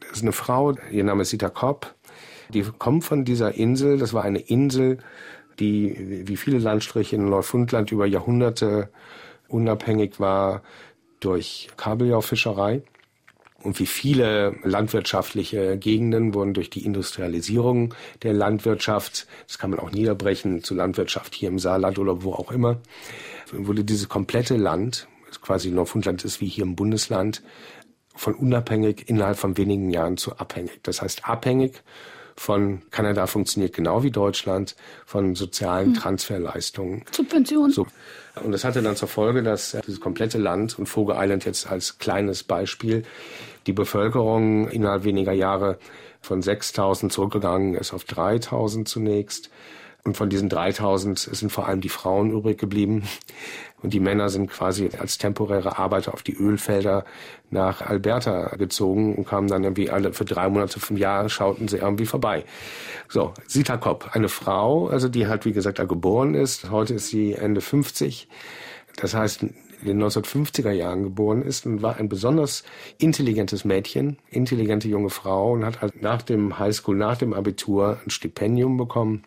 Das 0.00 0.18
ist 0.18 0.22
eine 0.22 0.32
Frau, 0.32 0.74
ihr 0.90 1.04
Name 1.04 1.22
ist 1.22 1.30
Sita 1.30 1.50
Kopp, 1.50 1.94
die 2.48 2.62
kommt 2.62 3.04
von 3.04 3.24
dieser 3.24 3.54
Insel, 3.54 3.98
das 3.98 4.12
war 4.12 4.24
eine 4.24 4.40
Insel, 4.40 4.98
die 5.58 6.24
wie 6.26 6.36
viele 6.36 6.58
Landstriche 6.58 7.16
in 7.16 7.28
Neufundland 7.28 7.92
über 7.92 8.06
Jahrhunderte 8.06 8.90
unabhängig 9.48 10.18
war 10.18 10.62
durch 11.20 11.68
Kabeljaufischerei. 11.76 12.82
Und 13.62 13.78
wie 13.78 13.86
viele 13.86 14.56
landwirtschaftliche 14.64 15.78
Gegenden 15.78 16.34
wurden 16.34 16.52
durch 16.52 16.68
die 16.68 16.84
Industrialisierung 16.84 17.94
der 18.22 18.32
Landwirtschaft, 18.32 19.28
das 19.46 19.58
kann 19.58 19.70
man 19.70 19.78
auch 19.78 19.92
niederbrechen 19.92 20.64
zu 20.64 20.74
Landwirtschaft 20.74 21.32
hier 21.34 21.48
im 21.48 21.60
Saarland 21.60 21.98
oder 22.00 22.24
wo 22.24 22.32
auch 22.32 22.50
immer, 22.50 22.80
wurde 23.52 23.84
dieses 23.84 24.08
komplette 24.08 24.56
Land, 24.56 25.06
quasi 25.40 25.70
Neufundland 25.70 26.24
ist 26.24 26.40
wie 26.40 26.48
hier 26.48 26.64
im 26.64 26.76
Bundesland, 26.76 27.42
von 28.14 28.34
unabhängig 28.34 29.08
innerhalb 29.08 29.38
von 29.38 29.56
wenigen 29.56 29.90
Jahren 29.90 30.16
zu 30.18 30.36
abhängig. 30.36 30.80
Das 30.82 31.00
heißt 31.00 31.26
abhängig 31.26 31.82
von 32.36 32.82
Kanada 32.90 33.26
funktioniert 33.26 33.74
genau 33.74 34.02
wie 34.02 34.10
Deutschland 34.10 34.74
von 35.04 35.34
sozialen 35.34 35.88
hm. 35.88 35.94
Transferleistungen. 35.94 37.04
Subventionen. 37.10 37.72
So. 37.72 37.86
Und 38.42 38.52
das 38.52 38.64
hatte 38.64 38.82
dann 38.82 38.96
zur 38.96 39.08
Folge, 39.08 39.42
dass 39.42 39.76
dieses 39.86 40.00
komplette 40.00 40.38
Land 40.38 40.78
und 40.78 40.86
Vogel 40.86 41.16
Island 41.18 41.44
jetzt 41.44 41.70
als 41.70 41.98
kleines 41.98 42.42
Beispiel 42.42 43.04
die 43.66 43.72
Bevölkerung 43.72 44.68
innerhalb 44.68 45.04
weniger 45.04 45.32
Jahre 45.32 45.78
von 46.20 46.40
6.000 46.40 47.10
zurückgegangen 47.10 47.74
ist 47.74 47.92
auf 47.92 48.04
3.000 48.04 48.86
zunächst. 48.86 49.50
Und 50.04 50.16
von 50.16 50.28
diesen 50.28 50.48
3000 50.48 51.16
sind 51.16 51.52
vor 51.52 51.68
allem 51.68 51.80
die 51.80 51.88
Frauen 51.88 52.32
übrig 52.32 52.58
geblieben. 52.58 53.04
Und 53.82 53.94
die 53.94 54.00
Männer 54.00 54.30
sind 54.30 54.50
quasi 54.50 54.90
als 54.98 55.16
temporäre 55.16 55.78
Arbeiter 55.78 56.12
auf 56.12 56.24
die 56.24 56.34
Ölfelder 56.34 57.04
nach 57.50 57.82
Alberta 57.82 58.56
gezogen 58.56 59.14
und 59.14 59.28
kamen 59.28 59.46
dann 59.46 59.62
irgendwie 59.62 59.90
alle 59.90 60.12
für 60.12 60.24
drei 60.24 60.48
Monate 60.48 60.80
vom 60.80 60.96
Jahr, 60.96 61.28
schauten 61.28 61.68
sie 61.68 61.76
irgendwie 61.76 62.06
vorbei. 62.06 62.44
So, 63.08 63.32
Sita 63.46 63.76
Kopp, 63.76 64.10
eine 64.12 64.28
Frau, 64.28 64.88
also 64.88 65.08
die 65.08 65.28
halt, 65.28 65.44
wie 65.44 65.52
gesagt, 65.52 65.78
da 65.78 65.84
geboren 65.84 66.34
ist. 66.34 66.70
Heute 66.70 66.94
ist 66.94 67.08
sie 67.08 67.34
Ende 67.34 67.60
50. 67.60 68.28
Das 68.96 69.14
heißt, 69.14 69.42
in 69.42 69.54
den 69.84 70.02
1950er 70.02 70.70
Jahren 70.72 71.04
geboren 71.04 71.42
ist 71.42 71.64
und 71.64 71.82
war 71.82 71.96
ein 71.96 72.08
besonders 72.08 72.64
intelligentes 72.98 73.64
Mädchen, 73.64 74.18
intelligente 74.30 74.88
junge 74.88 75.10
Frau 75.10 75.52
und 75.52 75.64
hat 75.64 75.80
halt 75.80 76.02
nach 76.02 76.22
dem 76.22 76.58
Highschool, 76.58 76.96
nach 76.96 77.18
dem 77.18 77.34
Abitur 77.34 78.00
ein 78.04 78.10
Stipendium 78.10 78.76
bekommen 78.76 79.24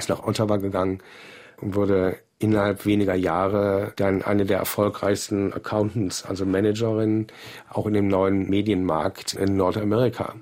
ist 0.00 0.08
nach 0.08 0.24
Ottawa 0.24 0.56
gegangen 0.56 1.02
und 1.60 1.74
wurde 1.74 2.18
innerhalb 2.38 2.86
weniger 2.86 3.14
Jahre 3.14 3.92
dann 3.96 4.22
eine 4.22 4.46
der 4.46 4.58
erfolgreichsten 4.58 5.52
Accountants, 5.52 6.24
also 6.24 6.46
Managerin, 6.46 7.26
auch 7.68 7.86
in 7.86 7.92
dem 7.92 8.08
neuen 8.08 8.48
Medienmarkt 8.48 9.34
in 9.34 9.56
Nordamerika. 9.56 10.34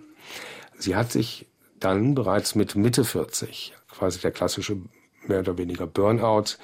Sie 0.78 0.94
hat 0.94 1.10
sich 1.10 1.46
dann 1.80 2.14
bereits 2.14 2.54
mit 2.54 2.76
Mitte 2.76 3.04
40, 3.04 3.74
quasi 3.90 4.20
der 4.20 4.30
klassische 4.30 4.76
mehr 5.26 5.40
oder 5.40 5.58
weniger 5.58 5.86
Burnout, 5.86 6.56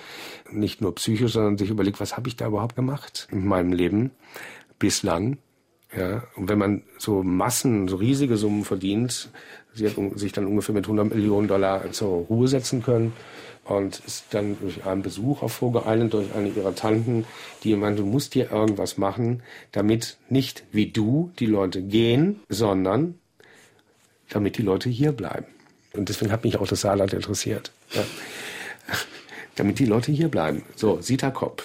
nicht 0.50 0.80
nur 0.80 0.94
psychisch, 0.94 1.32
sondern 1.32 1.58
sich 1.58 1.70
überlegt, 1.70 2.00
was 2.00 2.16
habe 2.16 2.28
ich 2.28 2.36
da 2.36 2.46
überhaupt 2.46 2.76
gemacht 2.76 3.28
in 3.30 3.44
meinem 3.44 3.72
Leben 3.72 4.12
bislang 4.78 5.38
ja, 5.96 6.24
und 6.34 6.48
wenn 6.48 6.58
man 6.58 6.82
so 6.98 7.22
Massen, 7.22 7.86
so 7.86 7.96
riesige 7.96 8.36
Summen 8.36 8.64
verdient, 8.64 9.30
sie 9.74 9.88
hat 9.88 9.96
sich 10.18 10.32
dann 10.32 10.46
ungefähr 10.46 10.74
mit 10.74 10.84
100 10.84 11.14
Millionen 11.14 11.48
Dollar 11.48 11.90
zur 11.92 12.26
Ruhe 12.26 12.48
setzen 12.48 12.82
können 12.82 13.12
und 13.64 14.00
ist 14.06 14.26
dann 14.30 14.58
durch 14.60 14.84
einen 14.84 15.02
Besuch 15.02 15.42
auf 15.42 15.54
Vogel 15.54 15.82
Island 15.86 16.12
durch 16.12 16.34
eine 16.34 16.48
ihrer 16.48 16.74
Tanten, 16.74 17.24
die 17.62 17.74
meinte, 17.76 18.02
du 18.02 18.08
musst 18.08 18.34
hier 18.34 18.50
irgendwas 18.50 18.98
machen, 18.98 19.42
damit 19.72 20.18
nicht 20.28 20.64
wie 20.70 20.90
du 20.90 21.32
die 21.38 21.46
Leute 21.46 21.82
gehen, 21.82 22.40
sondern 22.48 23.14
damit 24.28 24.58
die 24.58 24.62
Leute 24.62 24.90
hier 24.90 25.12
bleiben. 25.12 25.46
Und 25.94 26.08
deswegen 26.08 26.32
hat 26.32 26.44
mich 26.44 26.58
auch 26.58 26.66
das 26.66 26.80
Saarland 26.80 27.12
interessiert. 27.12 27.70
Ja. 27.92 28.02
Damit 29.54 29.78
die 29.78 29.86
Leute 29.86 30.10
hier 30.10 30.28
bleiben. 30.28 30.64
So, 30.74 31.00
Sita 31.00 31.30
Kopp, 31.30 31.62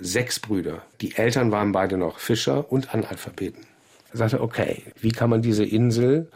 sechs 0.00 0.40
Brüder. 0.40 0.82
Die 1.00 1.14
Eltern 1.14 1.52
waren 1.52 1.70
beide 1.70 1.96
noch 1.96 2.18
Fischer 2.18 2.70
und 2.72 2.92
Analphabeten. 2.92 3.64
Er 4.10 4.16
sagte, 4.18 4.40
okay, 4.40 4.82
wie 5.00 5.12
kann 5.12 5.30
man 5.30 5.42
diese 5.42 5.64
Insel, 5.64 6.28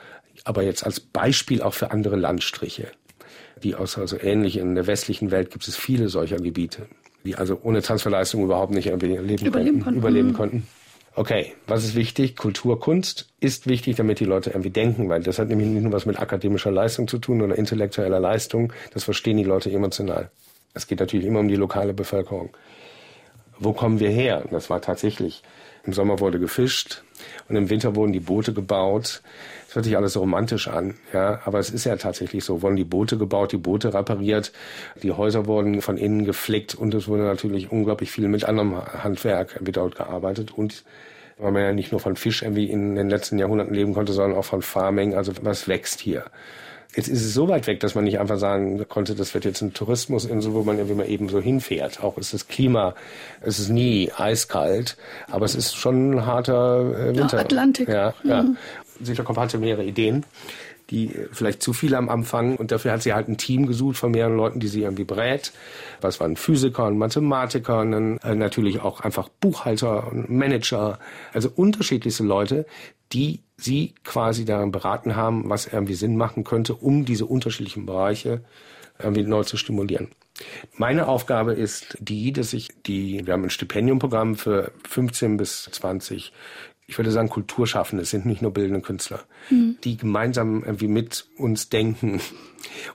aber 0.45 0.63
jetzt 0.63 0.85
als 0.85 1.01
Beispiel 1.01 1.63
auch 1.63 1.75
für 1.75 1.91
andere 1.91 2.17
Landstriche, 2.17 2.89
die 3.63 3.75
außer 3.75 4.07
so 4.07 4.19
ähnlich 4.19 4.57
in 4.57 4.75
der 4.75 4.87
westlichen 4.87 5.31
Welt 5.31 5.51
gibt 5.51 5.67
es 5.69 5.77
viele 5.77 6.09
solcher 6.09 6.39
Gebiete, 6.39 6.87
die 7.25 7.37
also 7.37 7.61
ohne 7.63 7.83
Transferleistung 7.83 8.43
überhaupt 8.43 8.73
nicht 8.73 8.87
irgendwie 8.87 9.17
leben 9.17 9.47
überleben 9.47 9.83
konnten, 9.83 9.99
überleben 9.99 10.33
konnten. 10.33 10.67
Okay, 11.17 11.55
was 11.67 11.85
ist 11.85 11.97
wichtig? 11.97 12.37
Kultur, 12.37 12.79
Kunst 12.79 13.29
ist 13.41 13.67
wichtig, 13.67 13.97
damit 13.97 14.21
die 14.21 14.25
Leute 14.25 14.51
irgendwie 14.51 14.71
denken, 14.71 15.09
weil 15.09 15.23
das 15.23 15.39
hat 15.39 15.49
nämlich 15.49 15.69
nicht 15.69 15.83
nur 15.83 15.93
was 15.93 16.07
mit 16.07 16.21
akademischer 16.21 16.71
Leistung 16.71 17.09
zu 17.09 17.19
tun 17.19 17.43
oder 17.43 17.57
intellektueller 17.57 18.21
Leistung, 18.21 18.73
das 18.95 19.05
verstehen 19.05 19.37
die 19.37 19.45
Leute 19.45 19.71
emotional. 19.71 20.31
Es 20.73 20.87
geht 20.87 21.01
natürlich 21.01 21.27
immer 21.27 21.41
um 21.41 21.49
die 21.49 21.57
lokale 21.57 21.95
Bevölkerung. 21.95 22.51
Wo 23.59 23.73
kommen 23.73 23.99
wir 23.99 24.09
her? 24.09 24.45
Das 24.51 24.71
war 24.71 24.81
tatsächlich, 24.81 25.43
im 25.85 25.93
Sommer 25.93 26.21
wurde 26.21 26.39
gefischt 26.39 27.03
und 27.49 27.57
im 27.57 27.71
Winter 27.71 27.97
wurden 27.97 28.13
die 28.13 28.21
Boote 28.21 28.55
gebaut. 28.55 29.23
Das 29.71 29.77
hört 29.77 29.85
sich 29.85 29.97
alles 29.97 30.15
so 30.15 30.21
romantisch 30.21 30.67
an, 30.67 30.95
ja, 31.13 31.43
aber 31.45 31.61
es 31.61 31.71
ist 31.71 31.85
ja 31.85 31.95
tatsächlich 31.95 32.43
so. 32.43 32.61
Wurden 32.61 32.75
die 32.75 32.83
Boote 32.83 33.17
gebaut, 33.17 33.53
die 33.53 33.57
Boote 33.57 33.95
repariert, 33.95 34.51
die 35.01 35.13
Häuser 35.13 35.47
wurden 35.47 35.81
von 35.81 35.97
innen 35.97 36.25
geflickt 36.25 36.75
und 36.75 36.93
es 36.93 37.07
wurde 37.07 37.23
natürlich 37.23 37.71
unglaublich 37.71 38.11
viel 38.11 38.27
mit 38.27 38.45
anderem 38.45 38.83
Handwerk 38.85 39.61
dort 39.63 39.95
gearbeitet 39.95 40.51
und 40.51 40.83
weil 41.39 41.53
man 41.53 41.63
ja 41.63 41.73
nicht 41.73 41.93
nur 41.93 42.01
von 42.01 42.17
Fisch 42.17 42.43
irgendwie 42.43 42.69
in 42.69 42.97
den 42.97 43.09
letzten 43.09 43.39
Jahrhunderten 43.39 43.73
leben 43.73 43.95
konnte, 43.95 44.13
sondern 44.13 44.37
auch 44.37 44.45
von 44.45 44.61
Farming, 44.61 45.15
also 45.15 45.33
was 45.43 45.69
wächst 45.69 46.01
hier. 46.01 46.25
Jetzt 46.97 47.07
ist 47.07 47.25
es 47.25 47.33
so 47.33 47.47
weit 47.47 47.69
weg, 47.69 47.79
dass 47.79 47.95
man 47.95 48.03
nicht 48.03 48.19
einfach 48.19 48.39
sagen 48.39 48.85
konnte, 48.89 49.15
das 49.15 49.33
wird 49.35 49.45
jetzt 49.45 49.63
ein 49.63 49.73
Tourismusinsel, 49.73 50.53
wo 50.53 50.65
man 50.65 50.79
irgendwie 50.79 50.97
mal 50.97 51.09
eben 51.09 51.29
so 51.29 51.41
hinfährt. 51.41 52.03
Auch 52.03 52.19
ist 52.19 52.35
das 52.35 52.49
Klima, 52.49 52.97
es 53.41 53.61
ist 53.61 53.69
nie 53.69 54.11
eiskalt, 54.17 54.97
aber 55.31 55.45
es 55.45 55.55
ist 55.55 55.77
schon 55.77 56.15
ein 56.15 56.27
harter 56.27 56.81
äh, 56.81 57.17
Winter. 57.17 57.37
Ja, 57.37 57.45
Atlantik. 57.45 57.89
Ja, 57.89 58.15
mhm. 58.25 58.31
ja. 58.31 58.45
Süderkopf 58.45 58.90
hatte 59.37 59.59
mehrere 59.59 59.85
Ideen, 59.85 60.25
die 60.91 61.11
vielleicht 61.33 61.63
zu 61.63 61.73
viele 61.73 61.97
am 61.97 62.09
Anfang 62.09 62.57
und 62.57 62.73
dafür 62.73 62.93
hat 62.93 63.03
sie 63.03 63.13
halt 63.13 63.29
ein 63.29 63.37
Team 63.37 63.67
gesucht 63.67 63.97
von 63.97 64.11
mehreren 64.11 64.37
Leuten, 64.37 64.61
die 64.61 64.69
sie 64.69 64.83
irgendwie 64.83 65.05
berät. 65.05 65.53
Was 66.01 66.21
waren 66.21 66.37
Physiker 66.37 66.87
und 66.87 66.99
Mathematiker 66.99 67.81
und 67.81 67.93
dann 67.93 68.19
äh, 68.19 68.35
natürlich 68.35 68.81
auch 68.81 69.01
einfach 69.01 69.29
Buchhalter 69.29 70.09
und 70.09 70.31
Manager, 70.31 70.99
also 71.33 71.51
unterschiedlichste 71.55 72.25
Leute, 72.25 72.67
die 73.13 73.41
sie 73.57 73.95
quasi 74.05 74.45
daran 74.45 74.73
beraten 74.73 75.17
haben, 75.17 75.49
was 75.49 75.67
irgendwie 75.67 75.95
Sinn 75.95 76.17
machen 76.17 76.45
könnte, 76.45 76.75
um 76.75 77.05
diese 77.05 77.27
unterschiedlichen 77.27 77.87
Bereiche 77.87 78.43
irgendwie 78.99 79.23
neu 79.23 79.45
zu 79.45 79.57
stimulieren. 79.57 80.09
Meine 80.77 81.09
Aufgabe 81.09 81.53
ist 81.53 81.97
die, 82.01 82.33
dass 82.33 82.53
ich 82.53 82.69
die, 82.87 83.27
wir 83.27 83.35
haben 83.35 83.45
ein 83.45 83.51
Stipendiumprogramm 83.51 84.37
für 84.37 84.73
15 84.89 85.37
bis 85.37 85.65
20 85.65 86.33
ich 86.91 86.99
würde 86.99 87.13
sagen, 87.13 87.29
Kulturschaffende 87.29 88.05
sind 88.05 88.27
nicht 88.27 88.43
nur 88.43 88.53
bildende 88.53 88.81
Künstler, 88.81 89.21
mhm. 89.49 89.77
die 89.85 89.97
gemeinsam 89.97 90.65
irgendwie 90.65 90.89
mit 90.89 91.27
uns 91.37 91.69
denken 91.69 92.21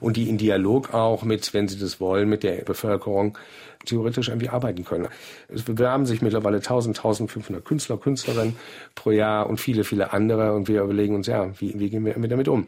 und 0.02 0.18
die 0.18 0.28
in 0.28 0.38
Dialog 0.38 0.94
auch 0.94 1.24
mit, 1.24 1.54
wenn 1.54 1.70
sie 1.70 1.80
das 1.80 2.02
wollen, 2.02 2.28
mit 2.28 2.44
der 2.44 2.58
Bevölkerung 2.66 3.38
theoretisch 3.86 4.28
irgendwie 4.28 4.50
arbeiten 4.50 4.84
können. 4.84 5.08
Es 5.48 5.64
bewerben 5.64 6.06
sich 6.06 6.22
mittlerweile 6.22 6.58
1000, 6.58 6.98
1500 6.98 7.64
Künstler, 7.64 7.98
Künstlerinnen 7.98 8.58
pro 8.96 9.12
Jahr 9.12 9.48
und 9.48 9.62
viele, 9.62 9.86
viele 9.86 10.12
andere 10.12 10.54
und 10.54 10.68
wir 10.68 10.82
überlegen 10.82 11.16
uns, 11.16 11.28
ja, 11.28 11.50
wie, 11.60 11.80
wie 11.80 11.90
gehen 11.90 12.04
wir 12.04 12.16
damit 12.28 12.50
um? 12.50 12.68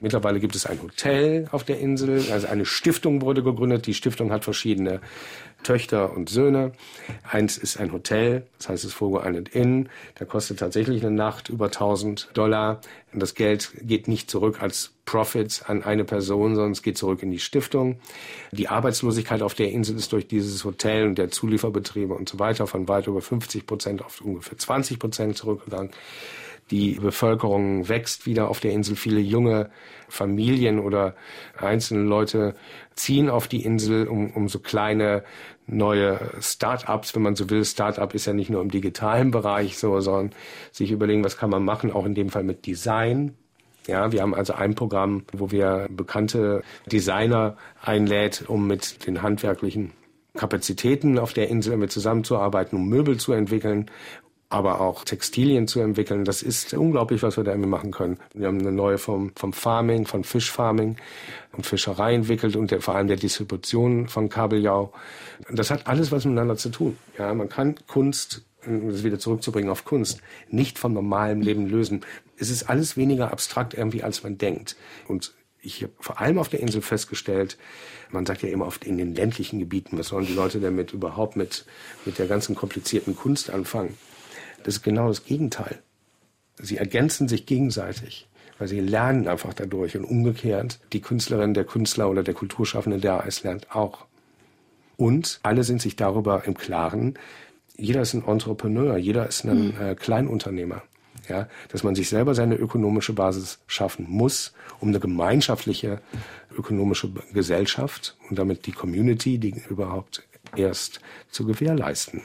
Mittlerweile 0.00 0.40
gibt 0.40 0.54
es 0.54 0.66
ein 0.66 0.80
Hotel 0.82 1.48
auf 1.52 1.64
der 1.64 1.78
Insel, 1.80 2.30
also 2.32 2.46
eine 2.46 2.64
Stiftung 2.64 3.22
wurde 3.22 3.42
gegründet. 3.42 3.86
Die 3.86 3.94
Stiftung 3.94 4.32
hat 4.32 4.44
verschiedene 4.44 5.00
Töchter 5.62 6.12
und 6.16 6.28
Söhne. 6.28 6.72
Eins 7.28 7.58
ist 7.58 7.78
ein 7.78 7.92
Hotel, 7.92 8.46
das 8.58 8.68
heißt 8.68 8.84
das 8.84 8.92
Fogo 8.92 9.20
Island 9.24 9.48
Inn. 9.48 9.88
Da 10.14 10.24
kostet 10.24 10.60
tatsächlich 10.60 11.04
eine 11.04 11.14
Nacht 11.14 11.48
über 11.48 11.66
1000 11.66 12.30
Dollar. 12.34 12.80
Und 13.12 13.20
das 13.20 13.34
Geld 13.34 13.72
geht 13.82 14.06
nicht 14.06 14.30
zurück 14.30 14.62
als 14.62 14.92
Profits 15.04 15.62
an 15.62 15.82
eine 15.82 16.04
Person, 16.04 16.54
sondern 16.54 16.72
es 16.72 16.82
geht 16.82 16.98
zurück 16.98 17.22
in 17.22 17.30
die 17.30 17.38
Stiftung. 17.38 17.98
Die 18.52 18.68
Arbeitslosigkeit 18.68 19.42
auf 19.42 19.54
der 19.54 19.70
Insel 19.72 19.96
ist 19.96 20.12
durch 20.12 20.28
dieses 20.28 20.64
Hotel 20.64 21.06
und 21.06 21.18
der 21.18 21.30
Zulieferbetriebe 21.30 22.14
und 22.14 22.28
so 22.28 22.38
weiter 22.38 22.66
von 22.66 22.86
weit 22.88 23.06
über 23.06 23.20
50 23.20 23.66
Prozent 23.66 24.04
auf 24.04 24.20
ungefähr 24.20 24.58
20 24.58 24.98
Prozent 24.98 25.36
zurückgegangen. 25.36 25.90
Die 26.70 26.92
Bevölkerung 26.92 27.88
wächst 27.88 28.26
wieder 28.26 28.48
auf 28.48 28.60
der 28.60 28.72
Insel. 28.72 28.96
Viele 28.96 29.20
junge 29.20 29.70
Familien 30.08 30.78
oder 30.78 31.14
einzelne 31.56 32.04
Leute 32.04 32.54
ziehen 32.94 33.30
auf 33.30 33.48
die 33.48 33.64
Insel, 33.64 34.06
um, 34.06 34.30
um 34.32 34.48
so 34.48 34.58
kleine 34.58 35.24
neue 35.66 36.18
Start-ups, 36.40 37.14
wenn 37.14 37.22
man 37.22 37.36
so 37.36 37.48
will. 37.50 37.64
Start-up 37.64 38.14
ist 38.14 38.26
ja 38.26 38.32
nicht 38.32 38.50
nur 38.50 38.62
im 38.62 38.70
digitalen 38.70 39.30
Bereich 39.30 39.78
so, 39.78 40.00
sondern 40.00 40.34
sich 40.72 40.90
überlegen, 40.90 41.24
was 41.24 41.36
kann 41.36 41.50
man 41.50 41.64
machen, 41.64 41.92
auch 41.92 42.06
in 42.06 42.14
dem 42.14 42.30
Fall 42.30 42.44
mit 42.44 42.66
Design. 42.66 43.34
Ja, 43.86 44.12
wir 44.12 44.20
haben 44.20 44.34
also 44.34 44.52
ein 44.52 44.74
Programm, 44.74 45.24
wo 45.32 45.50
wir 45.50 45.86
bekannte 45.90 46.62
Designer 46.92 47.56
einlädt, 47.80 48.44
um 48.46 48.66
mit 48.66 49.06
den 49.06 49.22
handwerklichen 49.22 49.92
Kapazitäten 50.34 51.18
auf 51.18 51.32
der 51.32 51.48
Insel 51.48 51.88
zusammenzuarbeiten, 51.88 52.78
um 52.78 52.88
Möbel 52.88 53.16
zu 53.16 53.32
entwickeln 53.32 53.90
aber 54.50 54.80
auch 54.80 55.04
Textilien 55.04 55.68
zu 55.68 55.80
entwickeln. 55.80 56.24
Das 56.24 56.42
ist 56.42 56.72
unglaublich, 56.72 57.22
was 57.22 57.36
wir 57.36 57.44
da 57.44 57.50
irgendwie 57.50 57.68
machen 57.68 57.90
können. 57.90 58.18
Wir 58.32 58.46
haben 58.46 58.60
eine 58.60 58.72
neue 58.72 58.96
Form 58.96 59.32
vom 59.36 59.52
Farming, 59.52 60.06
von 60.06 60.24
Fischfarming 60.24 60.96
und 61.52 61.66
Fischerei 61.66 62.14
entwickelt 62.14 62.56
und 62.56 62.70
der, 62.70 62.80
vor 62.80 62.94
allem 62.94 63.08
der 63.08 63.18
Distribution 63.18 64.08
von 64.08 64.30
Kabeljau. 64.30 64.92
Das 65.50 65.70
hat 65.70 65.86
alles 65.86 66.12
was 66.12 66.24
miteinander 66.24 66.56
zu 66.56 66.70
tun. 66.70 66.96
Ja, 67.18 67.34
man 67.34 67.50
kann 67.50 67.74
Kunst, 67.86 68.42
um 68.66 68.90
das 68.90 69.04
wieder 69.04 69.18
zurückzubringen 69.18 69.70
auf 69.70 69.84
Kunst, 69.84 70.22
nicht 70.48 70.78
vom 70.78 70.94
normalen 70.94 71.42
Leben 71.42 71.68
lösen. 71.68 72.04
Es 72.38 72.48
ist 72.48 72.70
alles 72.70 72.96
weniger 72.96 73.30
abstrakt 73.32 73.74
irgendwie, 73.74 74.02
als 74.02 74.22
man 74.22 74.38
denkt. 74.38 74.76
Und 75.08 75.34
ich 75.60 75.82
habe 75.82 75.92
vor 75.98 76.20
allem 76.20 76.38
auf 76.38 76.48
der 76.48 76.60
Insel 76.60 76.80
festgestellt, 76.80 77.58
man 78.10 78.24
sagt 78.24 78.42
ja 78.42 78.48
immer 78.48 78.66
oft 78.66 78.84
in 78.84 78.96
den 78.96 79.14
ländlichen 79.14 79.58
Gebieten, 79.58 79.98
was 79.98 80.08
sollen 80.08 80.24
die 80.24 80.32
Leute 80.32 80.60
damit 80.60 80.94
überhaupt 80.94 81.36
mit, 81.36 81.66
mit 82.06 82.18
der 82.18 82.26
ganzen 82.26 82.54
komplizierten 82.54 83.14
Kunst 83.14 83.50
anfangen? 83.50 83.98
Das 84.62 84.76
ist 84.76 84.82
genau 84.82 85.08
das 85.08 85.24
Gegenteil. 85.24 85.82
Sie 86.60 86.76
ergänzen 86.76 87.28
sich 87.28 87.46
gegenseitig, 87.46 88.28
weil 88.58 88.68
sie 88.68 88.80
lernen 88.80 89.28
einfach 89.28 89.54
dadurch. 89.54 89.96
Und 89.96 90.04
umgekehrt, 90.04 90.80
die 90.92 91.00
Künstlerin, 91.00 91.54
der 91.54 91.64
Künstler 91.64 92.10
oder 92.10 92.22
der 92.22 92.34
Kulturschaffende, 92.34 92.98
der 92.98 93.24
es 93.26 93.42
lernt 93.42 93.74
auch. 93.74 94.06
Und 94.96 95.38
alle 95.42 95.62
sind 95.62 95.80
sich 95.80 95.94
darüber 95.94 96.44
im 96.44 96.54
Klaren, 96.54 97.14
jeder 97.76 98.02
ist 98.02 98.12
ein 98.12 98.26
Entrepreneur, 98.26 98.96
jeder 98.96 99.28
ist 99.28 99.44
ein 99.44 99.68
mhm. 99.68 99.80
äh, 99.80 99.94
Kleinunternehmer. 99.94 100.82
Ja, 101.28 101.46
dass 101.68 101.82
man 101.82 101.94
sich 101.94 102.08
selber 102.08 102.34
seine 102.34 102.54
ökonomische 102.54 103.12
Basis 103.12 103.58
schaffen 103.66 104.06
muss, 104.08 104.54
um 104.80 104.88
eine 104.88 104.98
gemeinschaftliche 104.98 106.00
ökonomische 106.56 107.10
Gesellschaft 107.34 108.16
und 108.30 108.38
damit 108.38 108.64
die 108.64 108.72
Community, 108.72 109.38
die 109.38 109.62
überhaupt 109.68 110.22
erst 110.56 111.00
zu 111.30 111.44
gewährleisten. 111.44 112.22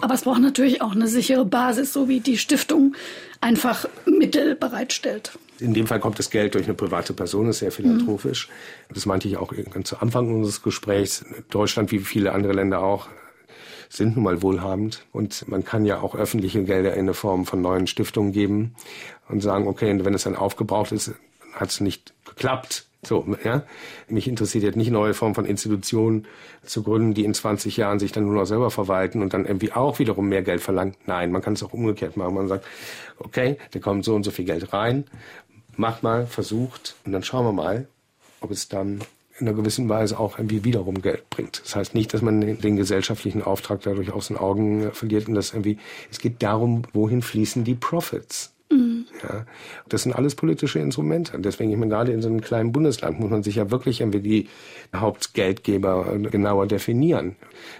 Aber 0.00 0.14
es 0.14 0.22
braucht 0.22 0.40
natürlich 0.40 0.80
auch 0.80 0.92
eine 0.92 1.08
sichere 1.08 1.44
Basis, 1.44 1.92
so 1.92 2.08
wie 2.08 2.20
die 2.20 2.38
Stiftung 2.38 2.94
einfach 3.40 3.86
Mittel 4.06 4.54
bereitstellt. 4.54 5.38
In 5.60 5.74
dem 5.74 5.88
Fall 5.88 5.98
kommt 5.98 6.18
das 6.18 6.30
Geld 6.30 6.54
durch 6.54 6.66
eine 6.66 6.74
private 6.74 7.12
Person, 7.12 7.48
ist 7.48 7.58
sehr 7.58 7.72
philanthropisch. 7.72 8.48
Mhm. 8.48 8.94
Das 8.94 9.06
meinte 9.06 9.26
ich 9.26 9.36
auch 9.36 9.52
ganz 9.70 9.88
zu 9.88 10.00
Anfang 10.00 10.32
unseres 10.32 10.62
Gesprächs. 10.62 11.24
Deutschland, 11.50 11.90
wie 11.90 11.98
viele 11.98 12.32
andere 12.32 12.52
Länder 12.52 12.80
auch, 12.80 13.08
sind 13.88 14.14
nun 14.14 14.24
mal 14.24 14.42
wohlhabend. 14.42 15.04
Und 15.12 15.48
man 15.48 15.64
kann 15.64 15.84
ja 15.84 16.00
auch 16.00 16.14
öffentliche 16.14 16.62
Gelder 16.62 16.94
in 16.94 17.06
der 17.06 17.14
Form 17.14 17.44
von 17.44 17.60
neuen 17.60 17.86
Stiftungen 17.86 18.32
geben 18.32 18.74
und 19.28 19.40
sagen, 19.40 19.66
okay, 19.66 20.04
wenn 20.04 20.14
es 20.14 20.24
dann 20.24 20.36
aufgebraucht 20.36 20.92
ist, 20.92 21.12
hat 21.52 21.70
es 21.70 21.80
nicht 21.80 22.12
geklappt. 22.24 22.87
So, 23.04 23.24
ja. 23.44 23.62
Mich 24.08 24.26
interessiert 24.26 24.64
jetzt 24.64 24.76
nicht 24.76 24.90
neue 24.90 25.14
Formen 25.14 25.34
von 25.34 25.44
Institutionen 25.44 26.26
zu 26.64 26.82
gründen, 26.82 27.14
die 27.14 27.24
in 27.24 27.32
20 27.32 27.76
Jahren 27.76 27.98
sich 28.00 28.10
dann 28.10 28.24
nur 28.24 28.34
noch 28.34 28.46
selber 28.46 28.70
verwalten 28.70 29.22
und 29.22 29.32
dann 29.34 29.46
irgendwie 29.46 29.72
auch 29.72 29.98
wiederum 29.98 30.28
mehr 30.28 30.42
Geld 30.42 30.60
verlangen. 30.60 30.94
Nein, 31.06 31.30
man 31.30 31.40
kann 31.40 31.52
es 31.52 31.62
auch 31.62 31.72
umgekehrt 31.72 32.16
machen. 32.16 32.34
Man 32.34 32.48
sagt, 32.48 32.66
okay, 33.18 33.56
da 33.70 33.78
kommt 33.78 34.04
so 34.04 34.14
und 34.14 34.24
so 34.24 34.30
viel 34.30 34.44
Geld 34.44 34.72
rein, 34.72 35.04
macht 35.76 36.02
mal, 36.02 36.26
versucht 36.26 36.96
und 37.04 37.12
dann 37.12 37.22
schauen 37.22 37.44
wir 37.44 37.52
mal, 37.52 37.86
ob 38.40 38.50
es 38.50 38.68
dann 38.68 39.00
in 39.38 39.46
einer 39.46 39.56
gewissen 39.56 39.88
Weise 39.88 40.18
auch 40.18 40.36
irgendwie 40.36 40.64
wiederum 40.64 41.00
Geld 41.00 41.30
bringt. 41.30 41.62
Das 41.64 41.76
heißt 41.76 41.94
nicht, 41.94 42.12
dass 42.12 42.22
man 42.22 42.40
den 42.40 42.76
gesellschaftlichen 42.76 43.42
Auftrag 43.42 43.82
dadurch 43.82 44.10
aus 44.10 44.28
den 44.28 44.36
Augen 44.36 44.90
verliert 44.92 45.28
und 45.28 45.34
das 45.34 45.52
irgendwie, 45.52 45.78
es 46.10 46.18
geht 46.18 46.42
darum, 46.42 46.82
wohin 46.92 47.22
fließen 47.22 47.62
die 47.62 47.76
Profits. 47.76 48.52
Mhm. 48.70 49.06
Ja, 49.22 49.46
das 49.88 50.02
sind 50.02 50.14
alles 50.14 50.34
politische 50.34 50.78
Instrumente. 50.78 51.38
Deswegen, 51.38 51.70
ich 51.70 51.76
meine, 51.76 51.90
gerade 51.90 52.12
in 52.12 52.20
so 52.20 52.28
einem 52.28 52.40
kleinen 52.40 52.72
Bundesland 52.72 53.18
muss 53.18 53.30
man 53.30 53.42
sich 53.42 53.56
ja 53.56 53.70
wirklich 53.70 54.00
irgendwie 54.00 54.20
die 54.20 54.48
Hauptgeldgeber 54.94 56.18
genauer 56.30 56.66
definieren. 56.66 57.36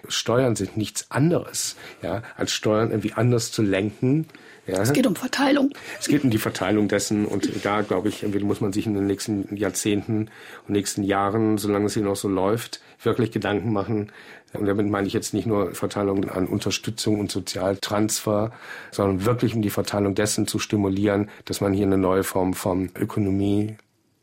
Steuern 0.08 0.56
sind 0.56 0.76
nichts 0.76 1.10
anderes, 1.10 1.76
ja, 2.02 2.22
als 2.36 2.52
Steuern 2.52 2.90
irgendwie 2.90 3.12
anders 3.12 3.52
zu 3.52 3.62
lenken, 3.62 4.26
Ja? 4.68 4.82
Es 4.82 4.92
geht 4.92 5.06
um 5.06 5.16
Verteilung. 5.16 5.70
Es 5.98 6.08
geht 6.08 6.22
um 6.24 6.30
die 6.30 6.38
Verteilung 6.38 6.88
dessen 6.88 7.26
und 7.26 7.64
da, 7.64 7.80
glaube 7.80 8.08
ich, 8.08 8.24
muss 8.42 8.60
man 8.60 8.72
sich 8.72 8.86
in 8.86 8.94
den 8.94 9.06
nächsten 9.06 9.56
Jahrzehnten 9.56 10.28
und 10.66 10.74
nächsten 10.74 11.02
Jahren, 11.02 11.58
solange 11.58 11.86
es 11.86 11.94
hier 11.94 12.04
noch 12.04 12.16
so 12.16 12.28
läuft, 12.28 12.80
wirklich 13.02 13.30
Gedanken 13.32 13.72
machen. 13.72 14.12
Und 14.52 14.66
damit 14.66 14.88
meine 14.88 15.06
ich 15.06 15.12
jetzt 15.12 15.34
nicht 15.34 15.46
nur 15.46 15.74
Verteilung 15.74 16.28
an 16.30 16.46
Unterstützung 16.46 17.20
und 17.20 17.30
Sozialtransfer, 17.30 18.52
sondern 18.90 19.24
wirklich 19.26 19.54
um 19.54 19.62
die 19.62 19.70
Verteilung 19.70 20.14
dessen 20.14 20.46
zu 20.46 20.58
stimulieren, 20.58 21.28
dass 21.44 21.60
man 21.60 21.72
hier 21.72 21.86
eine 21.86 21.98
neue 21.98 22.24
Form 22.24 22.54
von 22.54 22.90
Ökonomie 22.98 23.76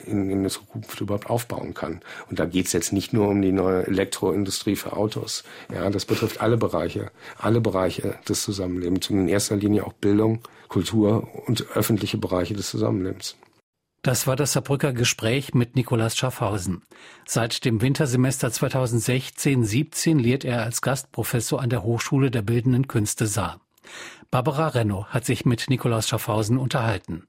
in, 0.07 0.29
in 0.29 0.41
der 0.41 0.51
Zukunft 0.51 0.99
überhaupt 1.01 1.29
aufbauen 1.29 1.73
kann. 1.73 2.01
Und 2.29 2.39
da 2.39 2.45
geht's 2.45 2.73
jetzt 2.73 2.93
nicht 2.93 3.13
nur 3.13 3.27
um 3.27 3.41
die 3.41 3.51
neue 3.51 3.85
Elektroindustrie 3.87 4.75
für 4.75 4.93
Autos. 4.93 5.43
Ja, 5.73 5.89
das 5.89 6.05
betrifft 6.05 6.41
alle 6.41 6.57
Bereiche, 6.57 7.11
alle 7.37 7.61
Bereiche 7.61 8.15
des 8.27 8.43
Zusammenlebens 8.43 9.09
und 9.09 9.19
in 9.19 9.27
erster 9.27 9.55
Linie 9.55 9.85
auch 9.85 9.93
Bildung, 9.93 10.39
Kultur 10.67 11.27
und 11.47 11.65
öffentliche 11.75 12.17
Bereiche 12.17 12.53
des 12.53 12.69
Zusammenlebens. 12.69 13.35
Das 14.05 14.27
war 14.27 14.35
das 14.35 14.53
Saarbrücker 14.53 14.93
Gespräch 14.93 15.55
mit 15.55 15.75
Nikolaus 15.75 16.15
Schaffhausen. 16.15 16.83
Seit 17.25 17.65
dem 17.65 17.81
Wintersemester 17.81 18.49
2016-17 18.49 20.19
lehrt 20.19 20.45
er 20.45 20.61
als 20.61 20.81
Gastprofessor 20.81 21.59
an 21.59 21.71
der 21.71 21.81
Hochschule 21.81 22.29
der 22.29 22.43
Bildenden 22.43 22.87
Künste 22.87 23.25
Saar. 23.25 23.59
Barbara 24.29 24.67
Renno 24.67 25.05
hat 25.07 25.25
sich 25.25 25.45
mit 25.45 25.69
Nikolaus 25.69 26.07
Schaffhausen 26.07 26.59
unterhalten. 26.59 27.27